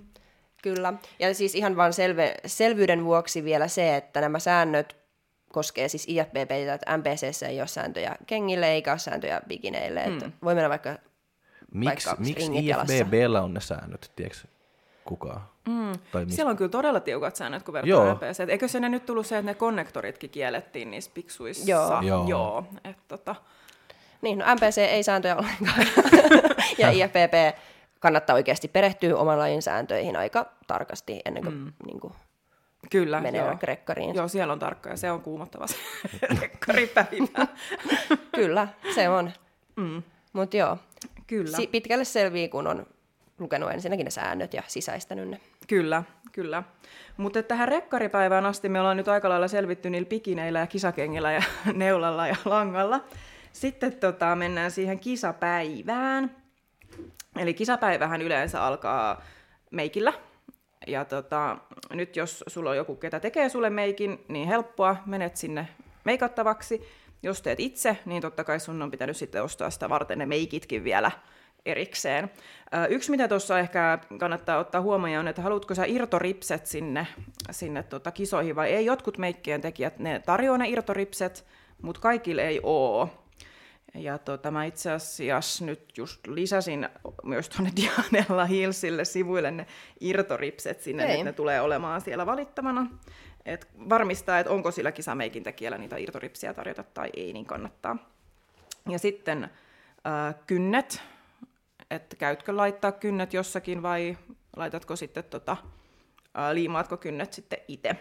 Kyllä. 0.64 0.94
Ja 1.20 1.34
siis 1.34 1.56
ihan 1.56 1.76
vain 1.76 1.94
selve, 1.94 2.36
selvyyden 2.46 3.06
vuoksi 3.06 3.44
vielä 3.44 3.68
se, 3.68 3.96
että 3.96 4.22
nämä 4.22 4.40
säännöt 4.40 4.96
koskee 5.52 5.88
siis 5.88 6.06
IFBB, 6.08 6.52
että 6.74 6.98
MPCssä 6.98 7.48
ei 7.48 7.60
ole 7.62 7.68
sääntöjä 7.68 8.16
kengille 8.28 8.68
eikä 8.72 8.92
ole 8.92 9.00
sääntöjä 9.00 9.42
bikineille. 9.48 10.06
Mm. 10.06 10.14
Että 10.14 10.30
voi 10.44 10.56
mennä 10.56 10.70
vaikka 10.70 10.96
Miksi, 11.74 12.10
miksi. 12.20 12.52
IFBBllä 12.54 13.42
on 13.42 13.54
ne 13.54 13.62
säännöt, 13.62 14.12
tiedätkö 14.16 14.48
kukaan? 15.06 15.42
Mm. 15.68 15.92
Tai 16.12 16.26
mistä? 16.26 16.36
Siellä 16.36 16.50
on 16.50 16.58
kyllä 16.58 16.70
todella 16.72 17.00
tiukat 17.00 17.36
säännöt, 17.36 17.64
kun 17.64 17.76
Joo. 17.84 18.02
verrataan 18.02 18.32
MPC. 18.32 18.50
Eikö 18.50 18.68
se 18.68 18.80
nyt 18.80 19.06
tullut 19.06 19.26
se, 19.26 19.38
että 19.38 19.52
ne 19.52 19.56
konnektoritkin 19.56 20.30
kiellettiin 20.30 20.92
niissä 20.92 21.12
piksuissa? 21.14 21.72
Joo. 21.72 22.02
Joo. 22.02 22.28
Joo. 22.28 22.64
Et, 22.84 22.98
tota, 23.08 23.36
Niin, 24.22 24.40
no 24.40 24.46
MPC 24.56 24.78
ei 24.78 25.04
sääntöjä 25.04 25.36
ollenkaan. 25.36 25.88
ja 26.78 26.90
IFPP 26.92 27.58
kannattaa 28.00 28.34
oikeasti 28.36 28.68
perehtyä 28.68 29.18
oman 29.18 29.40
lajin 29.40 29.62
sääntöihin 29.62 30.16
aika 30.16 30.46
tarkasti 30.68 31.22
ennen 31.26 31.44
kuin, 31.44 31.56
mm. 31.56 31.74
niin 31.86 32.00
kuin 32.00 32.14
kyllä, 32.90 33.22
menee 33.22 33.42
joo. 33.42 33.58
rekkariin. 33.64 34.16
Joo, 34.16 34.28
siellä 34.28 34.54
on 34.54 34.60
tarkka 34.60 34.90
ja 34.90 34.98
se 34.98 35.12
on 35.12 35.22
kuumottava 35.22 35.68
se 35.68 35.76
rekkaripäivä. 36.42 37.48
Kyllä, 38.36 38.68
se 38.96 39.10
on. 39.10 39.32
Mm. 39.76 40.04
Mutta 40.34 40.58
joo, 40.58 40.78
kyllä, 41.28 41.58
si- 41.58 41.68
pitkälle 41.68 42.06
selvii, 42.06 42.50
kun 42.50 42.68
on 42.68 42.86
lukenut 43.40 43.72
ensinnäkin 43.72 44.04
ne 44.04 44.12
säännöt 44.12 44.54
ja 44.54 44.64
sisäistänyt 44.68 45.30
ne. 45.30 45.40
kyllä, 45.68 46.04
kyllä. 46.32 46.64
Mutta 47.18 47.44
tähän 47.44 47.68
rekkaripäivään 47.68 48.46
asti 48.46 48.70
me 48.70 48.80
ollaan 48.80 48.98
nyt 48.98 49.08
aika 49.08 49.30
lailla 49.30 49.48
selvitty 49.48 49.90
niillä 49.90 50.08
pikineillä 50.10 50.60
ja 50.60 50.68
kisakengillä 50.68 51.32
ja 51.32 51.44
neulalla 51.74 52.28
ja 52.28 52.36
langalla. 52.46 53.04
Sitten 53.54 53.96
tota, 53.96 54.36
mennään 54.36 54.72
siihen 54.72 55.00
kisapäivään. 55.00 56.36
Eli 57.38 57.54
kisapäivähän 57.54 58.22
yleensä 58.22 58.64
alkaa 58.64 59.22
meikillä. 59.72 60.14
Ja 60.88 61.06
tota, 61.06 61.58
nyt 61.94 62.16
jos 62.16 62.44
sulla 62.48 62.70
on 62.70 62.78
joku, 62.78 62.96
ketä 62.96 63.20
tekee 63.20 63.50
sulle 63.50 63.70
meikin, 63.70 64.26
niin 64.28 64.48
helppoa, 64.48 64.96
menet 65.06 65.38
sinne 65.38 65.68
meikattavaksi. 66.04 66.82
Jos 67.24 67.42
teet 67.42 67.60
itse, 67.60 67.98
niin 68.06 68.22
totta 68.22 68.44
kai 68.44 68.60
sun 68.60 68.82
on 68.82 68.92
pitänyt 68.92 69.18
sitten 69.18 69.44
ostaa 69.44 69.70
sitä 69.70 69.90
varten 69.90 70.18
ne 70.18 70.26
meikitkin 70.26 70.84
vielä 70.84 71.12
erikseen. 71.66 72.32
Yksi, 72.90 73.12
mitä 73.12 73.28
tuossa 73.28 73.60
ehkä 73.60 74.00
kannattaa 74.20 74.58
ottaa 74.58 74.82
huomioon, 74.82 75.20
on, 75.20 75.28
että 75.28 75.42
haluatko 75.42 75.76
sä 75.76 75.86
irtoripset 75.86 76.66
sinne, 76.66 77.08
sinne 77.52 77.84
tota 77.84 78.12
kisoihin 78.12 78.56
vai 78.56 78.72
ei. 78.72 78.86
Jotkut 78.86 79.18
meikkien 79.18 79.62
tekijät, 79.62 80.00
ne 80.00 80.20
tarjoaa 80.26 80.58
ne 80.58 80.70
irtoripset, 80.70 81.46
mutta 81.82 82.02
kaikille 82.02 82.48
ei 82.48 82.60
oo. 82.64 83.10
Ja 83.94 84.18
tota, 84.18 84.52
mä 84.52 84.66
itse 84.66 84.92
asiassa 84.92 85.66
nyt 85.66 85.98
just 85.98 86.28
lisäsin 86.28 86.90
myös 87.24 87.50
tuonne 87.50 87.72
Dianella 87.82 88.46
Hillsille 88.46 89.06
sivuille 89.06 89.52
ne 89.52 89.66
irtoripset 90.00 90.82
sinne, 90.82 91.04
Hei. 91.04 91.12
että 91.12 91.24
ne 91.24 91.34
tulee 91.34 91.62
olemaan 91.62 92.02
siellä 92.02 92.26
valittavana. 92.26 92.88
Et 93.46 93.68
varmistaa, 93.90 94.40
että 94.40 94.52
onko 94.52 94.72
sillä 94.72 94.92
kisameikin 94.92 95.44
tekijällä 95.44 95.78
niitä 95.78 95.98
irtoripsiä 95.98 96.54
tarjota 96.54 96.84
tai 96.84 97.10
ei, 97.18 97.34
niin 97.34 97.46
kannattaa. 97.46 97.98
Ja 98.90 99.00
sitten 99.00 99.44
äh, 99.44 100.36
kynnet, 100.48 101.02
että 101.92 102.16
käytkö 102.16 102.58
laittaa 102.58 102.92
kynnet 102.92 103.34
jossakin 103.34 103.82
vai 103.82 104.18
laitatko 104.56 104.96
sitten 104.96 105.24
tota, 105.24 105.58
liimaatko 106.54 106.98
kynnet 106.98 107.34
sitten 107.34 107.60
itse. 107.68 107.96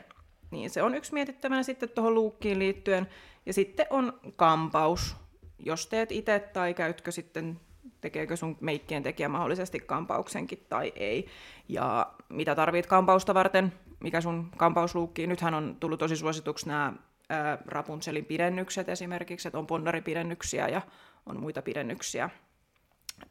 Niin 0.51 0.71
se 0.71 0.83
on 0.83 0.95
yksi 0.95 1.13
mietittävänä 1.13 1.63
sitten 1.63 1.89
tuohon 1.89 2.15
luukkiin 2.15 2.59
liittyen. 2.59 3.09
Ja 3.47 3.53
sitten 3.53 3.87
on 3.91 4.21
kampaus, 4.37 5.17
jos 5.59 5.87
teet 5.87 6.13
itse 6.13 6.39
tai 6.39 6.75
käytkö 6.75 7.13
sitten, 7.13 7.61
tekeekö 8.01 8.37
sun 8.37 8.57
meikkien 8.61 9.03
tekijä 9.03 9.29
mahdollisesti 9.29 9.81
kampauksenkin 9.81 10.67
tai 10.69 10.93
ei. 10.97 11.27
Ja 11.69 12.13
mitä 12.29 12.55
tarvit 12.55 12.87
kampausta 12.87 13.35
varten, 13.35 13.73
mikä 14.01 14.21
sun 14.21 14.51
kampausluukki. 14.57 15.27
Nythän 15.27 15.55
on 15.55 15.77
tullut 15.81 15.99
tosi 15.99 16.17
suosituksi 16.17 16.69
nämä 16.69 16.93
ää, 17.29 17.59
Rapunzelin 17.67 18.25
pidennykset 18.25 18.89
esimerkiksi, 18.89 19.49
että 19.49 19.59
on 19.59 19.67
ponnaripidennyksiä 19.67 20.69
ja 20.69 20.83
on 21.27 21.41
muita 21.41 21.63
pidennyksiä. 21.63 22.31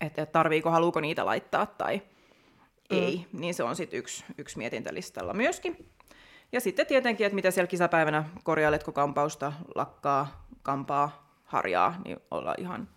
Että 0.01 0.21
et 0.21 0.31
tarviiko, 0.31 0.69
haluuko 0.71 0.99
niitä 0.99 1.25
laittaa 1.25 1.65
tai 1.65 2.01
ei, 2.89 3.27
niin 3.33 3.53
se 3.53 3.63
on 3.63 3.75
sitten 3.75 3.99
yksi, 3.99 4.25
yksi 4.37 4.57
mietintälistalla 4.57 5.33
myöskin. 5.33 5.89
Ja 6.51 6.59
sitten 6.59 6.87
tietenkin, 6.87 7.25
että 7.25 7.35
mitä 7.35 7.51
siellä 7.51 7.67
kisapäivänä 7.67 8.23
korjailetko 8.43 8.91
kampausta, 8.91 9.53
lakkaa, 9.75 10.47
kampaa, 10.61 11.39
harjaa, 11.43 12.01
niin 12.05 12.17
olla 12.31 12.55
ihan 12.57 12.89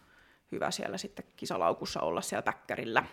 hyvä 0.53 0.71
siellä 0.71 0.99
sitten 0.99 1.25
kisalaukussa 1.37 2.01
olla 2.01 2.21
siellä 2.21 2.43
päkkärillä. 2.43 3.05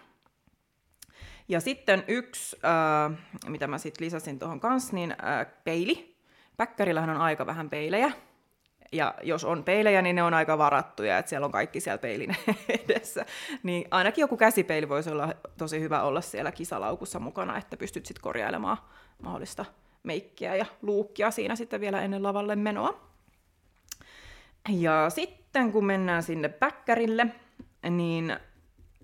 Ja 1.47 1.61
sitten 1.61 2.03
yksi, 2.07 2.57
äh, 2.65 3.17
mitä 3.47 3.67
mä 3.67 3.77
sitten 3.77 4.05
lisäsin 4.05 4.39
tuohon 4.39 4.59
kanssa, 4.59 4.95
niin 4.95 5.11
äh, 5.11 5.47
peili. 5.63 6.15
Päkkärillähän 6.57 7.09
on 7.09 7.21
aika 7.21 7.45
vähän 7.45 7.69
peilejä. 7.69 8.11
Ja 8.93 9.13
jos 9.23 9.43
on 9.43 9.63
peilejä, 9.63 10.01
niin 10.01 10.15
ne 10.15 10.23
on 10.23 10.33
aika 10.33 10.57
varattuja, 10.57 11.17
että 11.17 11.29
siellä 11.29 11.45
on 11.45 11.51
kaikki 11.51 11.79
siellä 11.79 11.97
peilin 11.97 12.35
edessä. 12.85 13.25
Niin 13.63 13.87
ainakin 13.91 14.21
joku 14.21 14.37
käsipeili 14.37 14.89
voisi 14.89 15.09
olla 15.09 15.33
tosi 15.57 15.79
hyvä 15.79 16.01
olla 16.01 16.21
siellä 16.21 16.51
kisalaukussa 16.51 17.19
mukana, 17.19 17.57
että 17.57 17.77
pystyt 17.77 18.05
sitten 18.05 18.21
korjailemaan 18.21 18.77
mahdollista 19.23 19.65
meikkiä 20.03 20.55
ja 20.55 20.65
luukkia 20.81 21.31
siinä 21.31 21.55
sitten 21.55 21.81
vielä 21.81 22.01
ennen 22.01 22.23
lavalle 22.23 22.55
menoa. 22.55 23.13
Ja 24.69 25.09
sitten 25.09 25.71
kun 25.71 25.85
mennään 25.85 26.23
sinne 26.23 26.49
päkkärille, 26.49 27.27
niin 27.89 28.31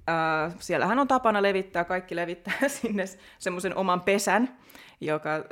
äh, 0.10 0.56
siellähän 0.60 0.99
on 0.99 1.08
tapana 1.08 1.41
levittää, 1.41 1.84
kaikki 1.84 2.15
levittää 2.15 2.67
sinne 2.82 3.06
semmoisen 3.39 3.75
oman 3.75 4.02
pesän, 4.02 4.58
joka 5.01 5.35
äh, 5.35 5.43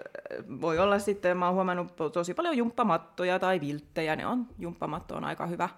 voi 0.61 0.79
olla 0.79 0.99
sitten, 0.99 1.37
mä 1.37 1.45
oon 1.45 1.55
huomannut 1.55 1.95
tosi 2.13 2.33
paljon 2.33 2.57
jumppamattoja 2.57 3.39
tai 3.39 3.61
vilttejä, 3.61 4.15
ne 4.15 4.25
on, 4.27 4.47
jumppamatto 4.59 5.15
on 5.15 5.23
aika 5.23 5.45
hyvä, 5.45 5.69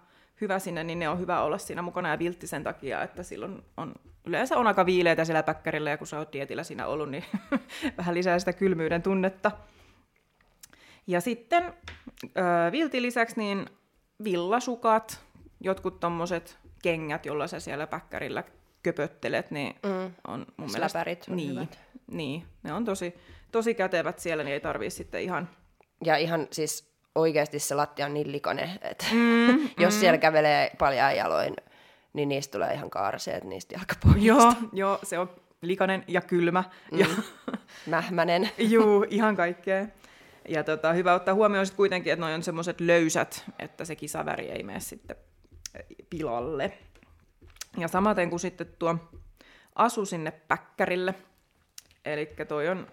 hyvä 0.41 0.59
sinne, 0.59 0.83
niin 0.83 0.99
ne 0.99 1.09
on 1.09 1.19
hyvä 1.19 1.41
olla 1.41 1.57
siinä 1.57 1.81
mukana 1.81 2.09
ja 2.09 2.19
viltti 2.19 2.47
sen 2.47 2.63
takia, 2.63 3.03
että 3.03 3.23
silloin 3.23 3.63
on, 3.77 3.93
yleensä 4.25 4.57
on 4.57 4.67
aika 4.67 4.85
viileitä 4.85 5.25
siellä 5.25 5.43
päkkärillä 5.43 5.89
ja 5.89 5.97
kun 5.97 6.07
sä 6.07 6.17
oot 6.17 6.33
dietillä 6.33 6.63
siinä 6.63 6.87
ollut, 6.87 7.09
niin 7.09 7.23
vähän 7.97 8.15
lisää 8.15 8.39
sitä 8.39 8.53
kylmyyden 8.53 9.01
tunnetta. 9.01 9.51
Ja 11.07 11.21
sitten 11.21 11.73
viltin 12.71 13.01
lisäksi 13.03 13.37
niin 13.37 13.65
villasukat, 14.23 15.21
jotkut 15.61 15.99
tommoset 15.99 16.57
kengät, 16.83 17.25
jolla 17.25 17.47
sä 17.47 17.59
siellä 17.59 17.87
päkkärillä 17.87 18.43
köpöttelet, 18.83 19.51
niin 19.51 19.75
Mm. 19.83 20.13
on 20.27 20.45
mun 20.57 20.69
Släpärit 20.69 21.25
on 21.29 21.37
niin, 21.37 21.49
hyvät. 21.49 21.79
Niin, 22.11 22.43
ne 22.63 22.73
on 22.73 22.85
tosi, 22.85 23.13
tosi 23.51 23.73
kätevät 23.73 24.19
siellä, 24.19 24.43
niin 24.43 24.53
ei 24.53 24.59
tarvii 24.59 24.89
sitten 24.89 25.21
ihan... 25.21 25.49
Ja 26.05 26.17
ihan 26.17 26.47
siis 26.51 26.89
oikeasti 27.15 27.59
se 27.59 27.75
lattia 27.75 28.05
on 28.05 28.13
niin 28.13 28.31
likainen, 28.31 28.69
että 28.81 29.05
mm, 29.11 29.49
jos 29.83 29.93
mm. 29.93 29.99
siellä 29.99 30.17
kävelee 30.17 30.71
paljon 30.77 31.15
jaloin, 31.15 31.55
niin 32.13 32.29
niistä 32.29 32.51
tulee 32.51 32.73
ihan 32.73 32.89
kaarseet 32.89 33.43
niistä 33.43 33.75
jalkapohjista. 33.75 34.27
Joo, 34.27 34.53
joo, 34.73 34.99
se 35.03 35.19
on 35.19 35.29
likainen 35.61 36.03
ja 36.07 36.21
kylmä. 36.21 36.63
Mm. 36.91 36.99
Ja, 36.99 37.07
Mähmänen. 37.85 38.49
juu, 38.73 39.05
ihan 39.09 39.35
kaikkea. 39.35 39.85
Ja 40.49 40.63
tota, 40.63 40.93
hyvä 40.93 41.13
ottaa 41.13 41.33
huomioon 41.33 41.65
sitten 41.65 41.77
kuitenkin, 41.77 42.13
että 42.13 42.25
noi 42.25 42.33
on 42.33 42.43
semmoiset 42.43 42.81
löysät, 42.81 43.45
että 43.59 43.85
se 43.85 43.95
kisaväri 43.95 44.49
ei 44.49 44.63
mene 44.63 44.79
sitten 44.79 45.15
pilalle. 46.09 46.77
Ja 47.77 47.87
samaten 47.87 48.29
kuin 48.29 48.39
sitten 48.39 48.67
tuo 48.79 48.95
asu 49.75 50.05
sinne 50.05 50.31
päkkärille. 50.31 51.15
Eli 52.05 52.35
toi 52.47 52.67
on 52.67 52.87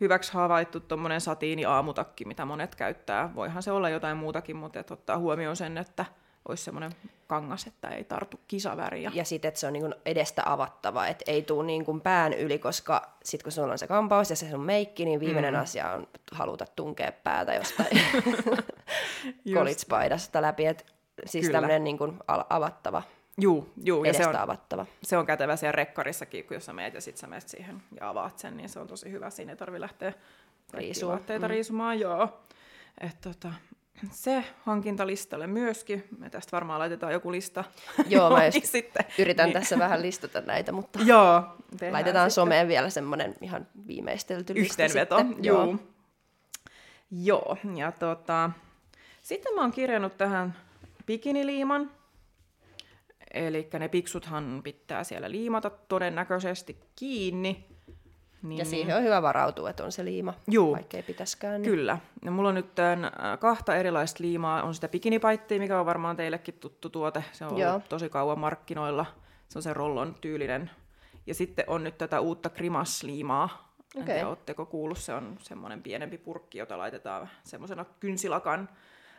hyväksi 0.00 0.32
havaittu 0.32 0.80
tuommoinen 0.80 1.20
satiini 1.20 1.64
aamutakki, 1.64 2.24
mitä 2.24 2.44
monet 2.44 2.74
käyttää. 2.74 3.34
Voihan 3.34 3.62
se 3.62 3.72
olla 3.72 3.88
jotain 3.88 4.16
muutakin, 4.16 4.56
mutta 4.56 4.80
et 4.80 4.90
ottaa 4.90 5.18
huomioon 5.18 5.56
sen, 5.56 5.78
että 5.78 6.04
olisi 6.48 6.64
semmoinen 6.64 6.92
kangas, 7.26 7.66
että 7.66 7.88
ei 7.88 8.04
tartu 8.04 8.40
kisaväriä. 8.48 9.10
Ja 9.14 9.24
sitten, 9.24 9.48
että 9.48 9.60
se 9.60 9.66
on 9.66 9.72
niin 9.72 9.94
edestä 10.04 10.42
avattava, 10.46 11.06
että 11.06 11.24
ei 11.26 11.42
tule 11.42 11.66
niin 11.66 12.00
pään 12.02 12.32
yli, 12.32 12.58
koska 12.58 13.16
sitten 13.24 13.44
kun 13.44 13.52
sulla 13.52 13.72
on 13.72 13.78
se 13.78 13.86
kampaus 13.86 14.30
ja 14.30 14.36
se 14.36 14.50
sun 14.50 14.60
meikki, 14.60 15.04
niin 15.04 15.20
viimeinen 15.20 15.54
mm. 15.54 15.60
asia 15.60 15.92
on 15.92 16.08
haluta 16.32 16.64
tunkea 16.76 17.12
päätä 17.12 17.54
jostain 17.54 18.00
kolitspaidasta 19.54 20.42
läpi. 20.42 20.66
Et 20.66 20.86
siis 21.26 21.48
tämmöinen 21.48 21.84
niin 21.84 21.98
avattava, 22.48 23.02
Juu, 23.38 23.72
juu 23.84 24.04
ja 24.04 24.12
se 24.14 24.26
on, 24.26 24.34
se 25.02 25.16
on 25.18 25.26
kätevä 25.26 25.56
siellä 25.56 25.72
rekkarissakin, 25.72 26.44
kun 26.44 26.54
jos 26.54 26.66
sä 26.66 26.72
meet 26.72 26.94
ja 26.94 27.00
sit 27.00 27.16
sä 27.16 27.26
menet 27.26 27.48
siihen 27.48 27.82
ja 28.00 28.08
avaat 28.08 28.38
sen, 28.38 28.56
niin 28.56 28.68
se 28.68 28.80
on 28.80 28.86
tosi 28.86 29.10
hyvä. 29.10 29.30
Siinä 29.30 29.52
ei 29.52 29.56
tarvi 29.56 29.80
lähteä 29.80 30.12
Riisua. 30.74 31.10
vaatteita 31.12 31.46
Mm. 31.46 31.50
riisumaan, 31.50 32.00
joo. 32.00 32.40
Et 33.00 33.20
tota, 33.20 33.52
se 34.10 34.44
hankintalistalle 34.64 35.46
myöskin. 35.46 36.04
Me 36.18 36.30
tästä 36.30 36.52
varmaan 36.52 36.78
laitetaan 36.80 37.12
joku 37.12 37.32
lista. 37.32 37.64
Joo, 38.08 38.30
mä 38.30 38.44
just 38.46 38.64
sitten. 38.64 39.04
Yritän 39.18 39.46
Niin. 39.46 39.52
tässä 39.60 39.78
vähän 39.78 40.02
listata 40.02 40.40
näitä, 40.40 40.72
mutta 40.72 40.98
Joo. 41.06 41.42
laitetaan 41.90 42.30
sitten 42.30 42.42
someen 42.42 42.68
vielä 42.68 42.90
semmoinen 42.90 43.34
ihan 43.40 43.66
viimeistelty 43.86 44.54
lista 44.54 44.82
Yhteenveto, 44.82 45.18
sitten. 45.18 45.44
juu. 45.44 45.78
Joo, 47.10 47.56
ja 47.76 47.92
tota, 47.92 48.50
sitten 49.22 49.54
mä 49.54 49.60
oon 49.60 49.72
kirjannut 49.72 50.16
tähän 50.18 50.56
bikiniliiman. 51.06 51.90
Eli 53.34 53.68
ne 53.78 53.88
piksuthan 53.88 54.60
pitää 54.64 55.04
siellä 55.04 55.30
liimata 55.30 55.70
todennäköisesti 55.70 56.76
kiinni. 56.96 57.64
Niin, 58.42 58.58
Ja 58.58 58.64
siihen 58.64 58.96
on 58.96 59.02
hyvä 59.02 59.22
varautua, 59.22 59.70
että 59.70 59.84
on 59.84 59.92
se 59.92 60.04
liima, 60.04 60.34
Juu. 60.50 60.72
vaikka 60.72 60.96
ei 60.96 61.02
pitäskään. 61.02 61.62
Niin. 61.62 61.70
Kyllä. 61.70 61.98
Ja 62.24 62.30
mulla 62.30 62.48
on 62.48 62.54
nyt 62.54 62.74
tämän, 62.74 63.10
kahta 63.40 63.76
erilaista 63.76 64.24
liimaa. 64.24 64.62
On 64.62 64.74
sitä 64.74 64.88
bikinipaittia, 64.88 65.58
mikä 65.58 65.80
on 65.80 65.86
varmaan 65.86 66.16
teillekin 66.16 66.54
tuttu 66.54 66.90
tuote. 66.90 67.24
Se 67.32 67.44
on 67.44 67.58
Joo. 67.58 67.70
ollut 67.72 67.88
tosi 67.88 68.08
kauan 68.08 68.38
markkinoilla. 68.38 69.06
Se 69.48 69.58
on 69.58 69.62
se 69.62 69.74
rollon 69.74 70.14
tyylinen. 70.20 70.70
Ja 71.26 71.34
sitten 71.34 71.64
on 71.68 71.84
nyt 71.84 71.98
tätä 71.98 72.20
uutta 72.20 72.48
krimasliimaa. 72.50 73.74
En 73.96 74.02
Okei. 74.02 74.14
tiedä, 74.14 74.28
ootteko 74.28 74.66
kuullut, 74.66 74.98
se 74.98 75.14
on 75.14 75.36
semmoinen 75.40 75.82
pienempi 75.82 76.18
purkki, 76.18 76.58
jota 76.58 76.78
laitetaan 76.78 77.28
semmoisena 77.44 77.84
kynsilakan, 78.00 78.68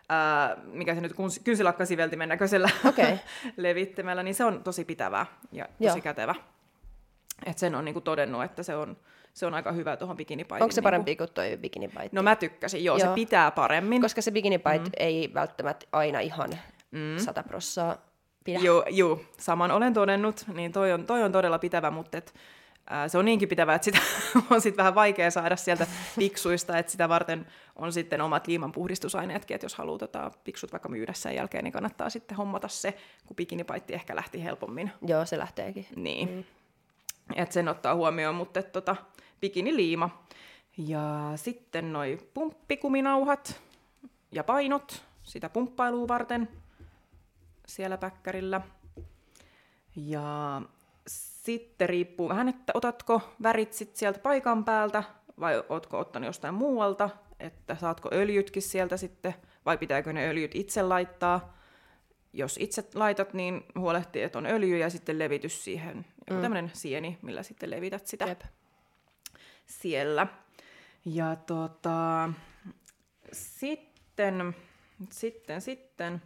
ää, 0.10 0.58
mikä 0.66 0.96
se 0.96 1.02
nyt, 1.02 1.14
kynsilakkasiveltimen 1.44 2.30
näköisellä 2.30 2.70
Okei. 2.90 3.20
levittimellä, 3.58 4.24
niin 4.24 4.36
se 4.36 4.44
on 4.44 4.64
tosi 4.64 4.86
pitävä 4.86 5.26
ja 5.52 5.66
tosi 5.66 5.98
Joo. 5.98 6.02
kätevä. 6.02 6.36
Et 7.46 7.58
sen 7.58 7.76
on 7.76 7.86
niinku 7.86 8.02
todennut, 8.02 8.44
että 8.44 8.64
se 8.64 8.76
on, 8.76 8.98
se 9.34 9.46
on 9.46 9.54
aika 9.54 9.72
hyvä 9.72 9.98
tuohon 9.98 10.18
bikinipaitin. 10.18 10.64
Onko 10.64 10.72
se 10.72 10.82
parempi 10.82 11.16
kuin 11.16 11.30
toi 11.34 11.58
bikinipaitti? 11.58 12.16
No 12.16 12.24
mä 12.24 12.36
tykkäsin, 12.36 12.84
joo, 12.84 12.98
joo. 12.98 13.10
Se 13.10 13.16
pitää 13.16 13.52
paremmin. 13.52 14.02
Koska 14.02 14.22
se 14.22 14.32
bikinipait 14.32 14.84
mm. 14.84 14.92
ei 14.98 15.32
välttämättä 15.34 15.86
aina 15.92 16.20
ihan 16.20 16.50
mm. 16.92 17.18
100 17.18 17.44
prossaa 17.44 17.98
pidä. 18.44 18.60
Joo, 18.60 18.86
joo, 18.90 19.22
saman 19.40 19.72
olen 19.72 19.94
todennut, 19.94 20.46
niin 20.54 20.72
toi 20.72 20.92
on, 20.92 21.06
toi 21.06 21.24
on 21.24 21.32
todella 21.32 21.60
pitävä, 21.60 21.92
mutta 21.92 22.18
et, 22.18 22.34
se 23.08 23.18
on 23.18 23.26
niinkin 23.26 23.50
pitävä, 23.50 23.76
että 23.76 23.86
sitä 23.86 24.00
on 24.50 24.62
sitten 24.62 24.78
vähän 24.78 24.96
vaikea 24.96 25.32
saada 25.32 25.56
sieltä 25.56 25.88
piksuista, 26.18 26.78
että 26.78 26.92
sitä 26.92 27.10
varten 27.10 27.48
on 27.76 27.94
sitten 27.94 28.22
omat 28.22 28.48
liimanpuhdistusaineetkin, 28.48 29.56
että 29.56 29.66
jos 29.66 29.76
haluaa 29.76 30.00
tota, 30.00 30.32
piksut 30.44 30.72
vaikka 30.72 30.90
myydä 30.90 31.14
sen 31.14 31.36
jälkeen, 31.36 31.64
niin 31.64 31.72
kannattaa 31.72 32.10
sitten 32.10 32.38
hommata 32.38 32.68
se, 32.68 32.98
kun 33.26 33.36
bikinipaitti 33.36 33.94
ehkä 33.94 34.16
lähti 34.16 34.44
helpommin. 34.44 34.92
Joo, 35.08 35.26
se 35.26 35.38
lähteekin. 35.38 35.88
Niin, 35.96 36.30
mm. 36.30 36.44
että 37.36 37.54
sen 37.54 37.68
ottaa 37.68 37.96
huomioon, 37.96 38.36
mutta 38.36 38.60
et, 38.60 38.72
tota, 38.72 38.96
bikiniliima. 39.42 40.24
Ja 40.78 41.32
sitten 41.36 41.94
noi 41.94 42.20
pumppikuminauhat 42.34 43.62
ja 44.32 44.44
painot 44.44 45.04
sitä 45.24 45.50
pumppailua 45.50 46.08
varten 46.08 46.50
siellä 47.68 47.98
päkkärillä. 47.98 48.62
Ja 49.96 50.62
sitten 51.42 51.90
riippuu 51.90 52.30
vähän, 52.30 52.50
että 52.50 52.72
otatko 52.76 53.22
värit 53.44 53.74
sit 53.74 53.96
sieltä 53.96 54.20
paikan 54.20 54.66
päältä 54.66 55.04
vai 55.40 55.64
ootko 55.70 56.00
ottanut 56.00 56.28
jostain 56.28 56.54
muualta, 56.54 57.10
että 57.40 57.76
saatko 57.76 58.10
öljytkin 58.14 58.62
sieltä 58.62 58.98
sitten 58.98 59.34
vai 59.66 59.78
pitääkö 59.78 60.14
ne 60.14 60.30
öljyt 60.30 60.56
itse 60.56 60.82
laittaa. 60.82 61.58
jos 62.34 62.58
itse 62.58 62.84
laitat, 62.96 63.34
niin 63.34 63.66
huolehtii, 63.76 64.22
että 64.22 64.38
on 64.38 64.46
öljy 64.46 64.78
ja 64.78 64.90
sitten 64.90 65.20
levitys 65.20 65.64
siihen. 65.64 65.98
Joku 65.98 66.34
mm. 66.34 66.42
tämmöinen 66.42 66.72
sieni, 66.74 67.18
millä 67.22 67.44
sitten 67.44 67.70
levität 67.70 68.08
sitä 68.08 68.26
Jep. 68.26 68.42
siellä. 69.66 70.28
Ja 71.06 71.36
tota, 71.36 72.30
sitten, 73.32 74.56
sitten, 75.10 75.62
sitten 75.62 76.22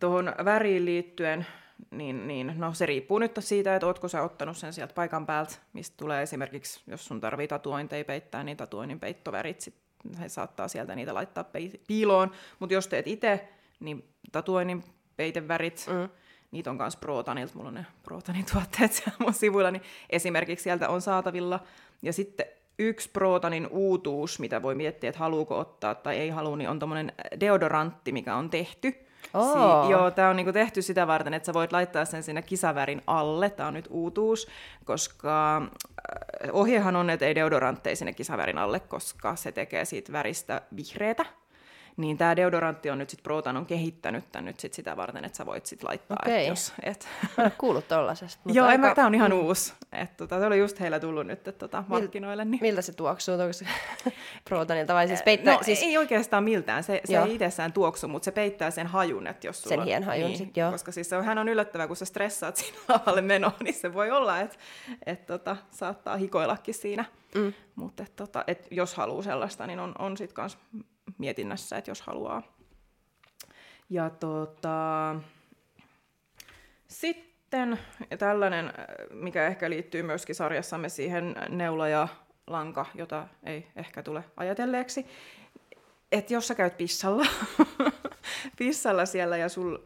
tuohon 0.00 0.34
väriin 0.44 0.84
liittyen, 0.84 1.46
niin, 1.90 2.28
niin 2.28 2.54
no 2.56 2.74
se 2.74 2.86
riippuu 2.86 3.18
nyt 3.18 3.32
siitä, 3.38 3.74
että 3.74 3.86
ootko 3.86 4.08
sä 4.08 4.22
ottanut 4.22 4.56
sen 4.56 4.72
sieltä 4.72 4.94
paikan 4.94 5.26
päältä, 5.26 5.54
mistä 5.72 5.94
tulee 5.96 6.22
esimerkiksi, 6.22 6.82
jos 6.86 7.06
sun 7.06 7.20
tarvii 7.20 7.48
tatuointeja 7.48 8.04
peittää, 8.04 8.44
niin 8.44 8.56
tatuoinnin 8.56 9.00
peittovärit, 9.00 9.60
sit 9.60 9.74
he 10.20 10.28
saattaa 10.28 10.68
sieltä 10.68 10.94
niitä 10.94 11.14
laittaa 11.14 11.44
pei- 11.44 11.80
piiloon, 11.86 12.30
mutta 12.58 12.74
jos 12.74 12.88
teet 12.88 13.06
itse, 13.06 13.48
niin 13.80 14.08
tatuoinnin 14.32 14.84
peitevärit, 15.16 15.86
mm. 15.88 16.08
niitä 16.50 16.70
on 16.70 16.76
myös 16.76 16.96
Protanilta, 16.96 17.54
mulla 17.54 17.68
on 17.68 17.74
ne 17.74 17.86
Protanin 18.02 18.46
tuotteet 18.52 18.92
siellä 18.96 19.16
mun 19.18 19.34
sivuilla, 19.34 19.70
niin 19.70 19.82
esimerkiksi 20.10 20.62
sieltä 20.62 20.88
on 20.88 21.00
saatavilla. 21.00 21.60
Ja 22.02 22.12
sitten 22.12 22.46
yksi 22.78 23.10
Protanin 23.10 23.66
uutuus, 23.70 24.38
mitä 24.38 24.62
voi 24.62 24.74
miettiä, 24.74 25.10
että 25.10 25.18
haluuko 25.18 25.58
ottaa 25.58 25.94
tai 25.94 26.16
ei 26.16 26.28
halua, 26.28 26.56
niin 26.56 26.70
on 26.70 26.78
tommonen 26.78 27.12
deodorantti, 27.40 28.12
mikä 28.12 28.36
on 28.36 28.50
tehty. 28.50 28.94
Oo. 29.34 29.84
Si- 29.84 29.90
joo, 29.92 30.10
tämä 30.10 30.30
on 30.30 30.36
niinku 30.36 30.52
tehty 30.52 30.82
sitä 30.82 31.06
varten, 31.06 31.34
että 31.34 31.46
sä 31.46 31.54
voit 31.54 31.72
laittaa 31.72 32.04
sen 32.04 32.22
sinne 32.22 32.42
kisavärin 32.42 33.02
alle. 33.06 33.50
Tämä 33.50 33.66
on 33.66 33.74
nyt 33.74 33.88
uutuus, 33.90 34.48
koska 34.84 35.56
äh, 35.56 35.64
ohjehan 36.52 36.96
on, 36.96 37.10
että 37.10 37.26
ei 37.26 37.34
deodorantteja 37.34 37.96
sinne 37.96 38.12
kisavärin 38.12 38.58
alle, 38.58 38.80
koska 38.80 39.36
se 39.36 39.52
tekee 39.52 39.84
siitä 39.84 40.12
väristä 40.12 40.62
vihreätä. 40.76 41.24
Niin 41.96 42.18
tämä 42.18 42.36
deodorantti 42.36 42.90
on 42.90 42.98
nyt 42.98 43.10
sit 43.10 43.22
Protan 43.22 43.56
on 43.56 43.66
kehittänyt 43.66 44.24
tän 44.32 44.44
nyt 44.44 44.60
sit 44.60 44.74
sitä 44.74 44.96
varten, 44.96 45.24
että 45.24 45.36
sä 45.38 45.46
voit 45.46 45.66
sit 45.66 45.82
laittaa, 45.82 46.16
Okei. 46.22 46.42
et 46.42 46.48
jos, 46.48 46.72
et, 46.82 47.08
Mä 47.38 47.44
en 47.44 47.52
kuullut 47.58 47.88
tollasesta. 47.88 48.40
Joo, 48.52 48.66
aika- 48.66 48.94
tämä 48.94 49.06
on 49.06 49.14
ihan 49.14 49.32
uusi. 49.32 49.72
Et, 49.92 50.16
tota, 50.16 50.38
se 50.38 50.46
oli 50.46 50.58
just 50.58 50.80
heillä 50.80 51.00
tullut 51.00 51.26
nyt 51.26 51.48
et, 51.48 51.58
tota, 51.58 51.84
markkinoille. 51.88 52.44
Niin... 52.44 52.58
Miltä 52.62 52.82
se 52.82 52.92
tuoksuu? 52.92 53.34
Onko 53.34 53.52
se 53.52 53.66
Protonilta 54.48 54.94
vai 54.94 55.08
siis 55.08 55.22
peittää? 55.22 55.54
No 55.54 55.62
siis... 55.62 55.82
ei 55.82 55.98
oikeastaan 55.98 56.44
miltään, 56.44 56.84
se, 56.84 57.00
se 57.04 57.12
Joo. 57.12 57.24
ei 57.24 57.34
itsessään 57.34 57.72
tuoksu, 57.72 58.08
mutta 58.08 58.24
se 58.24 58.30
peittää 58.30 58.70
sen 58.70 58.86
hajun, 58.86 59.26
että 59.26 59.46
jos 59.46 59.62
sulla 59.62 59.68
Sen 59.68 59.80
on, 59.80 59.86
hienhajun 59.86 60.26
niin, 60.26 60.38
sit, 60.38 60.56
joo. 60.56 60.72
Koska 60.72 60.92
siis 60.92 61.08
se 61.08 61.16
on, 61.16 61.24
hän 61.24 61.38
on 61.38 61.48
yllättävää, 61.48 61.86
kun 61.86 61.96
sä 61.96 62.04
stressaat 62.04 62.56
siinä 62.58 62.78
lavalle 62.88 63.20
menoa, 63.20 63.52
niin 63.62 63.74
se 63.74 63.94
voi 63.94 64.10
olla, 64.10 64.40
että 64.40 64.56
et, 65.06 65.26
tota, 65.26 65.56
saattaa 65.70 66.16
hikoillakin 66.16 66.74
siinä. 66.74 67.04
Mm. 67.34 67.52
Mutta 67.74 68.02
et, 68.02 68.16
tota, 68.16 68.44
et, 68.46 68.68
jos 68.70 68.94
haluaa 68.94 69.22
sellaista, 69.22 69.66
niin 69.66 69.80
on, 69.80 69.94
on 69.98 70.16
sitten 70.16 70.34
kans 70.34 70.58
mietinnässä, 71.18 71.78
että 71.78 71.90
jos 71.90 72.02
haluaa. 72.02 72.42
Ja 73.90 74.10
tota, 74.10 75.16
sitten 76.88 77.78
tällainen, 78.18 78.72
mikä 79.10 79.46
ehkä 79.46 79.70
liittyy 79.70 80.02
myöskin 80.02 80.34
sarjassamme 80.34 80.88
siihen 80.88 81.34
neula 81.48 81.88
ja 81.88 82.08
lanka, 82.46 82.86
jota 82.94 83.28
ei 83.42 83.66
ehkä 83.76 84.02
tule 84.02 84.24
ajatelleeksi, 84.36 85.06
että 86.12 86.34
jos 86.34 86.48
sä 86.48 86.54
käyt 86.54 86.76
pissalla, 86.76 87.26
pissalla 88.58 89.06
siellä 89.06 89.36
ja 89.36 89.48
sul 89.48 89.78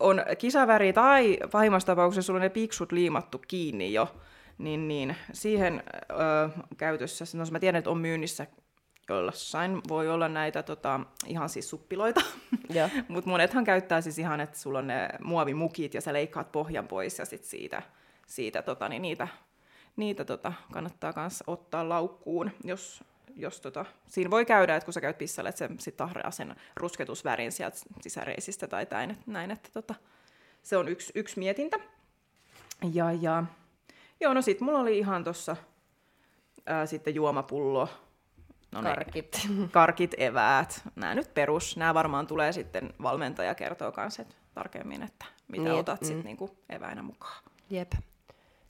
on 0.00 0.22
kisaväri 0.38 0.92
tai 0.92 1.38
pahimmassa 1.52 1.86
tapauksessa 1.86 2.26
sulla 2.26 2.38
on 2.38 2.42
ne 2.42 2.48
piksut 2.48 2.92
liimattu 2.92 3.38
kiinni 3.48 3.92
jo, 3.92 4.16
niin, 4.58 4.88
niin 4.88 5.16
siihen 5.32 5.82
ö, 6.10 6.48
käytössä, 6.76 7.24
no 7.34 7.44
mä 7.50 7.60
tiedän, 7.60 7.78
että 7.78 7.90
on 7.90 7.98
myynnissä 7.98 8.46
jossain. 9.14 9.80
Voi 9.88 10.08
olla 10.08 10.28
näitä 10.28 10.62
tota, 10.62 11.00
ihan 11.26 11.48
siis 11.48 11.70
suppiloita, 11.70 12.20
mutta 13.08 13.30
monethan 13.30 13.64
käyttää 13.64 14.00
siis 14.00 14.18
ihan, 14.18 14.40
että 14.40 14.58
sulla 14.58 14.78
on 14.78 14.86
ne 14.86 15.08
muovimukit 15.20 15.94
ja 15.94 16.00
sä 16.00 16.12
leikkaat 16.12 16.52
pohjan 16.52 16.88
pois 16.88 17.18
ja 17.18 17.24
sit 17.24 17.44
siitä, 17.44 17.82
siitä 18.26 18.62
tota, 18.62 18.88
niin 18.88 19.02
niitä, 19.02 19.28
niitä 19.96 20.24
tota, 20.24 20.52
kannattaa 20.72 21.12
myös 21.16 21.44
ottaa 21.46 21.88
laukkuun, 21.88 22.50
jos, 22.64 23.04
jos 23.36 23.60
tota, 23.60 23.84
siinä 24.06 24.30
voi 24.30 24.44
käydä, 24.44 24.76
että 24.76 24.84
kun 24.84 24.94
sä 24.94 25.00
käyt 25.00 25.18
pissalle, 25.18 25.48
että 25.48 25.58
se 25.58 25.74
sit 25.78 25.96
tahraa 25.96 26.30
sen 26.30 26.56
rusketusvärin 26.76 27.52
sieltä 27.52 27.76
sisäreisistä 28.00 28.66
tai 28.68 28.86
näin, 28.90 29.10
että, 29.10 29.22
näin, 29.26 29.50
että 29.50 29.68
tota, 29.72 29.94
se 30.62 30.76
on 30.76 30.88
yksi, 30.88 31.12
yksi 31.14 31.38
mietintä. 31.38 31.76
Ja, 32.92 33.12
ja 33.12 33.44
joo, 34.20 34.34
no 34.34 34.42
sit 34.42 34.60
mulla 34.60 34.78
oli 34.78 34.98
ihan 34.98 35.24
tossa 35.24 35.56
ää, 36.66 36.86
sitten 36.86 37.14
juomapullo, 37.14 37.88
no 38.72 38.80
ne- 38.80 38.94
Karkit. 38.94 39.48
karkit, 39.72 40.14
eväät, 40.18 40.82
nämä 40.96 41.14
nyt 41.14 41.34
perus, 41.34 41.76
nämä 41.76 41.94
varmaan 41.94 42.26
tulee 42.26 42.52
sitten, 42.52 42.94
valmentaja 43.02 43.54
kertoo 43.54 43.92
kanssa 43.92 44.22
että 44.22 44.34
tarkemmin, 44.54 45.02
että 45.02 45.24
mitä 45.48 45.62
Niin, 45.62 45.64
niin, 45.64 45.74
et- 45.74 45.80
otat 45.80 46.00
mm. 46.00 46.06
sitten 46.06 46.24
niinku 46.24 46.56
eväinä 46.70 47.02
mukaan. 47.02 47.42
Jep. 47.70 47.92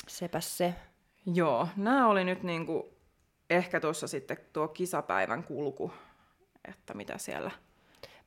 Sepäs 0.09 0.59
se. 0.59 0.75
Joo, 1.35 1.69
nämä 1.77 2.07
oli 2.09 2.25
nyt 2.25 2.43
niinku 2.43 2.93
ehkä 3.51 3.81
tuossa 3.81 4.07
sitten 4.09 4.37
tuo 4.53 4.69
kisapäivän 4.69 5.45
kulku, 5.45 5.93
että 6.69 6.95
mitä 6.95 7.19
siellä 7.19 7.51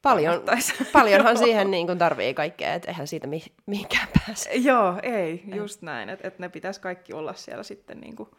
Paljon, 0.02 0.44
paljonhan 0.94 1.38
siihen 1.38 1.72
niin 1.72 1.88
kuin 1.88 1.98
tarvii 1.98 2.34
kaikkea, 2.34 2.74
että 2.74 2.88
eihän 2.88 3.08
siitä 3.08 3.28
mi- 3.28 3.54
mihinkään 3.66 4.08
pääse. 4.26 4.54
Joo, 4.54 5.00
ei, 5.04 5.44
just 5.56 5.82
näin, 5.82 6.10
että 6.10 6.28
et 6.28 6.40
ne 6.40 6.50
pitäisi 6.50 6.82
kaikki 6.82 7.14
olla 7.14 7.34
siellä 7.34 7.64
sitten 7.64 8.00
niinku 8.00 8.38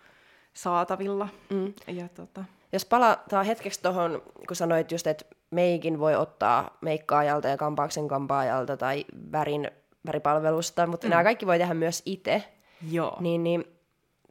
saatavilla. 0.55 1.29
Mm. 1.51 1.73
Ja 1.87 2.09
tota, 2.09 2.45
Jos 2.73 2.85
palataan 2.85 3.47
hetkeksi 3.47 3.83
tuohon, 3.83 4.23
kun 4.49 4.57
sanoit 4.57 4.93
just, 4.93 5.07
että 5.07 5.25
meikin 5.51 5.99
voi 5.99 6.15
ottaa 6.15 6.79
meikkaajalta 6.81 7.49
ja 7.49 7.57
kampauksen 7.57 8.09
kampaajalta 8.09 8.77
tai 8.77 9.05
värin, 9.33 9.71
väripalvelusta, 10.07 10.87
mutta 10.87 11.07
mm. 11.07 11.11
nämä 11.11 11.25
kaikki 11.25 11.47
voi 11.47 11.59
tehdä 11.59 11.75
myös 11.75 12.03
itse. 12.05 12.45
joo, 12.91 13.17
Niin, 13.21 13.45
niin 13.45 13.65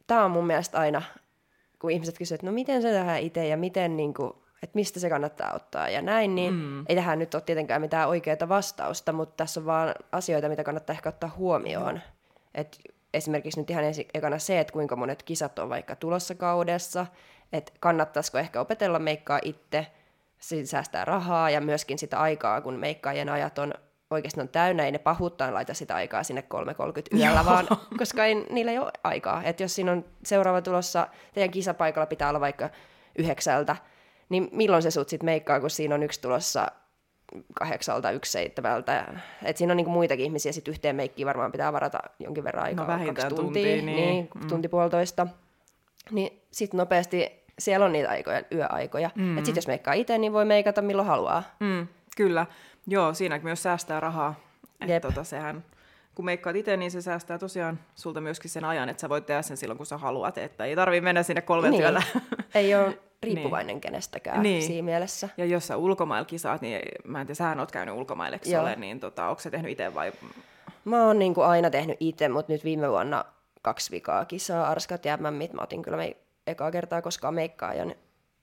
tämä 0.08 0.26
on 0.26 0.32
mun 0.32 0.48
mielestä 0.48 0.80
aina, 0.80 1.02
kun 1.80 1.92
ihmiset 1.92 2.18
kysyvät, 2.18 2.40
että 2.40 2.46
no 2.46 2.52
miten 2.54 2.82
se 2.82 2.92
tehdään 2.92 3.22
itse 3.22 3.48
ja 3.48 3.58
miten, 3.58 3.98
niin 3.98 4.14
kuin, 4.14 4.34
että 4.64 4.76
mistä 4.76 5.00
se 5.00 5.10
kannattaa 5.10 5.54
ottaa 5.54 5.90
ja 5.90 6.02
näin, 6.02 6.36
niin 6.36 6.54
mm. 6.54 6.86
ei 6.90 6.96
tähän 6.96 7.20
nyt 7.20 7.36
ole 7.36 7.44
tietenkään 7.46 7.82
mitään 7.82 8.10
oikeaa 8.10 8.50
vastausta, 8.50 9.14
mutta 9.14 9.36
tässä 9.38 9.60
on 9.60 9.66
vaan 9.66 9.96
asioita, 10.12 10.50
mitä 10.50 10.64
kannattaa 10.64 10.94
ehkä 10.94 11.10
ottaa 11.10 11.36
huomioon. 11.38 12.00
Et 12.56 12.80
esimerkiksi 13.14 13.60
nyt 13.60 13.70
ihan 13.70 13.84
ensi, 13.84 14.08
ekana 14.14 14.40
se, 14.40 14.60
että 14.60 14.74
kuinka 14.74 14.96
monet 14.96 15.24
kisat 15.24 15.60
on 15.60 15.70
vaikka 15.70 15.96
tulossa 15.96 16.36
kaudessa, 16.36 17.06
että 17.54 17.72
kannattaisiko 17.80 18.38
ehkä 18.38 18.62
opetella 18.62 19.00
meikkaa 19.00 19.40
itse, 19.44 19.88
siitä 20.40 20.70
säästää 20.70 21.06
rahaa 21.06 21.50
ja 21.50 21.62
myöskin 21.62 22.00
sitä 22.00 22.20
aikaa, 22.20 22.62
kun 22.62 22.74
meikkaajien 22.74 23.30
ajat 23.30 23.60
on 23.60 23.74
oikeasti 24.10 24.42
on 24.42 24.50
täynnä, 24.50 24.86
ei 24.86 24.92
ne 24.92 24.98
pahuuttaan 24.98 25.54
laita 25.54 25.74
sitä 25.74 25.96
aikaa 25.96 26.24
sinne 26.24 26.44
3.30 27.14 27.20
yöllä, 27.20 27.46
vaan, 27.46 27.68
koska 27.98 28.26
ei, 28.26 28.36
niillä 28.36 28.72
ei 28.72 28.80
ole 28.80 28.92
aikaa. 29.04 29.44
Et 29.44 29.60
jos 29.60 29.76
siinä 29.76 29.92
on 29.92 30.06
seuraava 30.24 30.62
tulossa, 30.62 31.08
teidän 31.34 31.52
kisapaikalla 31.52 32.06
pitää 32.06 32.30
olla 32.30 32.40
vaikka 32.40 32.70
yhdeksältä, 33.18 33.76
niin 34.30 34.50
milloin 34.52 34.84
se 34.84 34.92
sut 34.92 35.10
sit 35.10 35.24
meikkaa, 35.24 35.60
kun 35.60 35.70
siinä 35.70 35.96
on 35.96 36.04
yksi 36.04 36.22
tulossa 36.22 36.68
kahdeksalta, 37.54 38.12
yksi 38.12 38.32
seitsemältä. 38.32 39.06
Et 39.44 39.58
siinä 39.58 39.74
on 39.74 39.78
niinku 39.78 39.92
muitakin 39.92 40.26
ihmisiä, 40.26 40.52
sit 40.52 40.68
yhteen 40.68 40.96
meikkiin 40.96 41.26
varmaan 41.26 41.52
pitää 41.52 41.74
varata 41.74 42.00
jonkin 42.20 42.44
verran 42.44 42.66
aikaa, 42.66 42.86
No 42.86 42.92
vähintään 42.94 43.16
kaksi 43.16 43.36
tuntia, 43.36 43.64
tuntia, 43.64 43.86
niin. 43.86 43.96
niin, 44.08 44.30
Mm. 44.36 44.48
tunti 44.48 44.68
puolitoista. 44.68 45.28
Niin 46.12 46.42
sitten 46.52 46.78
nopeasti 46.78 47.32
siellä 47.60 47.86
on 47.86 47.92
niitä 47.92 48.10
aikoja, 48.10 48.42
yöaikoja. 48.54 49.10
Mm. 49.16 49.38
Et 49.38 49.46
sit 49.46 49.56
jos 49.56 49.68
meikkaa 49.68 49.94
itse, 49.94 50.18
niin 50.18 50.34
voi 50.34 50.46
meikata 50.46 50.82
milloin 50.82 51.08
haluaa. 51.08 51.44
Mm, 51.60 51.88
kyllä. 52.18 52.46
Joo, 52.88 53.14
siinä 53.14 53.40
myös 53.44 53.64
säästää 53.64 54.00
rahaa. 54.00 54.36
Että 54.82 55.08
tota, 55.08 55.24
sehän, 55.24 55.64
kun 56.16 56.26
meikkaat 56.26 56.56
itse, 56.56 56.78
niin 56.78 56.92
se 56.92 57.02
säästää 57.02 57.38
tosiaan 57.38 57.80
sulta 57.96 58.22
myöskin 58.22 58.52
sen 58.52 58.66
ajan, 58.66 58.90
että 58.90 59.02
sä 59.02 59.10
voit 59.10 59.26
tehdä 59.26 59.42
sen 59.42 59.58
silloin, 59.58 59.78
kun 59.78 59.86
sä 59.86 59.98
haluat, 59.98 60.38
että 60.38 60.66
ei 60.66 60.76
tarvii 60.76 61.02
mennä 61.02 61.24
sinne 61.24 61.42
kolmen 61.42 61.72
Niin. 61.72 61.82
työllä. 61.82 62.02
Ei 62.56 62.76
ole 62.76 63.00
riippuvainen 63.24 63.82
kenestäkään 63.82 64.44
Niin. 64.44 64.64
siinä 64.64 64.86
mielessä. 64.86 65.30
Ja 65.38 65.46
jos 65.46 65.68
sä 65.68 65.78
ulkomailla 65.78 66.26
kisaat, 66.26 66.62
niin 66.62 66.82
mä 67.04 67.22
en 67.22 67.28
tiedä, 67.28 67.36
sähän 67.36 67.60
oot 67.60 67.72
käynyt 67.72 67.96
ulkomaille, 67.96 68.40
ole, 68.60 68.76
niin 68.76 69.00
tota, 69.00 69.28
onko 69.30 69.42
se 69.42 69.50
tehnyt 69.50 69.72
itse 69.72 69.96
vai... 69.96 70.12
Mä 70.86 71.06
oon 71.06 71.20
niinku 71.20 71.42
aina 71.42 71.70
tehnyt 71.70 71.98
itse, 72.00 72.30
mutta 72.30 72.52
nyt 72.52 72.64
viime 72.64 72.90
vuonna 72.90 73.26
kaksi 73.62 73.92
vikaa 73.92 74.26
kisaa, 74.26 74.68
Arskat 74.68 75.06
ja 75.06 75.18
MMit. 75.18 75.54
Mä 75.54 75.62
otin 75.62 75.82
kyllä 75.82 75.98
me 75.98 76.18
ekaa 76.48 76.72
kertaa 76.72 77.02
koskaan 77.02 77.34
meikkaajan. 77.34 77.96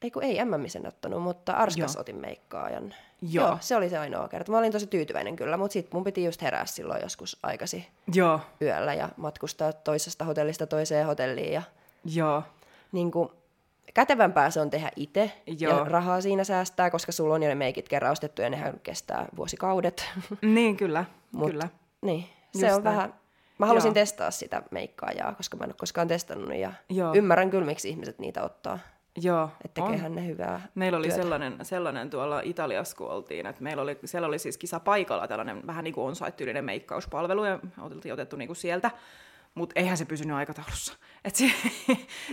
Ei 0.03 0.11
kun 0.11 0.23
ei 0.23 0.45
MMisen 0.45 0.87
ottanut, 0.89 1.23
mutta 1.23 1.53
Arskas 1.53 1.95
Joo. 1.95 2.01
otin 2.01 2.17
meikkaajan. 2.17 2.95
Joo. 3.23 3.47
Joo. 3.47 3.59
se 3.61 3.77
oli 3.77 3.89
se 3.89 3.99
ainoa 3.99 4.29
kerta. 4.29 4.53
Mä 4.53 4.59
olin 4.59 4.73
tosi 4.73 4.87
tyytyväinen 4.87 5.37
kyllä, 5.37 5.57
mutta 5.57 5.73
sitten 5.73 5.97
mun 5.97 6.05
piti 6.05 6.25
just 6.25 6.43
herää 6.43 6.67
silloin 6.67 7.03
joskus 7.03 7.39
aikasi 7.43 7.89
Joo, 8.15 8.41
yöllä 8.63 8.95
ja 8.95 9.09
matkustaa 9.17 9.73
toisesta 9.73 10.25
hotellista 10.25 10.67
toiseen 10.67 11.07
hotelliin. 11.07 11.53
Ja 11.53 11.63
joo, 12.05 12.43
niin 12.93 13.11
kuin, 13.11 13.29
kätevämpää 13.95 14.51
se 14.51 14.61
on 14.61 14.71
tehdä 14.71 14.91
itse 14.97 15.33
ja 15.59 15.85
rahaa 15.85 16.21
siinä 16.21 16.45
säästää, 16.45 16.91
koska 16.91 17.13
sulla 17.13 17.35
on 17.35 17.43
jo 17.43 17.49
ne 17.49 17.55
meikit 17.55 17.89
kerran 17.89 18.13
ostettu 18.13 18.43
ja 18.43 18.51
nehän 18.51 18.81
kestää 18.83 19.27
vuosikaudet. 19.37 20.09
niin 20.43 20.77
kyllä, 20.77 21.05
Mut- 21.37 21.51
kyllä. 21.51 21.69
Niin, 22.03 22.25
se 22.55 22.67
Just 22.67 22.79
on 22.79 22.85
näin. 22.85 22.97
vähän... 22.97 23.15
Mä 23.59 23.67
halusin 23.67 23.89
Joo. 23.89 23.95
testaa 23.95 24.31
sitä 24.31 24.63
meikkaajaa, 24.71 25.35
koska 25.35 25.57
mä 25.57 25.65
en 25.65 25.71
ole 25.71 25.77
koskaan 25.79 26.09
testannut 26.09 26.55
ja 26.55 26.73
Joo. 26.89 27.15
ymmärrän 27.15 27.51
kyllä, 27.51 27.67
miksi 27.67 27.89
ihmiset 27.89 28.19
niitä 28.19 28.43
ottaa. 28.43 28.79
Joo, 29.23 29.51
että 29.65 29.83
tekeehän 29.83 30.15
ne 30.15 30.27
hyvää 30.27 30.69
Meillä 30.75 30.99
oli 30.99 31.07
työtä. 31.07 31.23
sellainen, 31.23 31.57
sellainen 31.63 32.11
tuolla 32.11 32.41
Italiassa, 32.41 32.97
kun 32.97 33.09
oltiin, 33.11 33.47
että 33.47 33.63
meillä 33.63 33.83
oli, 33.83 33.99
siellä 34.05 34.29
oli 34.29 34.39
siis 34.39 34.59
kisa 34.59 34.81
paikalla 34.81 35.29
tällainen 35.29 35.67
vähän 35.67 35.85
niin 35.85 35.95
kuin 35.95 36.07
on-site-tyylinen 36.07 36.65
meikkauspalvelu, 36.65 37.45
ja 37.45 37.59
oltiin 37.81 38.13
otettu 38.13 38.37
niin 38.37 38.49
kuin 38.49 38.57
sieltä, 38.57 38.91
mutta 39.57 39.81
eihän 39.81 39.97
se 39.97 40.05
pysynyt 40.05 40.37
aikataulussa. 40.37 40.97
Et 41.25 41.35
si- 41.35 41.53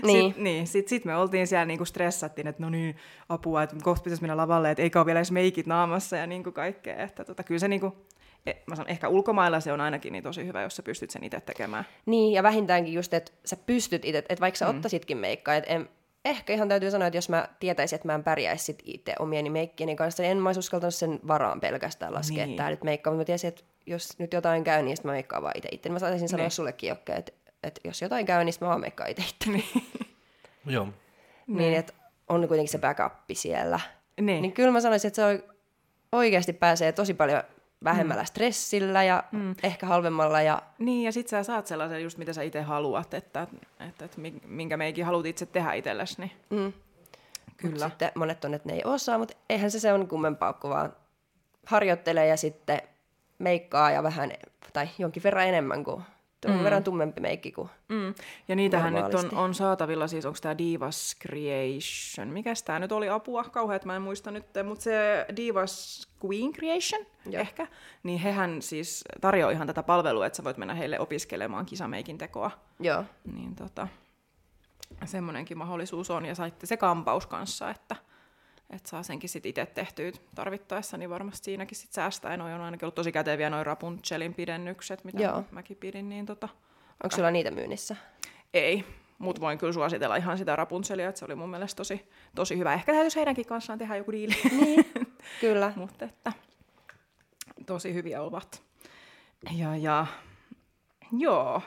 Niin. 0.06 0.34
Sit, 0.34 0.44
niin, 0.44 0.68
sit, 0.68 0.88
sit 0.88 1.06
me 1.06 1.16
oltiin 1.16 1.48
siellä 1.48 1.66
niinku 1.66 1.86
stressattiin, 1.86 2.48
että 2.48 2.64
no 2.64 2.70
niin, 2.70 2.96
apua, 3.30 3.64
että 3.64 3.76
kohta 3.84 4.04
pitäisi 4.04 4.24
mennä 4.24 4.38
lavalle, 4.38 4.72
että 4.72 4.84
eikä 4.84 5.00
ole 5.00 5.06
vielä 5.06 5.20
edes 5.20 5.32
meikit 5.32 5.66
naamassa 5.68 6.18
ja 6.18 6.28
niinku 6.28 6.52
kaikkea. 6.52 6.96
Että 6.96 7.26
tota, 7.26 7.44
kyllä 7.44 7.60
se 7.60 7.68
niinku, 7.68 7.96
e- 8.46 8.54
mä 8.68 8.76
sanon, 8.76 8.90
ehkä 8.90 9.08
ulkomailla 9.10 9.60
se 9.60 9.74
on 9.74 9.82
ainakin 9.82 10.14
niin 10.14 10.24
tosi 10.24 10.46
hyvä, 10.46 10.62
jos 10.62 10.76
sä 10.76 10.84
pystyt 10.84 11.10
sen 11.10 11.24
itse 11.24 11.42
tekemään. 11.42 11.86
Niin, 12.06 12.34
ja 12.34 12.44
vähintäänkin 12.44 12.94
just, 12.94 13.14
että 13.14 13.32
sä 13.46 13.56
pystyt 13.56 14.06
itse, 14.06 14.18
että 14.18 14.42
vaikka 14.42 14.58
sä 14.58 14.66
mm. 14.66 14.76
ottaisitkin 14.76 15.18
meikkaa, 15.18 15.56
että 15.56 15.70
en, 15.74 15.90
ehkä 16.26 16.54
ihan 16.54 16.70
täytyy 16.70 16.92
sanoa, 16.92 17.08
että 17.08 17.18
jos 17.18 17.30
mä 17.30 17.48
tietäisin, 17.60 17.96
että 17.96 18.08
mä 18.08 18.16
en 18.16 18.24
pärjäisi 18.24 18.64
sit 18.64 18.80
itse 18.86 19.16
omieni 19.20 19.50
meikkieni 19.50 19.96
kanssa, 19.96 20.24
niin 20.24 20.32
en 20.32 20.38
mä 20.38 20.50
olisi 20.50 20.60
uskaltanut 20.60 20.96
sen 20.96 21.20
varaan 21.28 21.60
pelkästään 21.60 22.14
laskea, 22.14 22.36
niin. 22.38 22.46
Niin. 22.46 22.54
että 22.54 22.64
tää 22.64 22.70
nyt 22.70 22.84
meikkaa, 22.84 23.14
mutta 23.14 23.22
mä 23.22 23.26
tiesin, 23.26 23.48
että 23.48 23.64
jos 23.86 24.20
nyt 24.20 24.34
jotain 24.34 24.64
käy, 24.64 24.82
niin 24.82 24.98
sit 24.98 25.06
mä 25.06 25.12
meikkaan 25.12 25.44
vaan 25.44 25.54
itse 25.58 25.70
itse. 25.72 25.90
Mä 25.90 26.00
saisin 26.00 26.30
sanoa 26.30 26.44
Niin. 26.44 26.52
sullekin, 26.52 26.88
Jokke, 26.90 27.14
että, 27.14 27.32
että 27.64 27.82
jos 27.84 28.02
jotain 28.02 28.26
käy, 28.26 28.44
niin 28.44 28.54
mä 28.62 28.68
vaan 28.68 28.80
meikkaan 28.82 29.10
itse 29.10 29.24
itse. 29.24 29.64
Joo. 30.66 30.88
Niin, 31.48 31.74
että 31.74 31.94
on 32.30 32.48
kuitenkin 32.48 32.72
se 32.72 32.78
backup 32.78 33.14
siellä. 33.34 33.80
Niin. 34.22 34.42
Niin 34.42 34.52
kyllä 34.52 34.72
mä 34.72 34.82
sanoisin, 34.82 35.08
että 35.08 35.16
se 35.16 35.26
on, 35.26 35.44
oikeasti 36.12 36.54
pääsee 36.54 36.92
tosi 36.92 37.14
paljon 37.14 37.44
vähemmällä 37.84 38.24
mm. 38.24 38.28
stressillä 38.28 39.04
ja 39.04 39.24
mm. 39.32 39.56
ehkä 39.64 39.86
halvemmalla 39.86 40.42
ja 40.42 40.62
Niin, 40.80 41.04
ja 41.04 41.12
sit 41.12 41.28
sä 41.28 41.44
saat 41.44 41.68
sellaisen 41.68 42.04
just 42.04 42.18
mitä 42.18 42.34
sä 42.34 42.42
itse 42.42 42.62
haluat, 42.62 43.14
että, 43.14 43.48
että, 43.80 44.06
että 44.06 44.22
mi- 44.22 44.42
minkä 44.48 44.78
meikin 44.78 45.06
haluat 45.06 45.26
itse 45.26 45.46
tehdä 45.46 45.74
itsellesi, 45.74 46.22
niin 46.22 46.32
mm, 46.50 46.74
kyllä. 47.58 47.90
Sitten 47.90 48.12
monet 48.16 48.46
on, 48.46 48.54
että 48.54 48.70
ne 48.70 48.76
ei 48.76 48.82
osaa, 48.86 49.18
mutta 49.18 49.38
eihän 49.50 49.72
se 49.72 49.80
se 49.80 49.94
on 49.94 50.08
kummempaa, 50.08 50.54
kun 50.54 50.70
vaan 50.70 50.94
harjoittelee 51.66 52.28
ja 52.28 52.38
sitten 52.38 52.82
meikkaa 53.44 53.92
ja 53.92 54.04
vähän, 54.04 54.32
tai 54.74 54.90
jonkin 54.98 55.24
verran 55.24 55.48
enemmän 55.48 55.84
kuin, 55.84 56.04
mm. 56.48 56.64
verran 56.64 56.84
tummempi 56.84 57.22
meikki 57.22 57.52
kuin. 57.52 57.70
Mm. 57.90 58.14
Ja 58.48 58.56
niitähän 58.56 58.94
nyt 58.94 59.14
on, 59.14 59.36
on 59.38 59.54
saatavilla, 59.54 60.08
siis 60.08 60.26
onko 60.26 60.38
tämä 60.42 60.58
Divas 60.58 61.16
Creation, 61.22 62.34
mikäs 62.34 62.64
tämä 62.64 62.80
nyt 62.80 62.92
oli 62.92 63.10
apua, 63.10 63.44
kauheat 63.44 63.86
mä 63.86 63.96
en 63.96 64.02
muista 64.02 64.32
nyt, 64.32 64.46
mutta 64.64 64.84
se 64.84 65.26
Divas 65.36 66.08
Queen 66.26 66.54
Creation 66.54 67.06
Joo. 67.26 67.42
ehkä, 67.42 67.68
niin 68.04 68.20
hehän 68.20 68.62
siis 68.62 69.04
tarjoaa 69.22 69.52
ihan 69.52 69.68
tätä 69.68 69.84
palvelua, 69.84 70.26
että 70.26 70.38
sä 70.38 70.44
voit 70.44 70.58
mennä 70.58 70.74
heille 70.74 71.00
opiskelemaan 71.00 71.66
kisameikin 71.66 72.18
tekoa. 72.18 72.52
Joo, 72.80 73.04
Niin 73.34 73.56
tota, 73.56 73.88
semmoinenkin 75.06 75.58
mahdollisuus 75.58 76.10
on, 76.10 76.26
ja 76.26 76.36
saitte 76.36 76.66
se 76.66 76.78
kampaus 76.78 77.26
kanssa, 77.26 77.70
että, 77.70 77.96
että 78.76 78.90
saa 78.90 79.04
senkin 79.04 79.30
sitten 79.30 79.50
itse 79.50 79.66
tehtyä 79.66 80.12
tarvittaessa, 80.36 80.98
niin 80.98 81.10
varmasti 81.10 81.46
siinäkin 81.46 81.78
sitten 81.78 81.94
säästää. 81.96 82.32
Ja 82.32 82.38
noi 82.38 82.54
on 82.54 82.62
ainakin 82.62 82.86
ollut 82.86 82.96
tosi 82.96 83.12
käteviä 83.12 83.50
noin 83.50 83.66
Rapunzelin 83.66 84.34
pidennykset, 84.34 85.04
mitä 85.04 85.24
Joo. 85.24 85.44
mäkin 85.52 85.78
pidin, 85.78 86.10
niin 86.10 86.26
tota, 86.26 86.50
onko 87.04 87.16
sulla 87.16 87.32
niitä 87.32 87.52
myynnissä? 87.52 87.96
ei, 88.54 88.84
mutta 89.18 89.42
voin 89.42 89.58
kyllä 89.58 89.74
suositella 89.74 90.16
ihan 90.16 90.38
sitä 90.38 90.56
Rapunzelia, 90.56 91.10
että 91.10 91.20
se 91.20 91.26
oli 91.26 91.36
mun 91.36 91.50
mielestä 91.50 91.78
tosi, 91.78 92.10
tosi 92.36 92.58
hyvä. 92.58 92.74
Ehkä 92.74 92.92
täytyisi 92.94 93.16
heidänkin 93.18 93.46
kanssaan 93.46 93.80
tehdä 93.80 93.96
joku 93.96 94.12
diili, 94.12 94.34
Niin, 94.52 94.86
kyllä. 95.42 95.74
mutta 95.76 96.06
että 96.06 96.34
tosi 97.66 97.94
hyviä 97.94 98.22
ovat. 98.22 98.62
Ja, 99.58 99.76
ja 99.76 100.06
joo. 101.18 101.62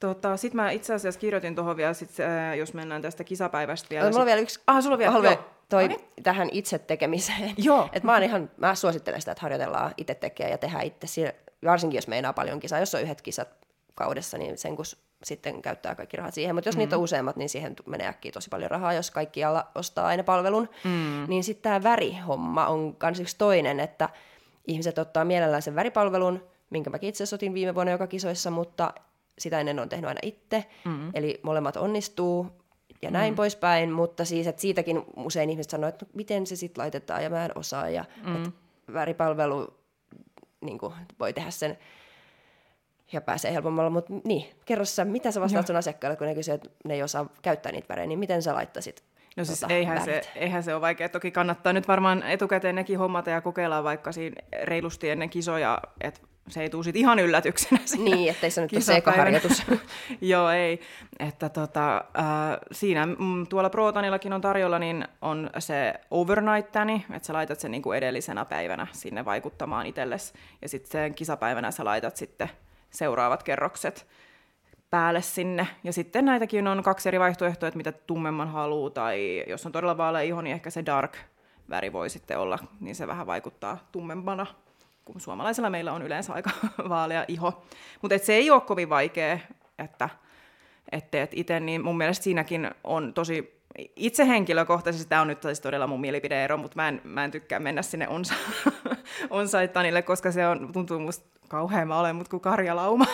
Tota, 0.00 0.36
Sitten 0.36 0.56
mä 0.56 0.70
itse 0.70 0.94
asiassa 0.94 1.20
kirjoitin 1.20 1.54
tuohon 1.54 1.76
vielä, 1.76 1.94
sit, 1.94 2.10
äh, 2.20 2.56
jos 2.56 2.74
mennään 2.74 3.02
tästä 3.02 3.24
kisapäivästä 3.24 3.90
vielä. 3.90 4.06
Mulla 4.06 4.20
on 4.20 4.26
vielä 4.26 4.40
yksi 4.40 4.60
Ah, 4.66 4.82
sulla 4.82 4.94
on 4.94 4.98
vielä, 4.98 5.12
haluan 5.12 5.32
joo. 5.32 5.53
Toi 5.74 5.88
No 5.88 5.96
niin. 5.96 6.22
tähän 6.22 6.48
itse 6.52 6.78
tekemiseen. 6.78 7.54
Joo. 7.56 7.88
Et 7.92 8.02
mä, 8.02 8.12
oon 8.12 8.22
ihan, 8.22 8.50
mä 8.56 8.74
suosittelen 8.74 9.20
sitä, 9.20 9.32
että 9.32 9.42
harjoitellaan 9.42 9.94
itse 9.96 10.14
tekee 10.14 10.50
ja 10.50 10.58
tehdään 10.58 10.84
itse. 10.84 11.06
Siinä- 11.06 11.32
Varsinkin 11.64 11.98
jos 11.98 12.08
meinaa 12.08 12.32
paljon 12.32 12.60
kisaa. 12.60 12.78
Jos 12.78 12.94
on 12.94 13.02
yhdet 13.02 13.22
kisat 13.22 13.48
kaudessa, 13.94 14.38
niin 14.38 14.58
sen 14.58 14.76
kun 14.76 14.84
sitten 15.24 15.62
käyttää 15.62 15.94
kaikki 15.94 16.16
rahat 16.16 16.34
siihen. 16.34 16.54
Mutta 16.54 16.68
jos 16.68 16.76
mm. 16.76 16.78
niitä 16.78 16.96
on 16.96 17.02
useammat, 17.02 17.36
niin 17.36 17.48
siihen 17.48 17.76
menee 17.86 18.06
äkkiä 18.08 18.32
tosi 18.32 18.48
paljon 18.50 18.70
rahaa, 18.70 18.92
jos 18.92 19.10
kaikki 19.10 19.44
alla 19.44 19.66
ostaa 19.74 20.06
aina 20.06 20.24
palvelun. 20.24 20.68
Mm. 20.84 21.24
Niin 21.28 21.44
sitten 21.44 21.62
tämä 21.62 21.82
värihomma 21.82 22.66
on 22.66 22.96
kans 22.96 23.20
yksi 23.20 23.38
toinen, 23.38 23.80
että 23.80 24.08
ihmiset 24.66 24.98
ottaa 24.98 25.24
mielellään 25.24 25.62
sen 25.62 25.74
väripalvelun, 25.74 26.44
minkä 26.70 26.90
mäkin 26.90 27.08
itse 27.08 27.22
asiassa 27.24 27.36
otin 27.36 27.54
viime 27.54 27.74
vuonna 27.74 27.92
joka 27.92 28.06
kisoissa, 28.06 28.50
mutta 28.50 28.94
sitä 29.38 29.60
ennen 29.60 29.78
on 29.78 29.88
tehnyt 29.88 30.08
aina 30.08 30.20
itse. 30.22 30.64
Mm. 30.84 31.10
Eli 31.14 31.40
molemmat 31.42 31.76
onnistuu 31.76 32.63
ja 33.04 33.10
näin 33.10 33.32
mm. 33.32 33.36
poispäin, 33.36 33.92
mutta 33.92 34.24
siis, 34.24 34.46
että 34.46 34.62
siitäkin 34.62 35.02
usein 35.16 35.50
ihmiset 35.50 35.70
sanoo, 35.70 35.88
että 35.88 36.04
no, 36.04 36.10
miten 36.14 36.46
se 36.46 36.56
sitten 36.56 36.82
laitetaan 36.82 37.22
ja 37.22 37.30
mä 37.30 37.44
en 37.44 37.50
osaa. 37.54 37.88
Ja 37.88 38.04
mm. 38.26 38.36
että 38.36 38.50
väripalvelu 38.92 39.74
niin 40.60 40.78
kuin, 40.78 40.94
voi 41.20 41.32
tehdä 41.32 41.50
sen 41.50 41.78
ja 43.12 43.20
pääsee 43.20 43.52
helpommalla, 43.52 43.90
mutta 43.90 44.12
niin, 44.24 44.44
kerro 44.64 44.84
sä, 44.84 45.04
mitä 45.04 45.30
sä 45.30 45.40
vastaat 45.40 45.66
sun 45.66 45.76
asiakkaille, 45.76 46.16
kun 46.16 46.26
ne 46.26 46.34
kysyy, 46.34 46.54
että 46.54 46.70
ne 46.84 46.94
ei 46.94 47.02
osaa 47.02 47.26
käyttää 47.42 47.72
niitä 47.72 47.88
värejä, 47.88 48.06
niin 48.06 48.18
miten 48.18 48.42
sä 48.42 48.54
laittaisit 48.54 49.04
No 49.36 49.44
siis 49.44 49.60
tota, 49.60 49.74
eihän, 49.74 50.04
se, 50.04 50.22
eihän 50.34 50.62
se 50.62 50.74
ole 50.74 50.80
vaikea. 50.80 51.08
Toki 51.08 51.30
kannattaa 51.30 51.72
nyt 51.72 51.88
varmaan 51.88 52.22
etukäteen 52.22 52.74
nekin 52.74 52.98
hommata 52.98 53.30
ja 53.30 53.40
kokeilla 53.40 53.84
vaikka 53.84 54.12
siinä 54.12 54.42
reilusti 54.62 55.10
ennen 55.10 55.30
kisoja, 55.30 55.78
että 56.00 56.20
se 56.48 56.62
ei 56.62 56.70
tule 56.70 56.84
sit 56.84 56.96
ihan 56.96 57.18
yllätyksenä. 57.18 57.80
Niin, 58.04 58.30
ettei 58.30 58.50
se 58.50 58.60
nyt 58.60 58.72
ole 59.06 59.16
harjoitus. 59.16 59.62
Joo, 60.20 60.50
ei. 60.50 60.80
Että 61.18 61.48
tota, 61.48 61.96
äh, 61.96 62.24
siinä 62.72 63.06
mm, 63.06 63.46
tuolla 63.46 63.70
Protanillakin 63.70 64.32
on 64.32 64.40
tarjolla, 64.40 64.78
niin 64.78 65.08
on 65.22 65.50
se 65.58 65.94
overnight 66.10 66.72
täni, 66.72 67.04
että 67.12 67.26
sä 67.26 67.32
laitat 67.32 67.60
sen 67.60 67.70
niinku 67.70 67.92
edellisenä 67.92 68.44
päivänä 68.44 68.86
sinne 68.92 69.24
vaikuttamaan 69.24 69.86
itsellesi. 69.86 70.34
Ja 70.62 70.68
sitten 70.68 70.90
sen 70.90 71.14
kisapäivänä 71.14 71.70
sä 71.70 71.84
laitat 71.84 72.16
sitten 72.16 72.50
seuraavat 72.90 73.42
kerrokset 73.42 74.06
päälle 74.90 75.22
sinne. 75.22 75.66
Ja 75.84 75.92
sitten 75.92 76.24
näitäkin 76.24 76.66
on 76.66 76.82
kaksi 76.82 77.08
eri 77.08 77.20
vaihtoehtoa, 77.20 77.68
että 77.68 77.76
mitä 77.76 77.92
tummemman 77.92 78.48
haluaa, 78.48 78.90
tai 78.90 79.44
jos 79.46 79.66
on 79.66 79.72
todella 79.72 79.96
vaalea 79.96 80.22
iho, 80.22 80.42
niin 80.42 80.54
ehkä 80.54 80.70
se 80.70 80.86
dark 80.86 81.16
väri 81.70 81.92
voi 81.92 82.10
sitten 82.10 82.38
olla, 82.38 82.58
niin 82.80 82.94
se 82.94 83.06
vähän 83.06 83.26
vaikuttaa 83.26 83.88
tummempana, 83.92 84.46
kun 85.04 85.20
suomalaisella 85.20 85.70
meillä 85.70 85.92
on 85.92 86.02
yleensä 86.02 86.32
aika 86.32 86.50
vaalea 86.88 87.24
iho. 87.28 87.64
Mutta 88.02 88.18
se 88.18 88.34
ei 88.34 88.50
ole 88.50 88.60
kovin 88.60 88.88
vaikea, 88.88 89.38
että 89.78 90.08
et 90.92 91.10
teet 91.10 91.30
itse, 91.34 91.60
niin 91.60 91.84
mun 91.84 91.96
mielestä 91.96 92.24
siinäkin 92.24 92.70
on 92.84 93.14
tosi 93.14 93.64
itse 93.96 94.28
henkilökohtaisesti, 94.28 95.08
tämä 95.08 95.22
on 95.22 95.28
nyt 95.28 95.42
siis 95.42 95.60
todella 95.60 95.86
mun 95.86 96.00
mielipideero, 96.00 96.56
mutta 96.56 96.76
mä 96.76 96.88
en, 96.88 97.00
mä 97.04 97.24
en 97.24 97.30
tykkää 97.30 97.60
mennä 97.60 97.82
sinne 97.82 98.08
onsa, 98.08 98.34
onsaitanille, 99.30 100.02
koska 100.02 100.32
se 100.32 100.46
on, 100.46 100.72
tuntuu 100.72 100.98
musta 100.98 101.26
kauhean, 101.48 101.88
mä 101.88 102.00
olen 102.00 102.16
mut 102.16 102.28
kuin 102.28 102.40
karjalauma. 102.40 103.06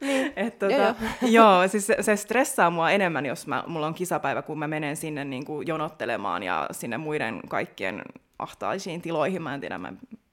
Niin. 0.00 0.32
Et, 0.36 0.58
tota, 0.58 0.74
Joo, 0.74 0.94
joo, 1.22 1.60
joo. 1.60 1.68
siis 1.68 1.86
se, 1.86 1.96
se 2.00 2.16
stressaa 2.16 2.70
mua 2.70 2.90
enemmän, 2.90 3.26
jos 3.26 3.46
mä, 3.46 3.64
mulla 3.66 3.86
on 3.86 3.94
kisapäivä, 3.94 4.42
kun 4.42 4.58
mä 4.58 4.68
menen 4.68 4.96
sinne 4.96 5.24
niin 5.24 5.44
kuin 5.44 5.66
jonottelemaan 5.66 6.42
ja 6.42 6.68
sinne 6.70 6.98
muiden 6.98 7.40
kaikkien 7.48 8.02
ahtaisiin 8.38 9.02
tiloihin. 9.02 9.42
Mä 9.42 9.54
en 9.54 9.60
tiedä, 9.60 9.78
mä 9.78 9.92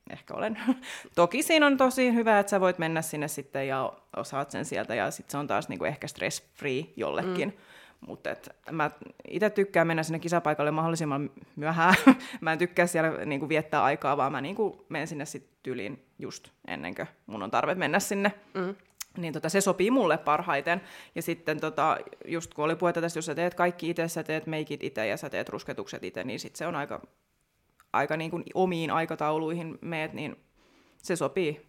ehkä 0.10 0.34
olen. 0.34 0.60
Toki 1.16 1.44
siinä 1.44 1.68
on 1.68 1.78
tosi 1.78 2.14
hyvä, 2.14 2.40
että 2.40 2.50
sä 2.50 2.60
voit 2.60 2.80
mennä 2.80 3.02
sinne 3.02 3.28
sitten 3.28 3.68
ja 3.68 3.94
osaat 4.16 4.52
sen 4.52 4.66
sieltä 4.66 4.96
ja 4.96 5.12
sitten 5.12 5.32
se 5.32 5.38
on 5.38 5.48
taas 5.48 5.70
niin 5.70 5.80
kuin 5.80 5.90
ehkä 5.90 6.08
stress-free 6.08 6.94
jollekin. 6.96 7.50
Mm. 7.50 7.58
Mutta 8.08 8.30
mä 8.72 8.92
itse 9.28 9.50
tykkään 9.50 9.88
mennä 9.88 10.04
sinne 10.04 10.20
kisapaikalle 10.20 10.72
mahdollisimman 10.72 11.30
myöhään. 11.56 11.96
mä 12.42 12.52
en 12.52 12.60
tykkää 12.60 12.88
siellä 12.88 13.26
niinku 13.26 13.50
viettää 13.50 13.84
aikaa, 13.84 14.18
vaan 14.18 14.32
mä 14.32 14.42
niinku 14.42 14.86
menen 14.90 15.08
sinne 15.08 15.26
sitten 15.26 15.58
tyyliin 15.64 16.06
just 16.20 16.50
ennen 16.68 16.96
kuin 16.96 17.08
mun 17.26 17.44
on 17.44 17.52
tarve 17.52 17.76
mennä 17.76 18.00
sinne. 18.00 18.32
Mm. 18.54 18.76
Niin 19.18 19.34
tota, 19.34 19.50
se 19.50 19.62
sopii 19.62 19.92
mulle 19.92 20.18
parhaiten. 20.18 20.82
Ja 21.16 21.22
sitten 21.22 21.60
tota, 21.60 21.98
just 22.26 22.54
kun 22.54 22.66
oli 22.66 22.76
puhetta 22.76 23.02
tästä, 23.02 23.18
jos 23.18 23.26
sä 23.26 23.36
teet 23.36 23.56
kaikki 23.56 23.90
itse, 23.90 24.08
sä 24.08 24.24
teet 24.24 24.48
meikit 24.48 24.84
itse 24.84 25.08
ja 25.08 25.18
sä 25.18 25.30
teet 25.30 25.50
rusketukset 25.50 26.04
itse, 26.04 26.24
niin 26.24 26.40
sitten 26.40 26.58
se 26.58 26.68
on 26.68 26.76
aika, 26.76 27.02
aika 27.94 28.18
niin 28.18 28.32
kuin 28.32 28.44
omiin 28.54 28.92
aikatauluihin 28.92 29.78
meet, 29.82 30.14
niin 30.14 30.36
se 30.98 31.16
sopii. 31.16 31.66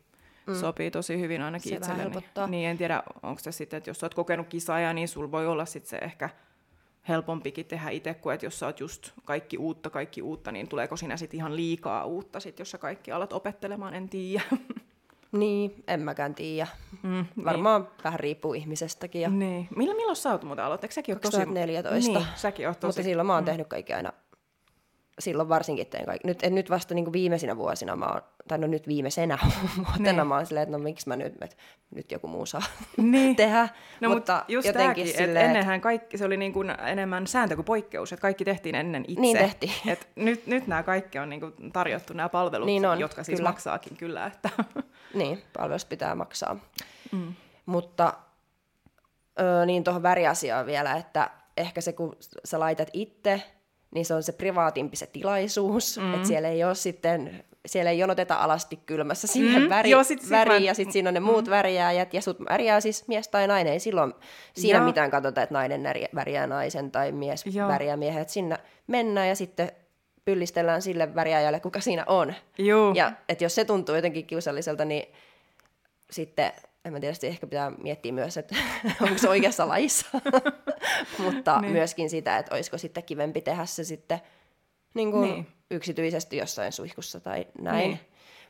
Mm. 0.46 0.54
Sopii 0.54 0.90
tosi 0.90 1.20
hyvin 1.20 1.42
ainakin 1.42 1.68
Se 1.70 1.76
itselleni. 1.76 2.02
helpottaa. 2.02 2.46
Niin 2.46 2.68
en 2.68 2.78
tiedä, 2.78 3.02
onko 3.22 3.38
se 3.38 3.52
sitten, 3.52 3.78
että 3.78 3.90
jos 3.90 4.02
oot 4.02 4.14
kokenut 4.14 4.46
kisaaja, 4.48 4.92
niin 4.92 5.08
sul 5.08 5.30
voi 5.30 5.46
olla 5.46 5.64
sitten 5.64 5.90
se 5.90 5.96
ehkä 5.96 6.30
helpompikin 7.08 7.66
tehdä 7.66 7.90
itse, 7.90 8.14
kuin 8.14 8.34
että 8.34 8.46
jos 8.46 8.58
sä 8.58 8.66
oot 8.66 8.80
just 8.80 9.12
kaikki 9.24 9.58
uutta, 9.58 9.90
kaikki 9.90 10.22
uutta, 10.22 10.52
niin 10.52 10.68
tuleeko 10.68 10.96
siinä 10.96 11.16
sitten 11.16 11.38
ihan 11.38 11.56
liikaa 11.56 12.04
uutta, 12.04 12.40
sit, 12.40 12.58
jos 12.58 12.70
sä 12.70 12.78
kaikki 12.78 13.12
alat 13.12 13.32
opettelemaan, 13.32 13.94
en 13.94 14.08
tiedä. 14.08 14.44
Niin, 15.32 15.84
en 15.88 16.00
mäkään 16.00 16.34
tiedä. 16.34 16.66
Mm, 17.02 17.24
Varmaan 17.44 17.88
vähän 18.04 18.20
riippuu 18.20 18.54
ihmisestäkin. 18.54 19.22
Ja... 19.22 19.30
Niin. 19.30 19.68
Milloin, 19.76 19.96
milloin 19.96 20.16
sä 20.16 20.30
oot 20.32 20.44
muuten 20.44 20.64
aloittanut? 20.64 20.92
Säkin 20.92 21.14
oot 21.14 21.22
tosi... 21.22 21.37
2014. 21.37 22.18
Niin, 22.18 22.26
säkin 22.37 22.68
oot 22.68 22.80
tosi... 22.80 22.87
Mutta 22.88 23.02
silloin 23.02 23.26
mä 23.26 23.34
oon 23.34 23.44
tehnyt 23.44 23.66
kaikki 23.66 23.92
aina 23.92 24.12
silloin 25.18 25.48
varsinkin 25.48 25.87
tein 25.87 26.07
kaikki. 26.07 26.27
Nyt, 26.29 26.42
nyt 26.50 26.70
vasta 26.70 26.94
niin 26.94 27.05
kuin 27.05 27.12
viimeisinä 27.12 27.57
vuosina 27.57 27.96
mä 27.96 28.07
oon, 28.07 28.20
tai 28.48 28.59
no 28.59 28.66
nyt 28.66 28.88
viimeisenä 28.88 29.38
vuotena 29.77 30.12
Niin. 30.12 30.27
mä 30.27 30.35
oon 30.37 30.46
silleen, 30.46 30.62
että 30.62 30.77
no 30.79 30.83
miksi 30.83 31.08
mä 31.08 31.17
nyt, 31.17 31.35
että 31.42 31.56
nyt 31.94 32.12
joku 32.12 32.29
muu 32.29 32.46
saa 32.46 32.62
Niin. 32.96 33.37
tehdä. 33.42 33.69
No 34.00 34.08
mutta, 34.08 34.33
mutta 34.35 34.44
just 34.48 34.67
jotenkin 34.67 34.83
tämäkin, 34.85 35.06
että 35.06 35.19
silleen, 35.19 35.37
että- 35.37 35.46
ennenhän 35.50 35.81
kaikki, 35.81 36.19
se 36.19 36.25
oli 36.25 36.37
niin 36.37 36.52
kuin 36.52 36.71
enemmän 36.87 37.27
sääntö 37.27 37.54
kuin 37.56 37.65
poikkeus, 37.65 38.12
että 38.12 38.21
kaikki 38.23 38.44
tehtiin 38.44 38.75
ennen 38.75 39.04
itse. 39.08 39.21
Niin 39.21 39.38
tehtiin. 39.38 39.73
Et 39.92 40.08
nyt, 40.17 40.46
nyt 40.46 40.67
nämä 40.67 40.83
kaikki 40.83 41.19
on 41.19 41.29
niin 41.29 41.40
kuin 41.40 41.73
tarjottu, 41.73 42.12
nämä 42.12 42.29
palvelut, 42.29 42.67
Niin 42.67 42.87
on, 42.87 43.00
jotka 43.00 43.25
siis 43.25 43.38
kyllä. 43.38 43.50
maksaakin 43.50 43.96
kyllä. 43.96 44.27
Että. 44.27 44.50
Niin, 45.15 45.42
palvelusta 45.58 45.88
pitää 45.88 46.15
maksaa. 46.15 46.56
Mm. 47.12 47.35
Mutta 47.67 48.12
ö, 49.40 49.67
niin 49.67 49.85
tuohon 49.85 50.02
väriasiaan 50.02 50.67
vielä, 50.67 50.92
että 50.96 51.31
ehkä 51.56 51.81
se 51.81 51.92
kun 51.92 52.17
sä 52.44 52.60
laitat 52.60 52.88
itse, 52.92 53.42
niin 53.95 54.07
se 54.07 54.15
on 54.15 54.23
se 54.23 54.33
privaatimpi 54.33 54.97
se 54.97 55.07
tilaisuus, 55.07 55.99
mm. 55.99 56.15
että 56.15 56.29
siellä 56.29 56.49
ei 56.49 56.65
ole 56.65 56.75
sitten, 56.75 57.45
siellä 57.67 57.90
ei 57.90 57.99
jonoteta 57.99 58.35
alasti 58.35 58.77
kylmässä 58.87 59.27
siihen 59.27 59.63
Mm, 59.63 59.69
väri, 59.69 59.90
joo, 59.90 60.05
sit- 60.05 60.21
sit 60.21 60.31
väriin 60.31 60.63
mä- 60.63 60.67
ja 60.67 60.75
sitten 60.75 60.92
siinä 60.92 61.11
on 61.11 61.15
ne 61.15 61.21
muut 61.21 61.45
mm. 61.45 61.51
värijääjät 61.51 62.15
ja 62.15 62.23
sut 62.23 62.38
värjää 62.51 62.81
siis 62.81 63.09
mies 63.09 63.29
tai 63.29 63.47
nainen, 63.47 63.73
ei 63.73 63.81
silloin 63.81 64.15
siinä 64.55 64.79
Joo. 64.79 64.87
mitään 64.87 65.11
katsota, 65.11 65.42
että 65.42 65.53
nainen 65.55 65.83
värjää 66.15 66.47
naisen 66.47 66.90
tai 66.90 67.13
mies 67.13 67.47
Joo. 67.47 67.69
värjää 67.69 67.97
miehen, 67.97 68.23
että 68.23 68.33
sinne 68.35 68.57
mennään 68.87 69.29
ja 69.29 69.37
sitten 69.37 69.73
pyllistellään 70.25 70.83
sille 70.83 71.15
värjääjälle, 71.15 71.61
kuka 71.61 71.81
siinä 71.81 72.05
on. 72.07 72.35
Juu. 72.59 72.92
Ja 72.95 73.13
että 73.29 73.45
jos 73.45 73.55
se 73.55 73.65
tuntuu 73.65 73.95
jotenkin 73.95 74.27
kiusalliselta, 74.27 74.85
niin 74.85 75.15
sitten, 76.11 76.53
en 76.85 76.92
mä 76.92 76.98
sitten 77.12 77.30
ehkä 77.30 77.46
pitää 77.46 77.70
miettiä 77.70 78.12
myös, 78.12 78.37
että 78.37 78.54
onko 79.02 79.18
se 79.18 79.28
oikeassa 79.28 79.68
laissa, 79.68 80.06
mutta 81.24 81.60
niin. 81.60 81.72
myöskin 81.72 82.10
sitä, 82.10 82.38
että 82.38 82.54
olisiko 82.54 82.78
sitten 82.78 83.04
kivempi 83.04 83.40
tehdä 83.40 83.66
se 83.66 83.85
sitten 83.85 84.20
niin 84.94 85.10
kuin 85.10 85.22
Niin. 85.22 85.35
niin. 85.35 85.46
yksityisesti 85.70 86.37
jossain 86.37 86.72
suihkussa 86.72 87.20
tai 87.20 87.46
näin. 87.60 87.88
Niin. 87.88 88.00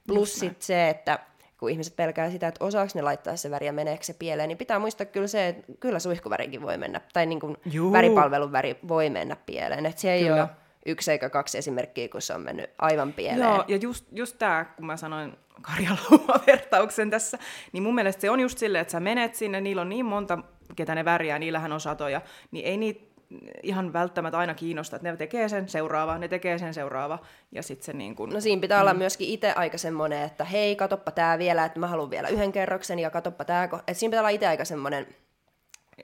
Plus 0.07 0.35
sitten 0.35 0.66
se, 0.66 0.89
että 0.89 1.18
kun 1.59 1.70
ihmiset 1.70 1.97
pelkää 1.97 2.30
sitä, 2.30 2.49
että 2.49 2.64
osaako 2.64 2.91
ne 2.95 3.03
laittaa 3.03 3.37
se 3.37 3.51
väri 3.51 3.66
ja 3.66 3.72
meneekö 3.72 4.05
se 4.05 4.14
pieleen, 4.14 4.49
niin 4.49 4.59
pitää 4.59 4.78
muistaa 4.78 5.07
kyllä 5.07 5.26
se, 5.26 5.49
että 5.49 5.72
kyllä 5.80 5.99
suihkuvärikin 5.99 6.62
voi 6.62 6.78
mennä, 6.78 7.01
tai 7.12 7.26
niin 7.26 7.41
kuin 7.41 7.57
Juu. 7.70 7.93
väripalvelun 7.93 8.53
väri 8.53 8.76
voi 8.89 9.11
mennä 9.11 9.37
pieleen. 9.47 9.87
Että 9.87 10.01
se 10.01 10.12
ei 10.12 10.22
Kyllä. 10.22 10.43
ole 10.43 10.49
yksi 10.87 11.12
eikä 11.12 11.30
kaksi 11.30 11.59
esimerkkiä, 11.59 12.09
kun 12.09 12.22
se 12.22 12.35
on 12.35 12.41
mennyt 12.41 12.70
aivan 12.78 13.12
pieleen. 13.12 13.41
Joo, 13.41 13.64
ja 13.68 13.76
just, 13.76 14.05
just 14.12 14.37
tämä, 14.39 14.64
kun 14.76 14.87
mä 14.87 14.97
sanoin 14.97 15.37
karjalauma-vertauksen 15.62 17.11
tässä, 17.16 17.39
niin 17.72 17.82
mun 17.82 17.95
mielestä 17.95 18.20
se 18.20 18.30
on 18.30 18.41
just 18.41 18.59
silleen, 18.59 18.82
että 18.82 18.93
sä 18.93 19.01
menet 19.01 19.35
sinne, 19.35 19.61
niillä 19.61 19.82
on 19.82 19.89
niin 19.89 20.07
monta, 20.07 20.39
ketä 20.76 20.95
ne 20.95 21.05
värjää, 21.05 21.39
niillähän 21.39 21.72
on 21.72 21.80
satoja, 21.80 22.20
niin 22.51 22.66
ei 22.66 22.76
niitä 22.76 23.14
ihan 23.62 23.93
välttämättä 23.93 24.39
aina 24.39 24.55
kiinnosta, 24.55 24.97
että 24.97 25.11
ne 25.11 25.16
tekee 25.16 25.49
sen 25.49 25.68
seuraava, 25.68 26.18
ne 26.18 26.28
tekee 26.28 26.59
sen 26.59 26.74
seuraava, 26.74 27.18
ja 27.53 27.62
sitten 27.62 27.85
se 27.85 27.93
niin 27.93 28.16
kuin... 28.16 28.30
No 28.30 28.41
siinä 28.41 28.61
pitää 28.61 28.78
mm. 28.78 28.80
olla 28.80 28.95
myöskin 28.95 29.28
itse 29.28 29.53
aika 29.53 29.78
semmoinen, 29.78 30.22
että 30.22 30.45
hei, 30.45 30.76
katoppa 30.76 31.11
tää 31.11 31.39
vielä, 31.39 31.64
että 31.64 31.80
mä 31.80 31.87
haluan 31.87 32.11
vielä 32.11 32.28
yhden 32.28 32.53
kerroksen 32.53 32.99
ja 32.99 33.11
katoppa 33.11 33.45
tää. 33.45 33.66
ko- 33.66 33.82
Et 33.87 33.97
siinä 33.97 34.11
pitää 34.11 34.20
olla 34.20 34.28
itse 34.28 34.47
aika 34.47 34.64
semmoinen 34.64 35.07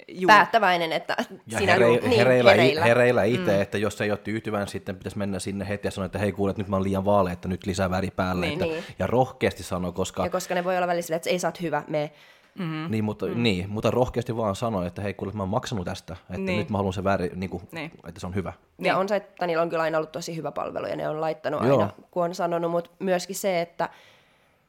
Juu. 0.09 0.26
päättäväinen, 0.26 0.93
että 0.93 1.16
Ja 1.47 1.59
sinä 1.59 1.72
here, 1.72 1.86
niin, 1.86 2.03
hereillä, 2.03 2.51
hereillä. 2.51 2.84
hereillä 2.84 3.24
itse, 3.24 3.55
mm. 3.55 3.62
että 3.62 3.78
jos 3.78 4.01
ei 4.01 4.11
ole 4.11 4.18
tyytyväinen, 4.18 4.68
sitten 4.68 4.97
pitäisi 4.97 5.18
mennä 5.18 5.38
sinne 5.38 5.68
heti 5.68 5.86
ja 5.86 5.91
sanoa, 5.91 6.07
että 6.07 6.18
hei 6.18 6.32
kuule, 6.32 6.51
että 6.51 6.62
nyt 6.62 6.68
mä 6.68 6.76
oon 6.76 6.84
liian 6.84 7.05
vaalea, 7.05 7.32
että 7.32 7.49
nyt 7.49 7.66
lisää 7.66 7.91
väri 7.91 8.11
päälle. 8.11 8.47
Niin, 8.47 8.53
että, 8.62 8.74
niin. 8.74 8.84
Ja 8.99 9.07
rohkeasti 9.07 9.62
sanoa, 9.62 9.93
koska... 9.93 10.24
Ja 10.24 10.30
koska 10.30 10.55
ne 10.55 10.64
voi 10.64 10.76
olla 10.76 10.86
välillä 10.86 11.16
että 11.16 11.30
ei 11.30 11.38
sä 11.38 11.49
oot 11.49 11.61
hyvä, 11.61 11.82
me 11.88 12.12
Mm. 12.59 12.86
Niin, 12.91 13.05
mutta, 13.05 13.26
mm. 13.26 13.43
niin, 13.43 13.70
mutta 13.70 13.91
rohkeasti 13.91 14.36
vaan 14.36 14.57
sanoa, 14.57 14.86
että 14.86 15.03
hei 15.03 15.14
kuule, 15.14 15.32
mä 15.32 15.43
oon 15.43 15.49
maksanut 15.49 15.84
tästä, 15.84 16.12
että 16.12 16.32
Niin. 16.32 16.47
niin. 16.47 16.59
nyt 16.59 16.70
mä 16.70 16.78
haluan 16.78 16.93
se 16.93 17.05
väri, 17.05 17.30
niin 17.34 17.51
kuin, 17.51 17.62
Niin. 17.72 17.91
että 18.09 18.20
se 18.20 18.26
on 18.26 18.34
hyvä. 18.34 18.53
Niin. 18.78 18.86
Ja 18.86 18.97
on 18.97 19.09
se, 19.09 19.16
että 19.16 19.47
niillä 19.47 19.62
on 19.62 19.70
kyllä 19.70 19.82
aina 19.82 19.99
ollut 19.99 20.12
tosi 20.12 20.36
hyvä 20.36 20.53
palvelu 20.53 20.86
ja 20.86 20.97
ne 20.97 21.09
on 21.09 21.20
laittanut 21.20 21.62
Joo. 21.66 21.78
aina, 21.80 21.91
kun 22.11 22.24
on 22.24 22.34
sanonut, 22.34 22.70
mutta 22.70 22.91
myöskin 22.99 23.36
se, 23.36 23.61
että 23.61 23.88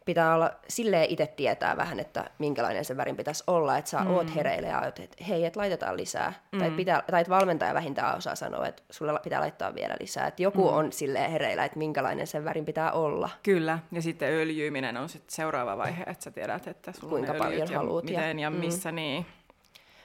pitää 0.05 0.35
olla 0.35 0.51
silleen 0.67 1.09
itse 1.09 1.27
tietää 1.27 1.77
vähän, 1.77 1.99
että 1.99 2.29
minkälainen 2.39 2.85
se 2.85 2.97
värin 2.97 3.17
pitäisi 3.17 3.43
olla, 3.47 3.77
että 3.77 3.91
sä 3.91 3.99
mm. 3.99 4.07
oot 4.07 4.35
hereillä 4.35 4.67
ja 4.67 4.81
oot, 4.81 4.99
että 4.99 5.23
hei, 5.23 5.45
että 5.45 5.59
laitetaan 5.59 5.97
lisää. 5.97 6.33
Mm. 6.51 6.59
Tai, 6.59 6.71
pitää, 6.71 7.03
tai 7.11 7.21
että 7.21 7.29
valmentaja 7.29 7.73
vähintään 7.73 8.17
osaa 8.17 8.35
sanoa, 8.35 8.67
että 8.67 8.83
sulle 8.89 9.19
pitää 9.23 9.41
laittaa 9.41 9.75
vielä 9.75 9.95
lisää. 9.99 10.27
Että 10.27 10.43
joku 10.43 10.71
mm. 10.71 10.77
on 10.77 10.91
silleen 10.91 11.31
hereillä, 11.31 11.65
että 11.65 11.77
minkälainen 11.77 12.27
sen 12.27 12.45
värin 12.45 12.65
pitää 12.65 12.91
olla. 12.91 13.29
Kyllä, 13.43 13.79
ja 13.91 14.01
sitten 14.01 14.29
öljyyminen 14.29 14.97
on 14.97 15.09
sitten 15.09 15.35
seuraava 15.35 15.77
vaihe, 15.77 16.03
että 16.07 16.23
sä 16.23 16.31
tiedät, 16.31 16.67
että 16.67 16.91
sulla 16.91 17.09
Kuinka 17.09 17.31
on 17.31 17.37
paljon 17.37 17.71
ja 17.71 17.77
haluat 17.77 18.09
ja- 18.09 18.19
miten 18.19 18.39
ja 18.39 18.49
missä, 18.49 18.91
niin. 18.91 19.25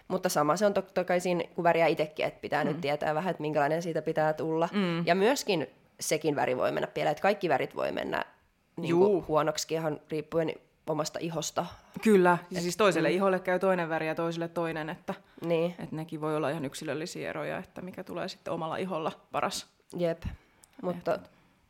Mutta 0.08 0.28
sama 0.28 0.56
se 0.56 0.66
on 0.66 0.74
totta 0.74 1.04
kai 1.04 1.20
siinä, 1.20 1.44
kun 1.54 1.64
väriä 1.64 1.86
itsekin, 1.86 2.26
että 2.26 2.40
pitää 2.40 2.64
mm. 2.64 2.68
nyt 2.68 2.80
tietää 2.80 3.14
vähän, 3.14 3.30
että 3.30 3.40
minkälainen 3.40 3.82
siitä 3.82 4.02
pitää 4.02 4.32
tulla. 4.32 4.68
Mm. 4.72 5.06
Ja 5.06 5.14
myöskin 5.14 5.66
sekin 6.00 6.36
väri 6.36 6.56
voi 6.56 6.72
mennä 6.72 6.86
pieleen, 6.86 7.12
että 7.12 7.22
kaikki 7.22 7.48
värit 7.48 7.76
voi 7.76 7.92
mennä 7.92 8.24
niin 8.76 8.88
Juu. 8.88 9.08
kuin 9.10 9.26
huonoksi 9.28 9.74
ihan 9.74 10.00
riippuen 10.10 10.54
omasta 10.86 11.18
ihosta. 11.22 11.66
Kyllä, 12.02 12.38
ja 12.50 12.60
siis 12.60 12.76
toiselle 12.76 13.10
iholle 13.10 13.40
käy 13.40 13.58
toinen 13.58 13.88
väri 13.88 14.06
ja 14.06 14.14
toiselle 14.14 14.48
toinen, 14.48 14.88
että, 14.90 15.14
Niin, 15.46 15.70
että 15.78 15.96
nekin 15.96 16.20
voi 16.20 16.36
olla 16.36 16.50
ihan 16.50 16.64
yksilöllisiä 16.64 17.30
eroja, 17.30 17.58
että 17.58 17.80
mikä 17.82 18.04
tulee 18.04 18.28
sitten 18.28 18.52
omalla 18.52 18.76
iholla 18.76 19.12
paras. 19.32 19.66
jep. 19.96 20.22
Mutta 20.82 21.18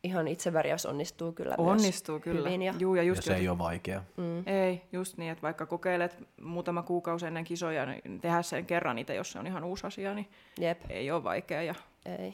ihan 0.03 0.27
itse 0.27 0.53
värjäys 0.53 0.85
onnistuu 0.85 1.31
kyllä 1.31 1.55
Onnistuu 1.57 2.15
myös 2.15 2.23
kyllä. 2.23 2.39
hyvin. 2.49 2.61
Ja, 2.61 2.73
Juu, 2.79 2.95
ja 2.95 3.01
Ja 3.03 3.07
just 3.07 3.23
se 3.23 3.35
ei 3.35 3.49
ole 3.49 3.57
vaikea. 3.57 4.03
Mm. 4.17 4.43
Ei, 4.47 4.81
just 4.91 5.17
niin, 5.17 5.31
että 5.31 5.41
vaikka 5.41 5.65
kokeilet 5.65 6.17
muutama 6.41 6.83
kuukausi 6.83 7.25
ennen 7.25 7.43
kisoja, 7.43 7.85
niin 7.85 8.21
tehdä 8.21 8.41
sen 8.41 8.65
kerran 8.65 8.97
itse, 8.97 9.15
jos 9.15 9.31
se 9.31 9.39
on 9.39 9.47
ihan 9.47 9.63
uusi 9.63 9.87
asia, 9.87 10.13
niin 10.13 10.27
jep, 10.59 10.81
ei 10.89 11.11
ole 11.11 11.23
vaikea. 11.23 11.61
Ja, 11.63 11.75
ei. 12.19 12.33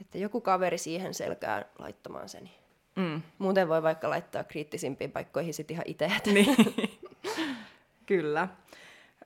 Että 0.00 0.18
joku 0.18 0.40
kaveri 0.40 0.78
siihen 0.78 1.14
selkään 1.14 1.64
laittamaan 1.78 2.28
sen. 2.28 2.50
mm. 2.96 3.22
Muuten 3.38 3.68
voi 3.68 3.82
vaikka 3.82 4.10
laittaa 4.10 4.44
kriittisimpiin 4.44 5.12
paikkoihin 5.12 5.54
sitten 5.54 5.74
ihan 5.74 5.86
itse. 5.86 6.10
niin. 6.32 6.56
Kyllä. 8.06 8.48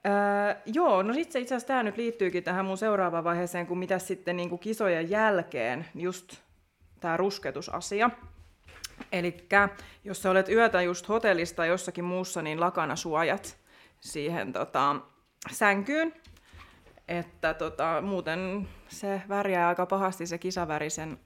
Öö, 0.07 0.63
joo, 0.67 1.03
no 1.03 1.15
sitten 1.15 1.43
itse 1.43 1.55
asiassa 1.55 1.69
tämä 1.69 1.83
nyt 1.83 1.97
liittyykin 1.97 2.45
tähän 2.45 2.65
mun 2.65 2.79
seuraavaan 2.79 3.25
vaiheeseen, 3.25 3.67
kun 3.67 3.79
mitä 3.79 3.99
sitten 3.99 4.37
niin 4.37 4.49
kuin 4.49 4.59
kisojen 4.59 5.11
jälkeen, 5.11 5.87
just 5.95 6.37
tämä 7.01 7.17
rusketusasia. 7.17 8.11
Eli 9.13 9.37
jos 10.05 10.23
sä 10.23 10.31
olet 10.31 10.49
yötä 10.49 10.83
just 10.83 11.09
hotellista 11.09 11.57
tai 11.57 11.69
jossakin 11.69 12.05
muussa, 12.05 12.43
niin 12.43 12.61
lakana 12.61 12.97
suojat 12.97 13.57
siihen 14.01 14.53
tota, 14.53 14.97
sänkyyn. 15.51 16.15
Että 17.09 17.55
tota, 17.55 18.01
muuten 18.03 18.69
se 18.89 19.23
värjää 19.29 19.69
aika 19.69 19.87
pahasti 19.87 20.27
se 20.27 20.39
kisavärisen 20.39 21.19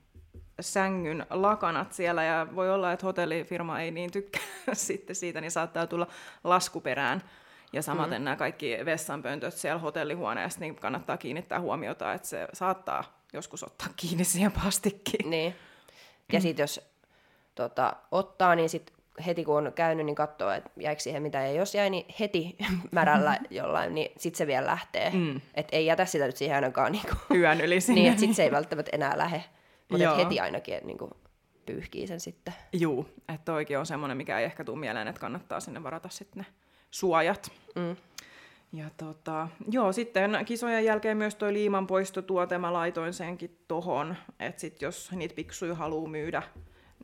sängyn 0.61 1.27
lakanat 1.31 1.93
siellä 1.93 2.25
ja 2.25 2.47
voi 2.55 2.71
olla, 2.71 2.93
että 2.93 3.07
hotellifirma 3.07 3.81
ei 3.81 3.91
niin 3.91 4.11
tykkää 4.11 4.43
sitten 4.73 5.17
siitä, 5.17 5.41
niin 5.41 5.51
saattaa 5.51 5.87
tulla 5.87 6.07
laskuperään. 6.45 7.23
Ja 7.73 7.83
samaten 7.83 8.21
mm. 8.23 8.25
nämä 8.25 8.37
kaikki 8.37 8.79
vessanpöntöt 8.85 9.55
siellä 9.55 9.79
hotellihuoneessa, 9.79 10.61
niin 10.61 10.77
kannattaa 10.77 11.17
kiinnittää 11.17 11.61
huomiota, 11.61 12.13
että 12.13 12.29
se 12.29 12.49
saattaa 12.53 13.23
joskus 13.33 13.65
ottaa 13.65 13.89
kiinni 13.97 14.25
siihen 14.25 14.53
plastikkiin. 14.53 15.31
Niin. 15.31 15.55
Ja 16.33 16.41
sitten 16.41 16.63
jos 16.63 16.81
tota, 17.55 17.97
ottaa, 18.11 18.55
niin 18.55 18.69
sit 18.69 18.93
heti 19.27 19.45
kun 19.45 19.67
on 19.67 19.73
käynyt, 19.73 20.07
niin 20.07 20.17
katsoo, 20.17 20.51
että 20.51 20.71
jäikö 20.77 21.03
siihen 21.03 21.23
mitään. 21.23 21.45
Ja 21.45 21.53
jos 21.53 21.75
jäi, 21.75 21.91
niin 21.91 22.15
heti 22.21 22.57
märällä 22.91 23.39
jollain, 23.51 23.95
niin 23.95 24.13
sitten 24.17 24.39
se 24.39 24.47
vielä 24.47 24.67
lähtee. 24.67 25.11
Mm. 25.11 25.41
Että 25.55 25.77
ei 25.77 25.87
jätä 25.87 26.05
sitä 26.05 26.27
nyt 26.27 26.37
siihen 26.37 26.55
ainakaan. 26.55 26.93
Niin, 26.93 27.05
kuin, 27.09 27.41
Yön 27.41 27.61
yli 27.61 27.81
sinne. 27.81 28.01
niin 28.01 28.11
että 28.11 28.21
sitten 28.21 28.35
se 28.35 28.43
ei 28.43 28.51
välttämättä 28.51 28.91
enää 28.95 29.19
lähe. 29.19 29.45
Mutta 29.91 30.05
Joo. 30.05 30.17
heti 30.17 30.41
ainakin 30.41 30.81
niin 30.85 30.99
kuin, 30.99 31.11
pyyhkii 31.67 32.07
sen 32.07 32.21
sitten. 32.21 32.55
Juu, 32.73 33.09
että 33.19 33.53
toikin 33.53 33.79
on 33.79 33.87
semmoinen, 33.87 34.17
mikä 34.17 34.39
ei 34.39 34.45
ehkä 34.45 34.65
tule 34.65 34.79
mieleen, 34.79 35.09
että 35.09 35.21
kannattaa 35.21 35.61
sinne 35.61 35.83
varata 35.83 36.09
sitten 36.09 36.43
ne 36.43 36.47
suojat. 36.91 37.53
Mm. 37.75 37.97
Ja 38.73 38.91
tota, 38.97 39.49
joo, 39.71 39.93
sitten 39.93 40.45
kisojen 40.47 40.85
jälkeen 40.85 41.17
myös 41.17 41.35
toi 41.35 41.53
liiman 41.53 41.87
poistotuote, 41.87 42.59
mä 42.59 42.73
laitoin 42.73 43.13
senkin 43.13 43.59
tohon, 43.69 44.17
että 44.41 44.61
sit 44.61 44.83
jos 44.83 45.13
niitä 45.13 45.35
piksuja 45.35 45.75
haluaa 45.75 46.11
myydä, 46.11 46.43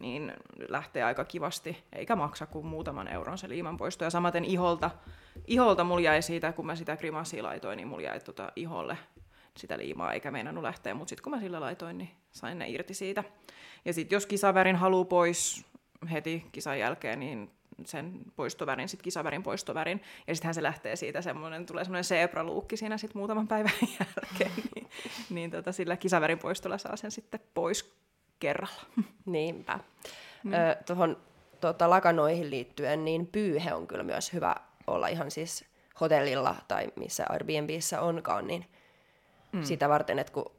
niin 0.01 0.33
lähtee 0.69 1.03
aika 1.03 1.25
kivasti, 1.25 1.85
eikä 1.93 2.17
maksa 2.17 2.47
kuin 2.47 2.67
muutaman 2.67 3.09
euron 3.09 3.39
se 3.39 3.49
liiman 3.49 3.77
poisto. 3.77 4.05
Ja 4.05 4.11
samaten 4.11 4.45
iholta, 4.45 4.91
iholta 5.47 5.85
mulla 5.85 6.01
jäi 6.01 6.23
siitä, 6.23 6.53
kun 6.53 6.67
mä 6.67 6.77
sitä 6.77 6.97
grimassia 6.97 7.43
laitoin, 7.43 7.77
niin 7.77 7.89
mulla 7.89 8.03
jäi 8.03 8.21
tota 8.21 8.53
iholle 8.57 8.99
sitä 9.57 9.79
liimaa, 9.79 10.13
eikä 10.13 10.31
meinannut 10.31 10.65
lähteä, 10.65 10.95
mutta 10.95 11.09
sitten 11.09 11.23
kun 11.23 11.33
mä 11.33 11.41
sillä 11.41 11.61
laitoin, 11.61 11.99
niin 11.99 12.11
sain 12.33 12.59
ne 12.59 12.69
irti 12.69 12.95
siitä. 12.95 13.25
Ja 13.85 13.93
sitten 13.93 14.17
jos 14.17 14.27
kisavärin 14.27 14.77
haluu 14.77 15.05
pois 15.05 15.65
heti 16.13 16.47
kisan 16.53 16.79
jälkeen, 16.79 17.21
niin 17.21 17.51
sen 17.85 18.21
poistovärin, 18.37 18.89
sitten 18.89 19.05
kisavärin 19.05 19.43
poistovärin, 19.43 20.03
ja 20.27 20.35
sittenhän 20.35 20.55
se 20.55 20.63
lähtee 20.63 20.97
siitä 20.97 21.23
semmoinen, 21.23 21.67
tulee 21.67 21.85
semmoinen 21.85 22.05
zebra-luukki 22.05 22.77
siinä 22.77 22.99
sitten 22.99 23.19
muutaman 23.19 23.49
päivän 23.49 23.73
jälkeen, 24.01 24.65
niin, 24.75 24.89
niin 25.31 25.51
tota, 25.51 25.73
sillä 25.73 25.97
kisavärin 25.97 26.39
poistolla 26.39 26.79
saa 26.79 26.97
sen 26.97 27.11
sitten 27.11 27.41
pois 27.55 27.95
kerralla. 28.41 28.83
Niinpä. 29.27 29.79
Mm. 30.45 30.53
Ö, 30.53 30.57
tuohon 30.87 31.17
tota, 31.61 31.91
lakanoihin 31.91 32.51
liittyen, 32.51 33.05
niin 33.05 33.27
pyyhe 33.27 33.75
on 33.75 33.87
kyllä 33.87 34.05
myös 34.05 34.33
hyvä 34.33 34.57
olla 34.87 35.09
ihan 35.09 35.31
siis 35.31 35.65
hotellilla 36.01 36.57
tai 36.69 36.87
missä 36.97 37.27
Airbnbissä 37.29 38.01
onkaan, 38.01 38.47
niin 38.47 38.67
mm. 39.55 39.63
sitä 39.63 39.89
varten, 39.89 40.19
että 40.19 40.33
kun 40.33 40.53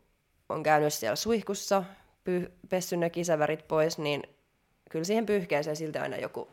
on 0.49 0.63
käynyt 0.63 0.93
siellä 0.93 1.15
suihkussa, 1.15 1.83
pyh- 2.29 2.51
pessy 2.69 2.97
ne 2.97 3.09
kisävärit 3.09 3.67
pois, 3.67 3.97
niin 3.97 4.23
kyllä 4.89 5.05
siihen 5.05 5.25
pyyhkeeseen 5.25 5.75
silti 5.75 5.99
aina 5.99 6.17
joku, 6.17 6.47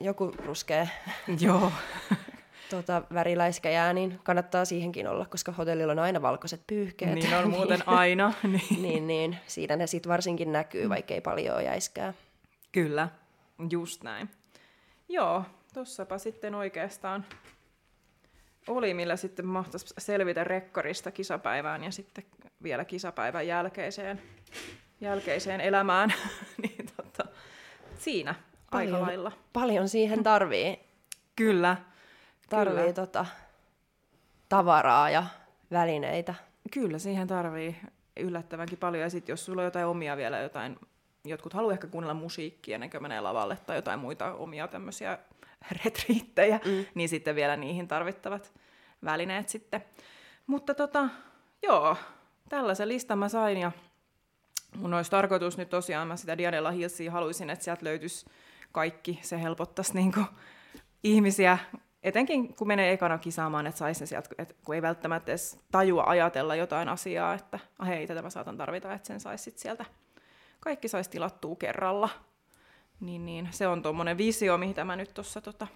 joku 0.00 0.34
ruskee 0.44 0.88
Joo. 1.40 1.72
tota, 2.70 3.02
väriläiskä 3.14 3.70
jää, 3.70 3.92
niin 3.92 4.20
kannattaa 4.22 4.64
siihenkin 4.64 5.08
olla, 5.08 5.26
koska 5.26 5.52
hotellilla 5.52 5.92
on 5.92 5.98
aina 5.98 6.22
valkoiset 6.22 6.60
pyyhkeet. 6.66 7.14
niin 7.14 7.34
on 7.34 7.50
muuten 7.56 7.88
aina. 7.88 8.32
Niin. 8.42 8.82
niin, 8.82 9.06
niin, 9.06 9.36
siitä 9.46 9.76
ne 9.76 9.86
sitten 9.86 10.10
varsinkin 10.10 10.52
näkyy, 10.52 10.88
vaikkei 10.88 11.20
paljon 11.20 11.64
jäiskää. 11.64 12.14
Kyllä, 12.72 13.08
just 13.70 14.02
näin. 14.02 14.30
Joo, 15.08 15.42
tossapa 15.74 16.18
sitten 16.18 16.54
oikeastaan 16.54 17.24
oli, 18.68 18.94
millä 18.94 19.16
sitten 19.16 19.46
mahtaisi 19.46 19.94
selvitä 19.98 20.44
rekkarista 20.44 21.10
kisapäivään 21.10 21.84
ja 21.84 21.90
sitten 21.90 22.24
vielä 22.62 22.84
kisapäivän 22.84 23.46
jälkeiseen, 23.46 24.22
jälkeiseen 25.00 25.60
elämään. 25.60 26.14
niin 26.62 26.86
tota, 26.96 27.24
siinä 27.98 28.30
aika 28.30 28.92
Paljon. 28.92 29.02
lailla. 29.02 29.32
Paljon 29.52 29.88
siihen 29.88 30.22
tarvii, 30.22 30.80
Kyllä. 31.36 31.76
tarvii 32.48 32.78
Kyllä. 32.80 32.92
tota, 32.92 33.26
tavaraa 34.48 35.10
ja 35.10 35.26
välineitä. 35.70 36.34
Kyllä, 36.70 36.98
siihen 36.98 37.26
tarvii 37.26 37.76
yllättävänkin 38.16 38.78
paljon. 38.78 39.02
Ja 39.02 39.10
sitten 39.10 39.32
jos 39.32 39.44
sulla 39.44 39.62
on 39.62 39.64
jotain 39.64 39.86
omia 39.86 40.16
vielä, 40.16 40.38
jotain, 40.38 40.78
jotkut 41.24 41.52
haluaa 41.52 41.72
ehkä 41.72 41.86
kuunnella 41.86 42.14
musiikkia 42.14 42.74
ennen 42.74 42.90
kuin 42.90 43.02
menee 43.02 43.20
lavalle 43.20 43.58
tai 43.66 43.76
jotain 43.76 44.00
muita 44.00 44.34
omia 44.34 44.68
tämmöisiä 44.68 45.18
retriittejä, 45.84 46.60
mm. 46.64 46.86
niin 46.94 47.08
sitten 47.08 47.34
vielä 47.34 47.56
niihin 47.56 47.88
tarvittavat 47.88 48.52
välineet 49.04 49.48
sitten. 49.48 49.84
Mutta 50.46 50.74
tota, 50.74 51.08
joo, 51.62 51.96
tällaisen 52.48 52.88
listan 52.88 53.18
mä 53.18 53.28
sain 53.28 53.58
ja 53.58 53.72
mun 54.76 54.94
olisi 54.94 55.10
tarkoitus 55.10 55.58
nyt 55.58 55.68
tosiaan, 55.68 56.08
mä 56.08 56.16
sitä 56.16 56.38
Dianella 56.38 56.70
Hillsia 56.70 57.12
haluaisin, 57.12 57.50
että 57.50 57.64
sieltä 57.64 57.84
löytyisi 57.84 58.26
kaikki, 58.72 59.18
se 59.22 59.42
helpottaisi 59.42 59.94
niinku 59.94 60.20
ihmisiä, 61.02 61.58
etenkin 62.02 62.56
kun 62.56 62.68
menee 62.68 62.92
ekana 62.92 63.18
kisaamaan, 63.18 63.66
että 63.66 63.78
saisi 63.78 64.00
ne 64.00 64.06
sieltä, 64.06 64.28
että 64.38 64.54
kun 64.64 64.74
ei 64.74 64.82
välttämättä 64.82 65.32
edes 65.32 65.58
tajua 65.72 66.04
ajatella 66.06 66.54
jotain 66.54 66.88
asiaa, 66.88 67.34
että 67.34 67.58
ah, 67.78 67.88
hei, 67.88 68.06
tätä 68.06 68.22
mä 68.22 68.30
saatan 68.30 68.56
tarvita, 68.56 68.92
että 68.92 69.06
sen 69.06 69.20
saisi 69.20 69.52
sieltä, 69.56 69.84
kaikki 70.60 70.88
saisi 70.88 71.10
tilattua 71.10 71.56
kerralla. 71.56 72.08
Niin, 73.00 73.26
niin 73.26 73.48
se 73.50 73.66
on 73.66 73.82
tuommoinen 73.82 74.18
visio, 74.18 74.58
mitä 74.58 74.84
mä 74.84 74.96
nyt 74.96 75.14
tuossa 75.14 75.40
tota, 75.40 75.66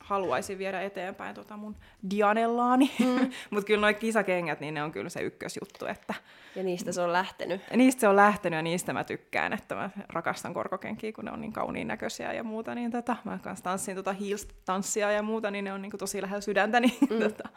haluaisin 0.00 0.58
viedä 0.58 0.82
eteenpäin 0.82 1.34
tota 1.34 1.56
mun 1.56 1.76
Dianellaani. 2.10 2.92
Mm. 2.98 3.30
Mutta 3.50 3.66
kyllä 3.66 3.90
nuo 3.90 4.00
kisakengät, 4.00 4.60
niin 4.60 4.74
ne 4.74 4.82
on 4.82 4.92
kyllä 4.92 5.08
se 5.08 5.20
ykkösjuttu, 5.20 5.86
että 5.86 6.14
Ja 6.56 6.62
niistä 6.62 6.92
se 6.92 7.00
on 7.00 7.12
lähtenyt. 7.12 7.60
niistä 7.76 8.00
se 8.00 8.08
on 8.08 8.16
lähtenyt 8.16 8.56
ja 8.56 8.62
niistä 8.62 8.92
mä 8.92 9.04
tykkään, 9.04 9.52
että 9.52 9.74
mä 9.74 9.90
rakastan 10.08 10.54
korkokenkiä, 10.54 11.12
kun 11.12 11.24
ne 11.24 11.32
on 11.32 11.40
niin 11.40 11.52
kauniin 11.52 11.88
näköisiä 11.88 12.32
ja 12.32 12.44
muuta. 12.44 12.74
Niin 12.74 12.90
tota, 12.90 13.16
mä 13.24 13.38
kanssa 13.42 13.64
tanssin 13.64 13.96
tota 13.96 14.12
heels-tanssia 14.12 15.12
ja 15.12 15.22
muuta, 15.22 15.50
niin 15.50 15.64
ne 15.64 15.72
on 15.72 15.82
niin 15.82 15.92
tosi 15.98 16.22
lähellä 16.22 16.40
sydäntä, 16.40 16.80
niin 16.80 16.98
mm. 17.10 17.18
tota, 17.18 17.48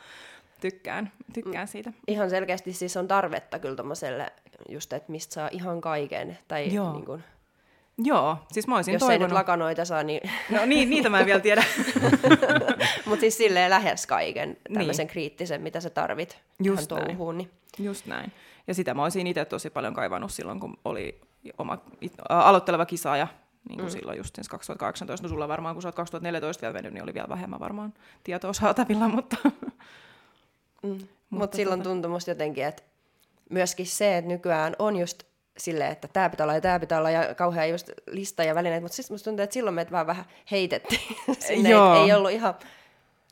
tykkään, 0.61 1.11
tykkään 1.33 1.67
siitä. 1.67 1.93
Ihan 2.07 2.29
selkeästi 2.29 2.73
siis 2.73 2.97
on 2.97 3.07
tarvetta 3.07 3.59
kyllä 3.59 3.75
tommoselle, 3.75 4.31
just 4.69 4.93
että 4.93 5.11
mistä 5.11 5.33
saa 5.33 5.49
ihan 5.51 5.81
kaiken. 5.81 6.37
Tai 6.47 6.73
Joo. 6.73 6.93
niin 6.93 7.05
kun, 7.05 7.21
Joo, 7.97 8.37
siis 8.51 8.67
mä 8.67 8.75
olisin 8.75 8.93
jos 8.93 9.01
ei 9.01 9.07
toivonut... 9.07 9.29
nyt 9.29 9.33
lakanoita 9.33 9.85
saa, 9.85 10.03
niin... 10.03 10.29
No 10.49 10.65
niin, 10.65 10.89
niitä 10.89 11.09
mä 11.09 11.19
en 11.19 11.25
vielä 11.25 11.39
tiedä. 11.39 11.63
Mutta 13.05 13.19
siis 13.19 13.37
silleen 13.37 13.69
lähes 13.69 14.07
kaiken 14.07 14.57
tämmöisen 14.73 15.03
niin. 15.03 15.11
kriittisen, 15.11 15.61
mitä 15.61 15.81
sä 15.81 15.89
tarvit 15.89 16.37
Just 16.63 16.87
tähän 16.87 17.03
näin. 17.03 17.17
touhuun. 17.17 17.37
Niin. 17.37 17.51
Just 17.79 18.05
näin. 18.05 18.31
Ja 18.67 18.73
sitä 18.73 18.93
mä 18.93 19.03
olisin 19.03 19.27
itse 19.27 19.45
tosi 19.45 19.69
paljon 19.69 19.93
kaivannut 19.93 20.31
silloin, 20.31 20.59
kun 20.59 20.77
oli 20.85 21.21
oma 21.57 21.77
it, 22.01 22.13
ä, 22.31 22.39
aloitteleva 22.39 22.85
kisaaja, 22.85 23.27
niin 23.69 23.79
kuin 23.79 23.89
mm. 23.89 23.91
silloin 23.91 24.17
just 24.17 24.35
siis 24.35 24.49
2018. 24.49 25.27
No 25.27 25.29
sulla 25.29 25.47
varmaan, 25.47 25.75
kun 25.75 25.81
sä 25.81 25.87
oot 25.87 25.95
2014 25.95 26.61
vielä 26.61 26.73
mennyt, 26.73 26.93
niin 26.93 27.03
oli 27.03 27.13
vielä 27.13 27.29
vähemmän 27.29 27.59
varmaan 27.59 27.93
tietoa 28.23 28.53
saatavilla, 28.53 29.07
mutta... 29.07 29.37
Mm. 29.43 30.89
Mutta 30.89 31.05
Mutta 31.29 31.45
Mut 31.45 31.53
silloin 31.53 31.79
tota- 31.79 31.83
tuntui 31.83 32.11
musta 32.11 32.31
jotenkin, 32.31 32.65
että 32.65 32.83
myöskin 33.49 33.85
se, 33.85 34.17
että 34.17 34.29
nykyään 34.29 34.75
on 34.79 34.95
just 34.95 35.23
silleen, 35.57 35.91
että 35.91 36.07
tämä 36.07 36.29
pitää 36.29 36.43
olla 36.43 36.53
ja 36.53 36.61
tämä 36.61 36.79
pitää 36.79 36.97
olla 36.97 37.11
ja 37.11 37.35
kauhean 37.35 37.69
just 37.69 37.89
lista 38.07 38.43
ja 38.43 38.55
välineet, 38.55 38.81
mutta 38.81 38.95
sitten 38.95 39.13
musta 39.13 39.25
tuntuu, 39.25 39.43
että 39.43 39.53
silloin 39.53 39.73
meitä 39.73 39.91
vaan 39.91 40.07
vähän 40.07 40.25
heitettiin 40.51 41.17
sinne, 41.39 41.69
Joo. 41.69 42.03
ei 42.05 42.13
ollut 42.13 42.31
ihan 42.31 42.55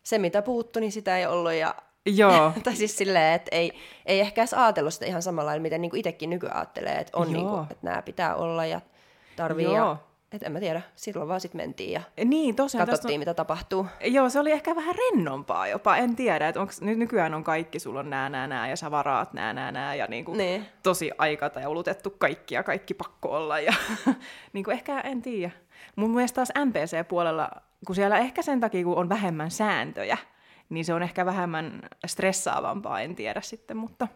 se, 0.04 0.18
mitä 0.18 0.42
puuttu, 0.42 0.80
niin 0.80 0.92
sitä 0.92 1.18
ei 1.18 1.26
ollut 1.26 1.54
ja 1.54 1.76
Joo, 2.06 2.52
tai 2.64 2.76
siis 2.76 2.98
silleen, 2.98 3.34
että 3.34 3.56
ei, 3.56 3.74
ei 4.06 4.20
ehkä 4.20 4.42
edes 4.42 4.54
ajatellut 4.54 4.94
sitä 4.94 5.06
ihan 5.06 5.22
samalla 5.22 5.48
lailla, 5.48 5.62
miten 5.62 5.82
niin 5.82 5.96
itsekin 5.96 6.30
nykyään 6.30 6.56
ajattelee, 6.58 6.96
että 6.96 7.18
on 7.18 7.32
Joo. 7.32 7.34
niin 7.34 7.50
kuin, 7.50 7.62
että 7.62 7.78
nämä 7.88 8.02
pitää 8.02 8.36
olla 8.36 8.66
ja 8.66 8.82
tarvii. 9.36 9.66
Joo. 9.66 9.76
Ja, 9.76 9.98
et 10.34 10.44
en 10.44 10.52
mä 10.52 10.60
tiedä, 10.60 10.82
silloin 10.96 11.30
vaan 11.30 11.42
sitten 11.42 11.62
mentiin 11.62 11.92
ja 11.92 12.02
niin 12.26 12.56
tosiaan. 12.56 12.88
katsottiin, 12.88 13.20
mitä 13.20 13.34
tapahtuu. 13.34 13.80
On, 13.80 14.14
joo, 14.14 14.30
se 14.30 14.40
oli 14.40 14.52
ehkä 14.52 14.76
vähän 14.76 14.96
rennompaa 14.96 15.68
jopa, 15.68 15.98
en 15.98 16.16
tiedä, 16.16 16.48
että 16.48 16.62
onks, 16.62 16.82
nyt 16.82 16.98
nykyään 16.98 17.34
on 17.34 17.44
kaikki, 17.44 17.80
sulla 17.80 18.00
on 18.00 18.10
nää, 18.10 18.30
nää, 18.30 18.48
nää, 18.48 18.70
ja 18.70 18.76
sä 18.76 18.92
varaat 18.92 19.34
nää, 19.34 19.54
nää, 19.54 19.72
nää, 19.72 19.96
ja 19.96 20.08
niinku 20.10 20.34
Niin. 20.34 20.66
tosi 20.84 21.12
aikataulutettu 21.18 22.10
kaikki, 22.10 22.56
ja 22.56 22.64
kaikki 22.64 22.94
pakko 22.94 23.30
olla, 23.30 23.60
ja 23.60 23.74
niinku 24.54 24.72
ehkä 24.72 25.00
en 25.00 25.22
tiedä. 25.22 25.52
Mun 25.96 26.12
mielestä 26.12 26.36
taas 26.36 26.52
MPC-puolella, 26.66 27.50
kun 27.88 27.96
siellä 27.96 28.18
ehkä 28.18 28.42
sen 28.42 28.60
takia, 28.60 28.84
kun 28.84 28.98
on 28.98 29.10
vähemmän 29.10 29.52
sääntöjä, 29.52 30.18
niin 30.70 30.86
se 30.86 30.94
on 30.94 31.04
ehkä 31.04 31.26
vähemmän 31.26 31.82
stressaavampaa, 32.06 33.02
en 33.02 33.16
tiedä 33.16 33.42
sitten, 33.42 33.78
mutta... 33.78 34.08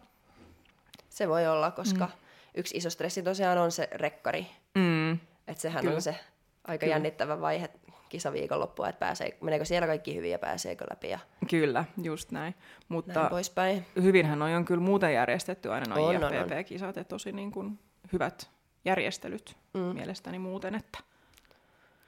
Se 1.08 1.28
voi 1.28 1.46
olla, 1.46 1.70
koska 1.70 2.04
mm. 2.04 2.12
yksi 2.54 2.76
iso 2.76 2.90
stressi 2.90 3.22
tosiaan 3.22 3.58
on 3.58 3.72
se 3.72 3.88
rekkari. 3.92 4.46
Mm, 4.74 5.18
Että 5.48 5.62
sehän 5.62 5.80
Kyllä. 5.80 5.94
on 5.94 6.02
se 6.02 6.16
aika 6.64 6.80
Kyllä. 6.80 6.94
jännittävä 6.94 7.40
vaihe 7.40 7.70
kisaviikonloppua, 8.08 8.88
että 8.88 8.98
pääsee, 8.98 9.36
meneekö 9.40 9.64
siellä 9.64 9.86
kaikki 9.86 10.14
hyvin 10.14 10.30
ja 10.30 10.38
pääseekö 10.38 10.84
läpi 10.90 11.08
ja 11.08 11.18
kyllä, 11.50 11.84
just 12.02 12.30
näin. 12.32 12.54
Mutta 12.88 13.12
näin 13.12 13.28
poispäin. 13.28 13.86
hyvinhän 14.02 14.38
noi 14.38 14.54
on 14.54 14.64
kyllä 14.64 14.80
muuten 14.80 15.14
järjestetty 15.14 15.72
aina 15.72 15.94
noin. 15.94 16.16
IFPP-kisat, 16.16 16.96
että 16.96 17.04
tosi 17.04 17.32
niin 17.32 17.50
kuin 17.50 17.78
hyvät 18.12 18.50
järjestelyt 18.84 19.56
mm. 19.74 19.80
mielestäni 19.80 20.38
muuten, 20.38 20.74
että 20.74 20.98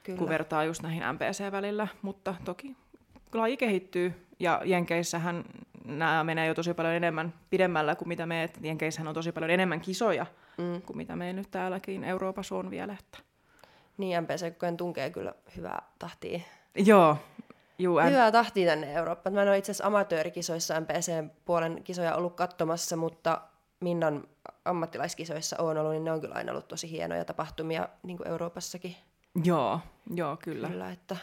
Kyllä. 0.03 0.19
kun 0.19 0.29
vertaa 0.29 0.63
just 0.63 0.81
näihin 0.81 1.03
MPC-välillä, 1.13 1.87
mutta 2.01 2.35
toki 2.45 2.75
laji 3.33 3.57
kehittyy 3.57 4.27
ja 4.39 4.61
Jenkeissähän 4.65 5.43
nämä 5.85 6.23
menee 6.23 6.47
jo 6.47 6.53
tosi 6.53 6.73
paljon 6.73 6.93
enemmän 6.93 7.33
pidemmällä 7.49 7.95
kuin 7.95 8.07
mitä 8.07 8.25
me, 8.25 8.43
että 8.43 8.59
Jenkeissähän 8.63 9.07
on 9.07 9.13
tosi 9.13 9.31
paljon 9.31 9.51
enemmän 9.51 9.81
kisoja 9.81 10.25
mm. 10.57 10.81
kuin 10.81 10.97
mitä 10.97 11.15
me 11.15 11.33
nyt 11.33 11.51
täälläkin 11.51 12.03
Euroopassa 12.03 12.55
on 12.55 12.71
vielä. 12.71 12.97
Että. 12.99 13.30
Niin, 13.97 14.23
MPC 14.23 14.53
koko 14.53 14.65
ajan 14.65 14.77
tunkee 14.77 15.09
kyllä 15.09 15.33
hyvää 15.57 15.81
tahtia. 15.99 16.39
Joo, 16.75 17.17
juu, 17.79 17.99
M- 17.99 18.05
Hyvää 18.09 18.31
tahtia 18.31 18.69
tänne 18.69 18.93
Eurooppaan. 18.93 19.33
Mä 19.33 19.41
en 19.41 19.47
ole 19.47 19.57
itse 19.57 19.71
asiassa 19.71 19.87
amatöörikisoissa 19.87 20.79
MPC-puolen 20.79 21.83
kisoja 21.83 22.15
ollut 22.15 22.35
katsomassa, 22.35 22.95
mutta 22.95 23.41
Minnan 23.79 24.23
ammattilaiskisoissa 24.65 25.55
on 25.59 25.77
ollut, 25.77 25.91
niin 25.91 26.03
ne 26.03 26.11
on 26.11 26.21
kyllä 26.21 26.35
aina 26.35 26.51
ollut 26.51 26.67
tosi 26.67 26.91
hienoja 26.91 27.25
tapahtumia 27.25 27.89
niin 28.03 28.17
kuin 28.17 28.27
Euroopassakin. 28.27 28.95
joo, 29.43 29.79
joo, 30.13 30.37
kyllä. 30.43 30.67
Kyllä, 30.69 30.91
että 30.91 31.17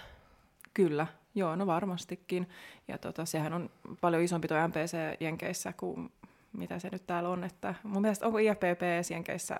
Kyllä, 0.74 1.06
joo, 1.34 1.56
no 1.56 1.66
varmastikin. 1.66 2.48
Ja 2.88 2.98
tota, 2.98 3.24
sehän 3.24 3.52
on 3.52 3.70
paljon 4.00 4.22
isompi 4.22 4.48
tuo 4.48 4.68
MPC 4.68 4.96
Jenkeissä 5.20 5.72
kuin 5.72 6.12
mitä 6.52 6.78
se 6.78 6.88
nyt 6.92 7.06
täällä 7.06 7.28
on. 7.28 7.44
Että 7.44 7.74
mun 7.82 8.02
mielestä 8.02 8.26
onko 8.26 8.38
IFPP 8.38 8.82
Jenkeissä? 9.10 9.56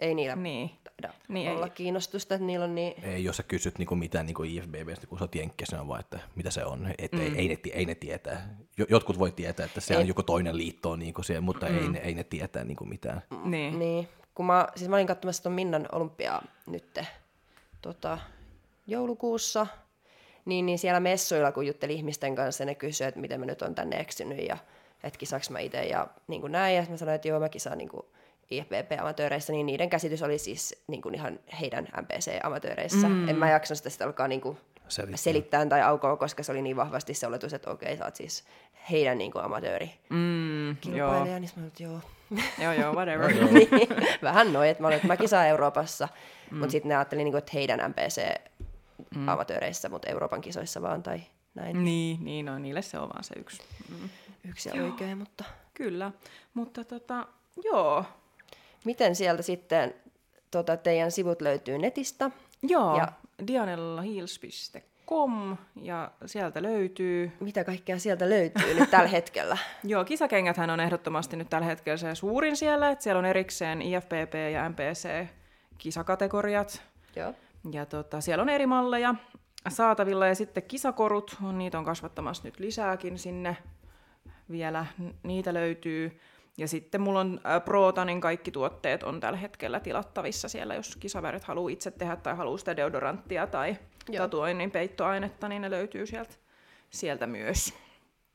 Ei 0.00 0.14
niillä 0.14 0.36
Niin. 0.36 0.70
taida 0.84 1.14
Niin, 1.28 1.50
olla 1.50 1.66
ei. 1.66 1.70
kiinnostusta, 1.70 2.34
että 2.34 2.46
niillä 2.46 2.64
on 2.64 2.74
niin... 2.74 3.04
Ei, 3.04 3.24
jos 3.24 3.36
sä 3.36 3.42
kysyt 3.42 3.78
niinku 3.78 3.96
mitään 3.96 4.26
niinku 4.26 4.42
IFBBstä, 4.42 5.06
kun 5.06 5.18
sä 5.18 5.24
oot 5.24 5.34
jenkkeissä, 5.34 5.76
ne 5.76 5.80
on 5.82 5.88
vaan, 5.88 6.00
että 6.00 6.18
mitä 6.36 6.50
se 6.50 6.64
on. 6.64 6.94
Et 6.98 7.12
mm. 7.12 7.20
ei, 7.20 7.32
ei, 7.36 7.48
ne, 7.48 7.56
ti- 7.56 7.72
ei 7.74 7.86
ne 7.86 7.94
tietää. 7.94 8.56
Jo- 8.76 8.86
Jotkut 8.88 9.18
voi 9.18 9.32
tietää, 9.32 9.66
että 9.66 9.80
se 9.80 9.96
on 9.96 10.08
joku 10.08 10.22
toinen 10.22 10.56
liitto, 10.56 10.96
niinku 10.96 11.22
siellä, 11.22 11.40
mutta 11.40 11.66
mm. 11.68 11.78
ei, 11.78 11.88
ne, 11.88 11.98
ei 11.98 12.14
ne 12.14 12.24
tietää 12.24 12.64
niinku 12.64 12.84
mitään. 12.84 13.22
Niin. 13.44 13.78
Niin, 13.78 14.08
kun 14.34 14.46
mä, 14.46 14.66
siis 14.76 14.88
mä 14.90 14.96
olin 14.96 15.06
katsomassa 15.06 15.42
tuon 15.42 15.52
Minnan 15.54 15.88
olympiaa 15.92 16.42
nyt 16.66 16.98
tota, 17.82 18.18
joulukuussa, 18.86 19.66
niin, 20.44 20.66
niin 20.66 20.78
siellä 20.78 21.00
messuilla, 21.00 21.52
kun 21.52 21.66
jutteli 21.66 21.94
ihmisten 21.94 22.34
kanssa, 22.34 22.64
ne 22.64 22.74
kysyi, 22.74 23.06
että 23.06 23.20
miten 23.20 23.40
mä 23.40 23.46
nyt 23.46 23.62
on 23.62 23.74
tänne 23.74 24.00
eksynyt 24.00 24.48
ja 24.48 24.56
että 25.04 25.18
kisaks 25.18 25.50
mä 25.50 25.58
itse 25.58 25.82
ja 25.84 26.06
niin 26.28 26.40
kuin 26.40 26.52
näin. 26.52 26.76
Ja 26.76 26.86
mä 26.90 26.96
sanoin, 26.96 27.14
että 27.14 27.28
joo, 27.28 27.40
mä 27.40 27.48
kisaan 27.48 27.78
niin 27.78 27.88
kuin 27.88 28.06
IFBB-amatööreissä, 28.50 29.52
niin 29.52 29.66
niiden 29.66 29.90
käsitys 29.90 30.22
oli 30.22 30.38
siis 30.38 30.82
niin 30.86 31.02
kuin 31.02 31.14
ihan 31.14 31.38
heidän 31.60 31.88
MPC-amatööreissä. 32.02 33.08
Mm. 33.08 33.28
En 33.28 33.36
mä 33.36 33.50
jaksanut 33.50 33.76
sitä 33.78 33.90
sitten 33.90 34.06
alkaa 34.06 34.28
niin 34.28 34.40
kuin 34.40 34.58
Selittää. 34.88 35.16
selittää 35.16 35.66
tai 35.66 35.82
aukoa, 35.82 36.16
koska 36.16 36.42
se 36.42 36.52
oli 36.52 36.62
niin 36.62 36.76
vahvasti 36.76 37.14
se 37.14 37.26
oletus, 37.26 37.52
että 37.52 37.70
okei, 37.70 37.96
sä 37.96 38.04
oot 38.04 38.16
siis 38.16 38.44
heidän 38.90 39.18
niin 39.18 39.32
kuin 39.32 39.44
amatööri 39.44 39.90
Mm, 40.08 40.68
joo. 40.68 40.76
kilpailija, 40.80 41.40
niin 41.40 41.50
mä 41.56 41.60
olin, 41.62 41.68
että 41.68 41.82
joo. 41.82 42.00
joo, 42.62 42.72
joo, 42.72 42.92
whatever. 42.94 43.32
niin, 43.52 43.68
vähän 44.22 44.52
noin, 44.52 44.70
että 44.70 44.82
mä 44.82 44.86
olin, 44.86 44.96
että 44.96 45.06
mä 45.08 45.16
kisaan 45.16 45.46
Euroopassa, 45.46 46.08
mm. 46.50 46.58
mutta 46.58 46.72
sitten 46.72 46.88
ne 46.88 46.96
ajatteli, 46.96 47.24
niin 47.24 47.32
kuin, 47.32 47.38
että 47.38 47.50
heidän 47.54 47.80
MPC-amatööreissä, 47.90 49.88
mutta 49.88 50.08
Euroopan 50.10 50.40
kisoissa 50.40 50.82
vaan 50.82 51.02
tai 51.02 51.20
näin. 51.54 51.84
niin, 51.84 52.24
niin, 52.24 52.46
no 52.46 52.58
niille 52.58 52.82
se 52.82 52.98
on 52.98 53.08
vaan 53.08 53.24
se 53.24 53.34
yksi. 53.38 53.62
Mm. 53.88 54.08
Yksi 54.48 54.68
ja 54.74 54.84
oikein, 54.84 55.18
mutta 55.18 55.44
Kyllä, 55.74 56.12
mutta 56.54 56.84
tota, 56.84 57.26
joo, 57.64 58.04
miten 58.84 59.14
sieltä 59.14 59.42
sitten 59.42 59.94
tota, 60.50 60.76
teidän 60.76 61.10
sivut 61.10 61.42
löytyy 61.42 61.78
netistä. 61.78 62.30
Joo, 62.62 62.96
Ja- 62.96 63.12
dianellaheels.com 63.46 65.56
ja 65.82 66.10
sieltä 66.26 66.62
löytyy. 66.62 67.32
Mitä 67.40 67.64
kaikkea 67.64 67.98
sieltä 67.98 68.28
löytyy 68.28 68.74
nyt 68.74 68.90
tällä 68.90 69.08
hetkellä? 69.08 69.58
Joo, 69.84 70.04
kisakengäthän 70.04 70.70
on 70.70 70.80
ehdottomasti 70.80 71.36
nyt 71.36 71.50
tällä 71.50 71.66
hetkellä 71.66 71.96
se 71.96 72.14
suurin 72.14 72.56
siellä, 72.56 72.90
että 72.90 73.02
siellä 73.02 73.18
on 73.18 73.24
erikseen 73.24 73.82
IFPP 73.82 74.34
ja 74.52 74.68
MPC 74.68 75.26
kisakategoriat. 75.78 76.82
Joo. 77.16 77.34
Ja 77.72 77.86
tota, 77.86 78.20
siellä 78.20 78.42
on 78.42 78.48
eri 78.48 78.66
malleja 78.66 79.14
saatavilla 79.68 80.26
ja 80.26 80.34
sitten 80.34 80.62
kisakorut, 80.62 81.36
niitä 81.52 81.78
on 81.78 81.84
kasvattamassa 81.84 82.44
nyt 82.44 82.60
lisääkin 82.60 83.18
sinne 83.18 83.56
vielä, 84.50 84.86
niitä 85.22 85.54
löytyy. 85.54 86.20
Ja 86.60 86.68
sitten 86.68 87.00
mulla 87.00 87.20
on 87.20 87.40
ä, 87.46 87.60
Protanin 87.60 88.20
kaikki 88.20 88.50
tuotteet 88.50 89.02
on 89.02 89.20
tällä 89.20 89.38
hetkellä 89.38 89.80
tilattavissa 89.80 90.48
siellä, 90.48 90.74
jos 90.74 90.96
kisavärit 90.96 91.44
haluaa 91.44 91.70
itse 91.70 91.90
tehdä 91.90 92.16
tai 92.16 92.36
haluaa 92.36 92.58
sitä 92.58 92.76
deodoranttia 92.76 93.46
tai 93.46 93.76
Joo. 94.08 94.24
tatuoinnin 94.24 94.70
peittoainetta, 94.70 95.48
niin 95.48 95.62
ne 95.62 95.70
löytyy 95.70 96.06
sieltä, 96.06 96.34
sieltä 96.90 97.26
myös. 97.26 97.74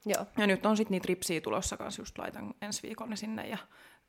Joo. 0.05 0.25
Ja 0.37 0.47
nyt 0.47 0.65
on 0.65 0.77
sitten 0.77 0.91
niitä 0.91 1.07
ripsiä 1.07 1.41
tulossa 1.41 1.77
kanssa, 1.77 2.01
just 2.01 2.17
laitan 2.17 2.53
ensi 2.61 2.83
viikolla 2.83 3.09
ne 3.09 3.15
sinne 3.15 3.47
ja 3.47 3.57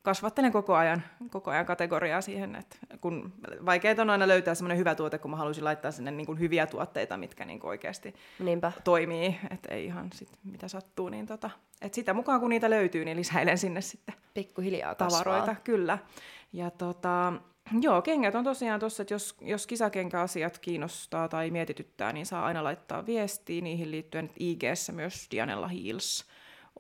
kasvattelen 0.07 0.53
koko 0.53 0.75
ajan, 0.75 1.03
koko 1.31 1.51
ajan 1.51 1.67
kategoriaa 1.67 2.21
siihen, 2.21 2.57
että 2.57 2.77
kun 3.01 3.33
vaikeaa 3.67 3.95
on 4.01 4.11
aina 4.11 4.29
löytää 4.29 4.55
semmoinen 4.55 4.79
hyvä 4.79 4.95
tuote, 4.95 5.19
kun 5.19 5.31
mä 5.31 5.37
haluaisin 5.37 5.65
laittaa 5.65 5.91
sinne 5.91 6.11
niin 6.11 6.27
kuin 6.27 6.39
hyviä 6.39 6.67
tuotteita, 6.67 7.17
mitkä 7.17 7.45
niin 7.45 7.61
kuin 7.61 7.69
oikeasti 7.69 8.15
Niinpä. 8.39 8.73
toimii, 8.85 9.39
että 9.51 9.75
ei 9.75 9.85
ihan 9.85 10.11
sit 10.15 10.29
mitä 10.45 10.69
sattuu, 10.69 11.09
niin 11.09 11.27
tota, 11.27 11.51
et 11.83 11.95
sitä 11.95 12.15
mukaan 12.15 12.41
kun 12.41 12.51
niitä 12.51 12.71
löytyy, 12.71 13.05
niin 13.05 13.17
lisäilen 13.17 13.59
sinne 13.59 13.81
sitten 13.81 14.15
Pikkuhiljaa 14.35 14.95
kasvaa. 14.95 15.25
tavaroita, 15.25 15.55
kyllä. 15.65 15.99
Ja 16.53 16.71
tota, 16.71 17.33
joo, 17.81 18.03
kengät 18.03 18.35
on 18.35 18.45
tosiaan 18.45 18.81
tuossa, 18.81 19.03
että 19.03 19.15
jos, 19.15 19.37
jos 19.41 19.67
kisakenkäasiat 19.67 20.59
kiinnostaa 20.59 21.29
tai 21.29 21.51
mietityttää, 21.51 22.13
niin 22.13 22.27
saa 22.27 22.47
aina 22.47 22.65
laittaa 22.65 23.07
viestiä 23.07 23.63
niihin 23.63 23.91
liittyen. 23.91 24.25
että 24.25 24.37
IGssä 24.41 24.93
myös 24.93 25.27
Dianella 25.31 25.69
Heels 25.69 26.25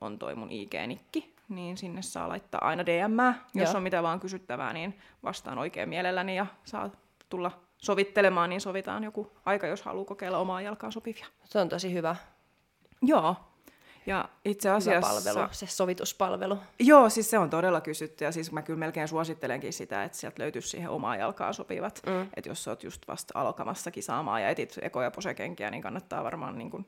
on 0.01 0.18
toi 0.18 0.35
mun 0.35 0.51
IG-nikki, 0.51 1.36
niin 1.49 1.76
sinne 1.76 2.03
saa 2.03 2.28
laittaa 2.28 2.64
aina 2.64 2.86
DM, 2.86 3.18
jos 3.55 3.68
Joo. 3.68 3.76
on 3.76 3.82
mitä 3.82 4.03
vaan 4.03 4.20
kysyttävää, 4.20 4.72
niin 4.72 4.99
vastaan 5.22 5.59
oikein 5.59 5.88
mielelläni 5.88 6.36
ja 6.36 6.47
saa 6.64 6.90
tulla 7.28 7.51
sovittelemaan, 7.78 8.51
niin 8.51 8.61
sovitaan 8.61 9.05
joku 9.05 9.32
aika, 9.44 9.66
jos 9.66 9.82
haluaa 9.82 10.05
kokeilla 10.05 10.38
omaa 10.38 10.61
jalkaa 10.61 10.90
sopivia. 10.90 11.26
Se 11.44 11.59
on 11.59 11.68
tosi 11.68 11.92
hyvä, 11.92 12.16
Joo. 13.03 13.36
Ja 14.07 14.28
itse 14.44 14.68
hyvä 14.68 14.76
asiassa... 14.76 15.14
palvelu, 15.14 15.48
se 15.50 15.66
sovituspalvelu. 15.66 16.59
Joo, 16.78 17.09
siis 17.11 17.30
se 17.30 17.38
on 17.38 17.50
todella 17.50 17.80
kysytty 17.80 18.24
ja 18.24 18.32
siis 18.32 18.52
mä 18.52 18.62
kyllä 18.62 18.78
melkein 18.78 19.09
suosittelenkin 19.09 19.72
sitä, 19.72 20.04
että 20.04 20.18
sieltä 20.18 20.42
löytyisi 20.42 20.68
siihen 20.68 20.90
omaa 20.90 21.16
jalkaa 21.16 21.52
sopivat. 21.52 22.02
Mm. 22.07 22.22
Että 22.36 22.50
jos 22.50 22.64
sä 22.64 22.70
oot 22.70 22.84
just 22.84 23.09
vasta 23.09 23.40
alkamassa 23.40 23.90
kisaamaan 23.90 24.42
ja 24.42 24.48
etit 24.48 24.78
ekoja 24.82 25.11
posekenkiä, 25.11 25.70
niin 25.70 25.82
kannattaa 25.82 26.24
varmaan 26.24 26.59
niin 26.59 26.70
kuin 26.70 26.86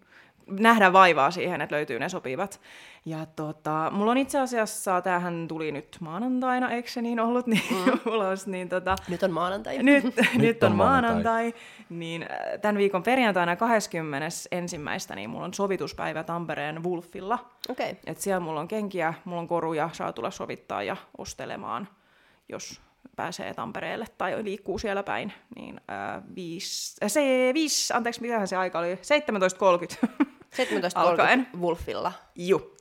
nähdä 0.50 0.92
vaivaa 0.92 1.30
siihen, 1.30 1.60
että 1.60 1.76
löytyy 1.76 1.98
ne 1.98 2.08
sopivat. 2.08 2.60
Ja 3.04 3.26
tota, 3.36 3.90
mulla 3.94 4.10
on 4.10 4.18
itse 4.18 4.38
asiassa, 4.38 5.00
tämähän 5.00 5.48
tuli 5.48 5.72
nyt 5.72 5.96
maanantaina, 6.00 6.70
eikö 6.70 6.90
se 6.90 7.02
niin 7.02 7.20
ollut, 7.20 7.46
niin 7.52 7.62
mm. 7.70 8.12
ulos, 8.12 8.46
niin 8.46 8.68
tota, 8.68 8.96
Nyt 9.08 9.22
on 9.22 9.30
maanantai. 9.30 9.82
nyt, 9.82 10.04
nyt 10.36 10.62
on 10.62 10.70
on 10.70 10.76
maanantai, 10.76 11.22
maanantai. 11.22 11.54
niin 11.90 12.22
äh, 12.22 12.60
tämän 12.62 12.76
viikon 12.76 13.02
perjantaina 13.02 13.56
21. 13.56 14.48
niin 15.14 15.30
mulla 15.30 15.44
on 15.44 15.54
sovituspäivä 15.54 16.24
Tampereen 16.24 16.84
Wolfilla. 16.84 17.07
Okei. 17.68 17.90
Okay. 17.90 18.02
Et 18.06 18.18
siellä 18.18 18.40
mulla 18.40 18.61
on 18.61 18.68
kenkiä, 18.68 19.14
mulla 19.24 19.40
on 19.40 19.48
koruja, 19.48 19.90
saa 19.92 20.12
tulla 20.12 20.30
sovittaa 20.30 20.82
ja 20.82 20.96
ostelemaan, 21.18 21.88
jos 22.48 22.80
pääsee 23.16 23.54
Tampereelle 23.54 24.06
tai 24.18 24.44
liikkuu 24.44 24.78
siellä 24.78 25.02
päin. 25.02 25.32
Niin 25.56 25.80
ää, 25.88 26.22
viisi, 26.34 26.96
äh, 27.04 27.11
se 27.11 27.50
viisi, 27.54 27.92
anteeksi, 27.92 28.20
mitähän 28.20 28.48
se 28.48 28.56
aika 28.56 28.78
oli? 28.78 28.94
17.30. 28.94 30.09
Alkaen. 30.94 31.48
17.30 31.54 31.61
Wolfilla. 31.61 32.12
Ju, 32.36 32.76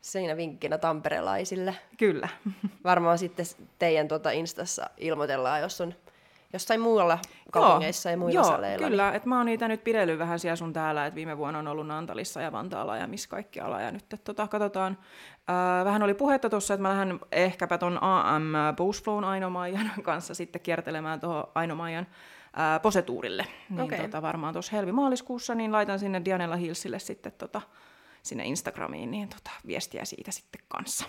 Siinä 0.00 0.36
vinkkinä 0.36 0.78
tamperelaisille. 0.78 1.74
kyllä. 1.98 2.28
Varmaan 2.84 3.18
sitten 3.18 3.46
teidän 3.78 4.08
tuota 4.08 4.30
Instassa 4.30 4.90
ilmoitellaan, 4.96 5.60
jos 5.60 5.80
on 5.80 5.94
jossain 6.52 6.80
muualla 6.80 7.18
kaupungeissa 7.52 8.10
ja 8.10 8.16
muilla 8.16 8.34
joo, 8.34 8.44
saleilla. 8.44 8.86
niin- 8.86 8.90
kyllä. 8.92 9.12
Et 9.12 9.24
mä 9.24 9.36
oon 9.36 9.46
niitä 9.46 9.68
nyt 9.68 9.84
pidellyt 9.84 10.18
vähän 10.18 10.38
siellä 10.38 10.56
sun 10.56 10.72
täällä, 10.72 11.06
että 11.06 11.14
viime 11.14 11.38
vuonna 11.38 11.58
on 11.58 11.68
ollut 11.68 11.86
Nantalissa 11.86 12.40
ja 12.40 12.52
Vantaalla 12.52 12.96
ja 12.96 13.06
missä 13.06 13.28
kaikkialla. 13.28 13.80
Ja 13.80 13.90
nyt 13.90 14.12
et, 14.12 14.24
tota, 14.24 14.48
katsotaan. 14.48 14.98
Ää, 15.48 15.84
vähän 15.84 16.02
oli 16.02 16.14
puhetta 16.14 16.50
tuossa, 16.50 16.74
että 16.74 16.82
mä 16.82 16.88
lähden 16.88 17.20
ehkäpä 17.32 17.78
ton 17.78 17.98
AM 18.02 18.52
Boostflown 18.76 19.24
Ainomaijan 19.24 19.90
kanssa 20.02 20.34
sitten 20.34 20.62
kiertelemään 20.62 21.20
tuohon 21.20 21.44
Ainomaijan 21.54 22.06
ää, 22.56 22.80
posetuurille. 22.80 23.46
Niin 23.70 23.80
Okei. 23.80 23.98
tota, 23.98 24.22
varmaan 24.22 24.52
tuossa 24.52 24.76
helmimaaliskuussa, 24.76 25.54
niin 25.54 25.72
laitan 25.72 25.98
sinne 25.98 26.22
Dianella 26.24 26.56
Hillsille 26.56 26.98
sitten 26.98 27.32
tota, 27.32 27.60
sinne 28.22 28.44
Instagramiin 28.44 29.10
niin 29.10 29.28
tota, 29.28 29.50
viestiä 29.66 30.04
siitä 30.04 30.30
sitten 30.30 30.60
kanssa. 30.68 31.04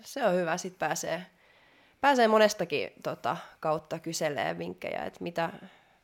Se 0.00 0.26
on 0.26 0.34
hyvä, 0.34 0.56
sitten 0.56 0.78
pääsee, 0.88 1.26
pääsee 2.00 2.28
monestakin 2.28 2.92
tota, 3.02 3.36
kautta 3.60 3.98
kyselee 3.98 4.58
vinkkejä, 4.58 5.04
että 5.04 5.22
mitä, 5.22 5.50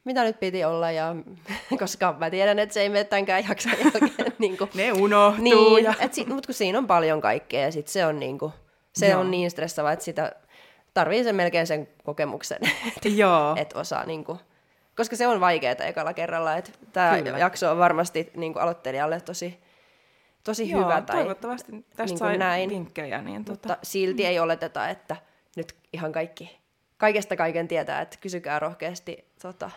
mitä 0.04 0.24
nyt 0.24 0.40
piti 0.40 0.64
olla, 0.64 0.90
ja, 0.90 1.16
koska 1.78 2.14
mä 2.18 2.30
tiedän, 2.30 2.58
että 2.58 2.72
se 2.72 2.80
ei 2.80 2.88
mene 2.88 3.04
tämänkään 3.04 3.44
jakson 3.48 3.72
jälkeen. 3.84 4.32
niin 4.38 4.58
kuin, 4.58 4.70
Ne 4.74 4.92
unohtuu. 4.92 5.44
niin, 5.44 5.84
ja... 5.84 5.94
et 6.00 6.14
sit, 6.14 6.28
mutta 6.28 6.46
kun 6.46 6.54
siinä 6.54 6.78
on 6.78 6.86
paljon 6.86 7.20
kaikkea, 7.20 7.60
ja 7.60 7.72
sit 7.72 7.88
se 7.88 8.06
on, 8.06 8.20
niin 8.20 8.38
kuin, 8.38 8.52
se 8.92 9.08
Joo. 9.08 9.20
on 9.20 9.30
niin 9.30 9.50
stressaavaa, 9.50 9.92
että 9.92 10.04
sitä 10.04 10.32
tarvii 10.94 11.24
sen 11.24 11.36
melkein 11.36 11.66
sen 11.66 11.88
kokemuksen, 12.04 12.58
että 12.96 13.08
et 13.56 13.72
osaa, 13.76 14.06
niin 14.06 14.24
kuin, 14.24 14.38
koska 14.96 15.16
se 15.16 15.26
on 15.26 15.40
vaikeaa 15.40 15.74
ekalla 15.86 16.14
kerralla, 16.14 16.56
että 16.56 16.70
tämä 16.92 17.16
jakso 17.16 17.70
on 17.70 17.78
varmasti 17.78 18.30
niin 18.36 18.52
kuin 18.52 18.62
aloittelijalle 18.62 19.20
tosi, 19.20 19.60
tosi 20.44 20.70
Joo, 20.70 20.80
hyvä. 20.80 21.00
Tai, 21.00 21.16
toivottavasti 21.16 21.72
tästä 21.72 22.04
niin 22.04 22.18
sai 22.18 22.38
näin. 22.38 22.70
vinkkejä. 22.70 23.22
Niin 23.22 23.44
tota, 23.44 23.68
mutta 23.68 23.78
silti 23.82 24.26
ei 24.26 24.38
oleteta, 24.38 24.88
että 24.88 25.16
nyt 25.56 25.74
ihan 25.92 26.12
kaikki, 26.12 26.58
kaikesta 26.98 27.36
kaiken 27.36 27.68
tietää, 27.68 28.00
että 28.00 28.18
kysykää 28.20 28.58
rohkeasti 28.58 29.24
tota, 29.42 29.70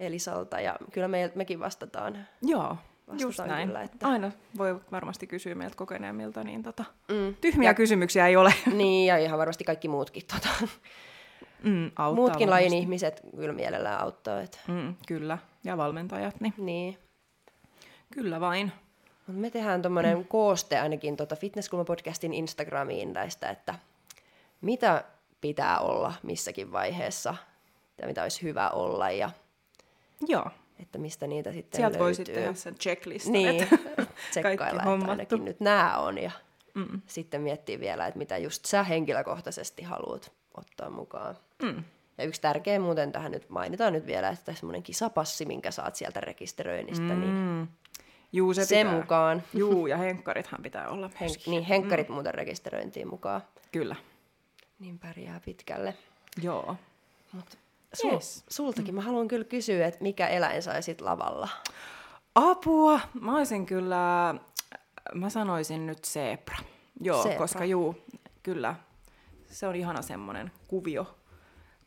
Elisalta 0.00 0.60
ja 0.60 0.76
kyllä 0.92 1.08
me, 1.08 1.32
mekin 1.34 1.60
vastataan. 1.60 2.26
Joo, 2.42 2.62
Vastataan 3.08 3.20
just 3.20 3.38
näin. 3.46 3.68
kyllä, 3.68 3.82
että- 3.82 4.08
Aina 4.08 4.32
voi 4.58 4.80
varmasti 4.92 5.26
kysyä 5.26 5.54
meiltä 5.54 5.76
kokeneemmilta, 5.76 6.44
niin 6.44 6.62
tota, 6.62 6.84
Mm. 7.08 7.34
tyhmiä 7.40 7.74
kysymyksiä 7.74 8.26
ei 8.26 8.36
ole. 8.36 8.54
Niin, 8.74 9.06
ja 9.06 9.16
ihan 9.18 9.38
varmasti 9.38 9.64
kaikki 9.64 9.88
muutkin. 9.88 10.22
Tota, 10.34 10.48
Mm, 11.62 11.84
auttaa 11.84 12.12
muutkin 12.14 12.48
varmasti. 12.48 12.50
lajin 12.50 12.72
ihmiset 12.74 13.20
kyllä 13.36 13.52
mielellään 13.52 14.00
auttaa. 14.00 14.40
Et, 14.42 14.60
Mm, 14.68 14.94
kyllä, 15.06 15.38
ja 15.64 15.76
valmentajat, 15.76 16.40
niin 16.40 16.54
niin. 16.58 16.98
kyllä 18.14 18.40
vain. 18.40 18.72
Me 19.26 19.50
tehdään 19.50 19.82
tuommoinen 19.82 20.24
kooste 20.24 20.78
ainakin 20.80 21.16
tota 21.16 21.34
Fitnesskulma-podcastin 21.36 22.32
Instagramiin 22.34 23.12
näistä, 23.12 23.50
että 23.50 23.74
mitä 24.60 25.04
pitää 25.40 25.78
olla 25.78 26.12
missäkin 26.22 26.72
vaiheessa, 26.72 27.34
ja 28.02 28.06
mitä 28.08 28.22
olisi 28.22 28.42
hyvä 28.42 28.68
olla, 28.70 29.10
ja 29.10 29.30
Joo, 30.28 30.50
että 30.82 30.98
mistä 30.98 31.26
niitä 31.26 31.52
sitten 31.52 31.78
sieltä 31.78 31.92
löytyy. 31.92 32.04
voi 32.04 32.14
sitten 32.14 32.34
tehdä 32.34 32.54
sen 32.54 32.74
checklistan, 32.74 33.32
Niin, 33.32 33.62
että 33.62 33.78
tsekkailla, 34.30 34.82
että 34.94 35.10
ainakin 35.10 35.44
nyt 35.44 35.60
nämä 35.60 35.98
on 35.98 36.18
ja 36.18 36.30
Mm. 36.74 37.00
sitten 37.06 37.40
miettiä 37.40 37.80
vielä, 37.80 38.06
että 38.06 38.18
mitä 38.18 38.38
just 38.38 38.64
sä 38.64 38.82
henkilökohtaisesti 38.82 39.82
haluat 39.82 40.32
ottaa 40.56 40.90
mukaan. 40.90 41.36
Mm. 41.62 41.84
Ja 42.18 42.24
yksi 42.24 42.40
tärkeä 42.40 42.78
muuten 42.80 43.12
tähän 43.12 43.32
nyt 43.32 43.48
mainitaan 43.50 43.92
nyt 43.92 44.06
vielä, 44.06 44.28
että 44.28 44.52
semmoinen 44.54 44.82
kisapassi, 44.82 45.44
minkä 45.44 45.70
saat 45.70 45.96
sieltä 45.96 46.20
rekisteröinnistä, 46.20 47.04
mm. 47.14 47.20
niin 47.20 47.34
Mm. 47.34 47.68
Juu, 48.32 48.54
se 48.54 48.64
sen 48.64 48.86
pitää. 48.86 49.00
mukaan, 49.00 49.42
Juu, 49.54 49.86
ja 49.86 49.96
henkkarithan 49.96 50.62
pitää 50.62 50.88
olla 50.88 51.08
hen, 51.08 51.16
myöskin. 51.20 51.50
niin 51.50 51.62
henkkarit 51.62 52.08
muuten 52.08 52.34
rekisteröintiin 52.34 53.08
mukaan, 53.08 53.40
Kyllä, 53.72 53.96
niin 54.78 54.98
pärjää 54.98 55.40
pitkälle. 55.44 55.94
joo. 56.42 56.76
Mut 57.32 57.58
sul, 57.94 58.12
Yes. 58.12 58.44
sultakin 58.48 58.94
mä 58.94 59.00
haluan 59.00 59.28
kyllä 59.28 59.44
kysyä, 59.44 59.86
että 59.86 60.02
mikä 60.02 60.26
eläin 60.28 60.62
saisit 60.62 61.00
lavalla? 61.00 61.48
Apua! 62.34 63.00
Mä 63.20 63.36
olisin 63.36 63.66
kyllä, 63.66 64.34
mä 65.14 65.30
sanoisin 65.30 65.86
nyt 65.86 66.04
zebra. 66.04 66.56
Joo, 67.00 67.22
Zebra. 67.22 67.38
koska 67.38 67.64
juu, 67.64 68.04
kyllä, 68.42 68.74
se 69.50 69.66
on 69.66 69.76
ihana 69.76 70.02
semmoinen 70.02 70.52
kuvio, 70.68 71.16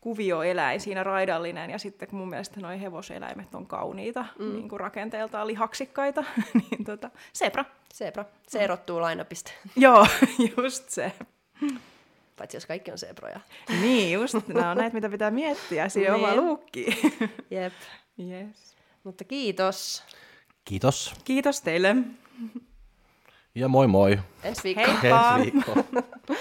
kuvioeläin 0.01 0.81
siinä 0.81 1.03
raidallinen. 1.03 1.69
Ja 1.69 1.79
sitten 1.79 2.07
mun 2.11 2.29
mielestä 2.29 2.59
nuo 2.59 2.69
hevoseläimet 2.71 3.55
on 3.55 3.67
kauniita, 3.67 4.25
mm. 4.39 4.53
niin 4.53 4.69
kuin 4.69 4.79
rakenteeltaan 4.79 5.47
lihaksikkaita, 5.47 6.23
niin 6.53 6.85
tota, 6.85 7.09
zebra. 7.37 7.65
Zebra. 7.95 8.25
Se 8.47 8.59
erottuu 8.59 9.01
lainapiste. 9.01 9.51
Joo, 9.75 10.07
just 10.57 10.89
se. 10.89 11.11
Paitsi 12.41 12.57
jos 12.57 12.65
kaikki 12.65 12.91
on 12.91 12.97
zebroja. 12.97 13.39
Niin 13.81 14.13
just, 14.13 14.35
nämä 14.47 14.71
on 14.71 14.77
näitä, 14.77 14.93
mitä 14.93 15.09
pitää 15.09 15.31
miettiä 15.31 15.89
siihen 15.89 16.13
Niin. 16.13 16.23
omaan 16.23 16.37
luukkiin. 16.37 16.97
Jep. 17.51 17.73
yes. 18.19 18.75
Mutta 19.03 19.23
kiitos. 19.23 20.03
Kiitos. 20.65 21.13
Kiitos 21.23 21.61
teille. 21.61 21.95
Ja 23.55 23.67
moi 23.67 23.87
moi. 23.87 24.19
Ensi 24.43 24.63
viikolla. 24.63 24.87
Heippa! 24.87 25.35
Ensi 25.37 25.51
viikkoon. 25.53 25.85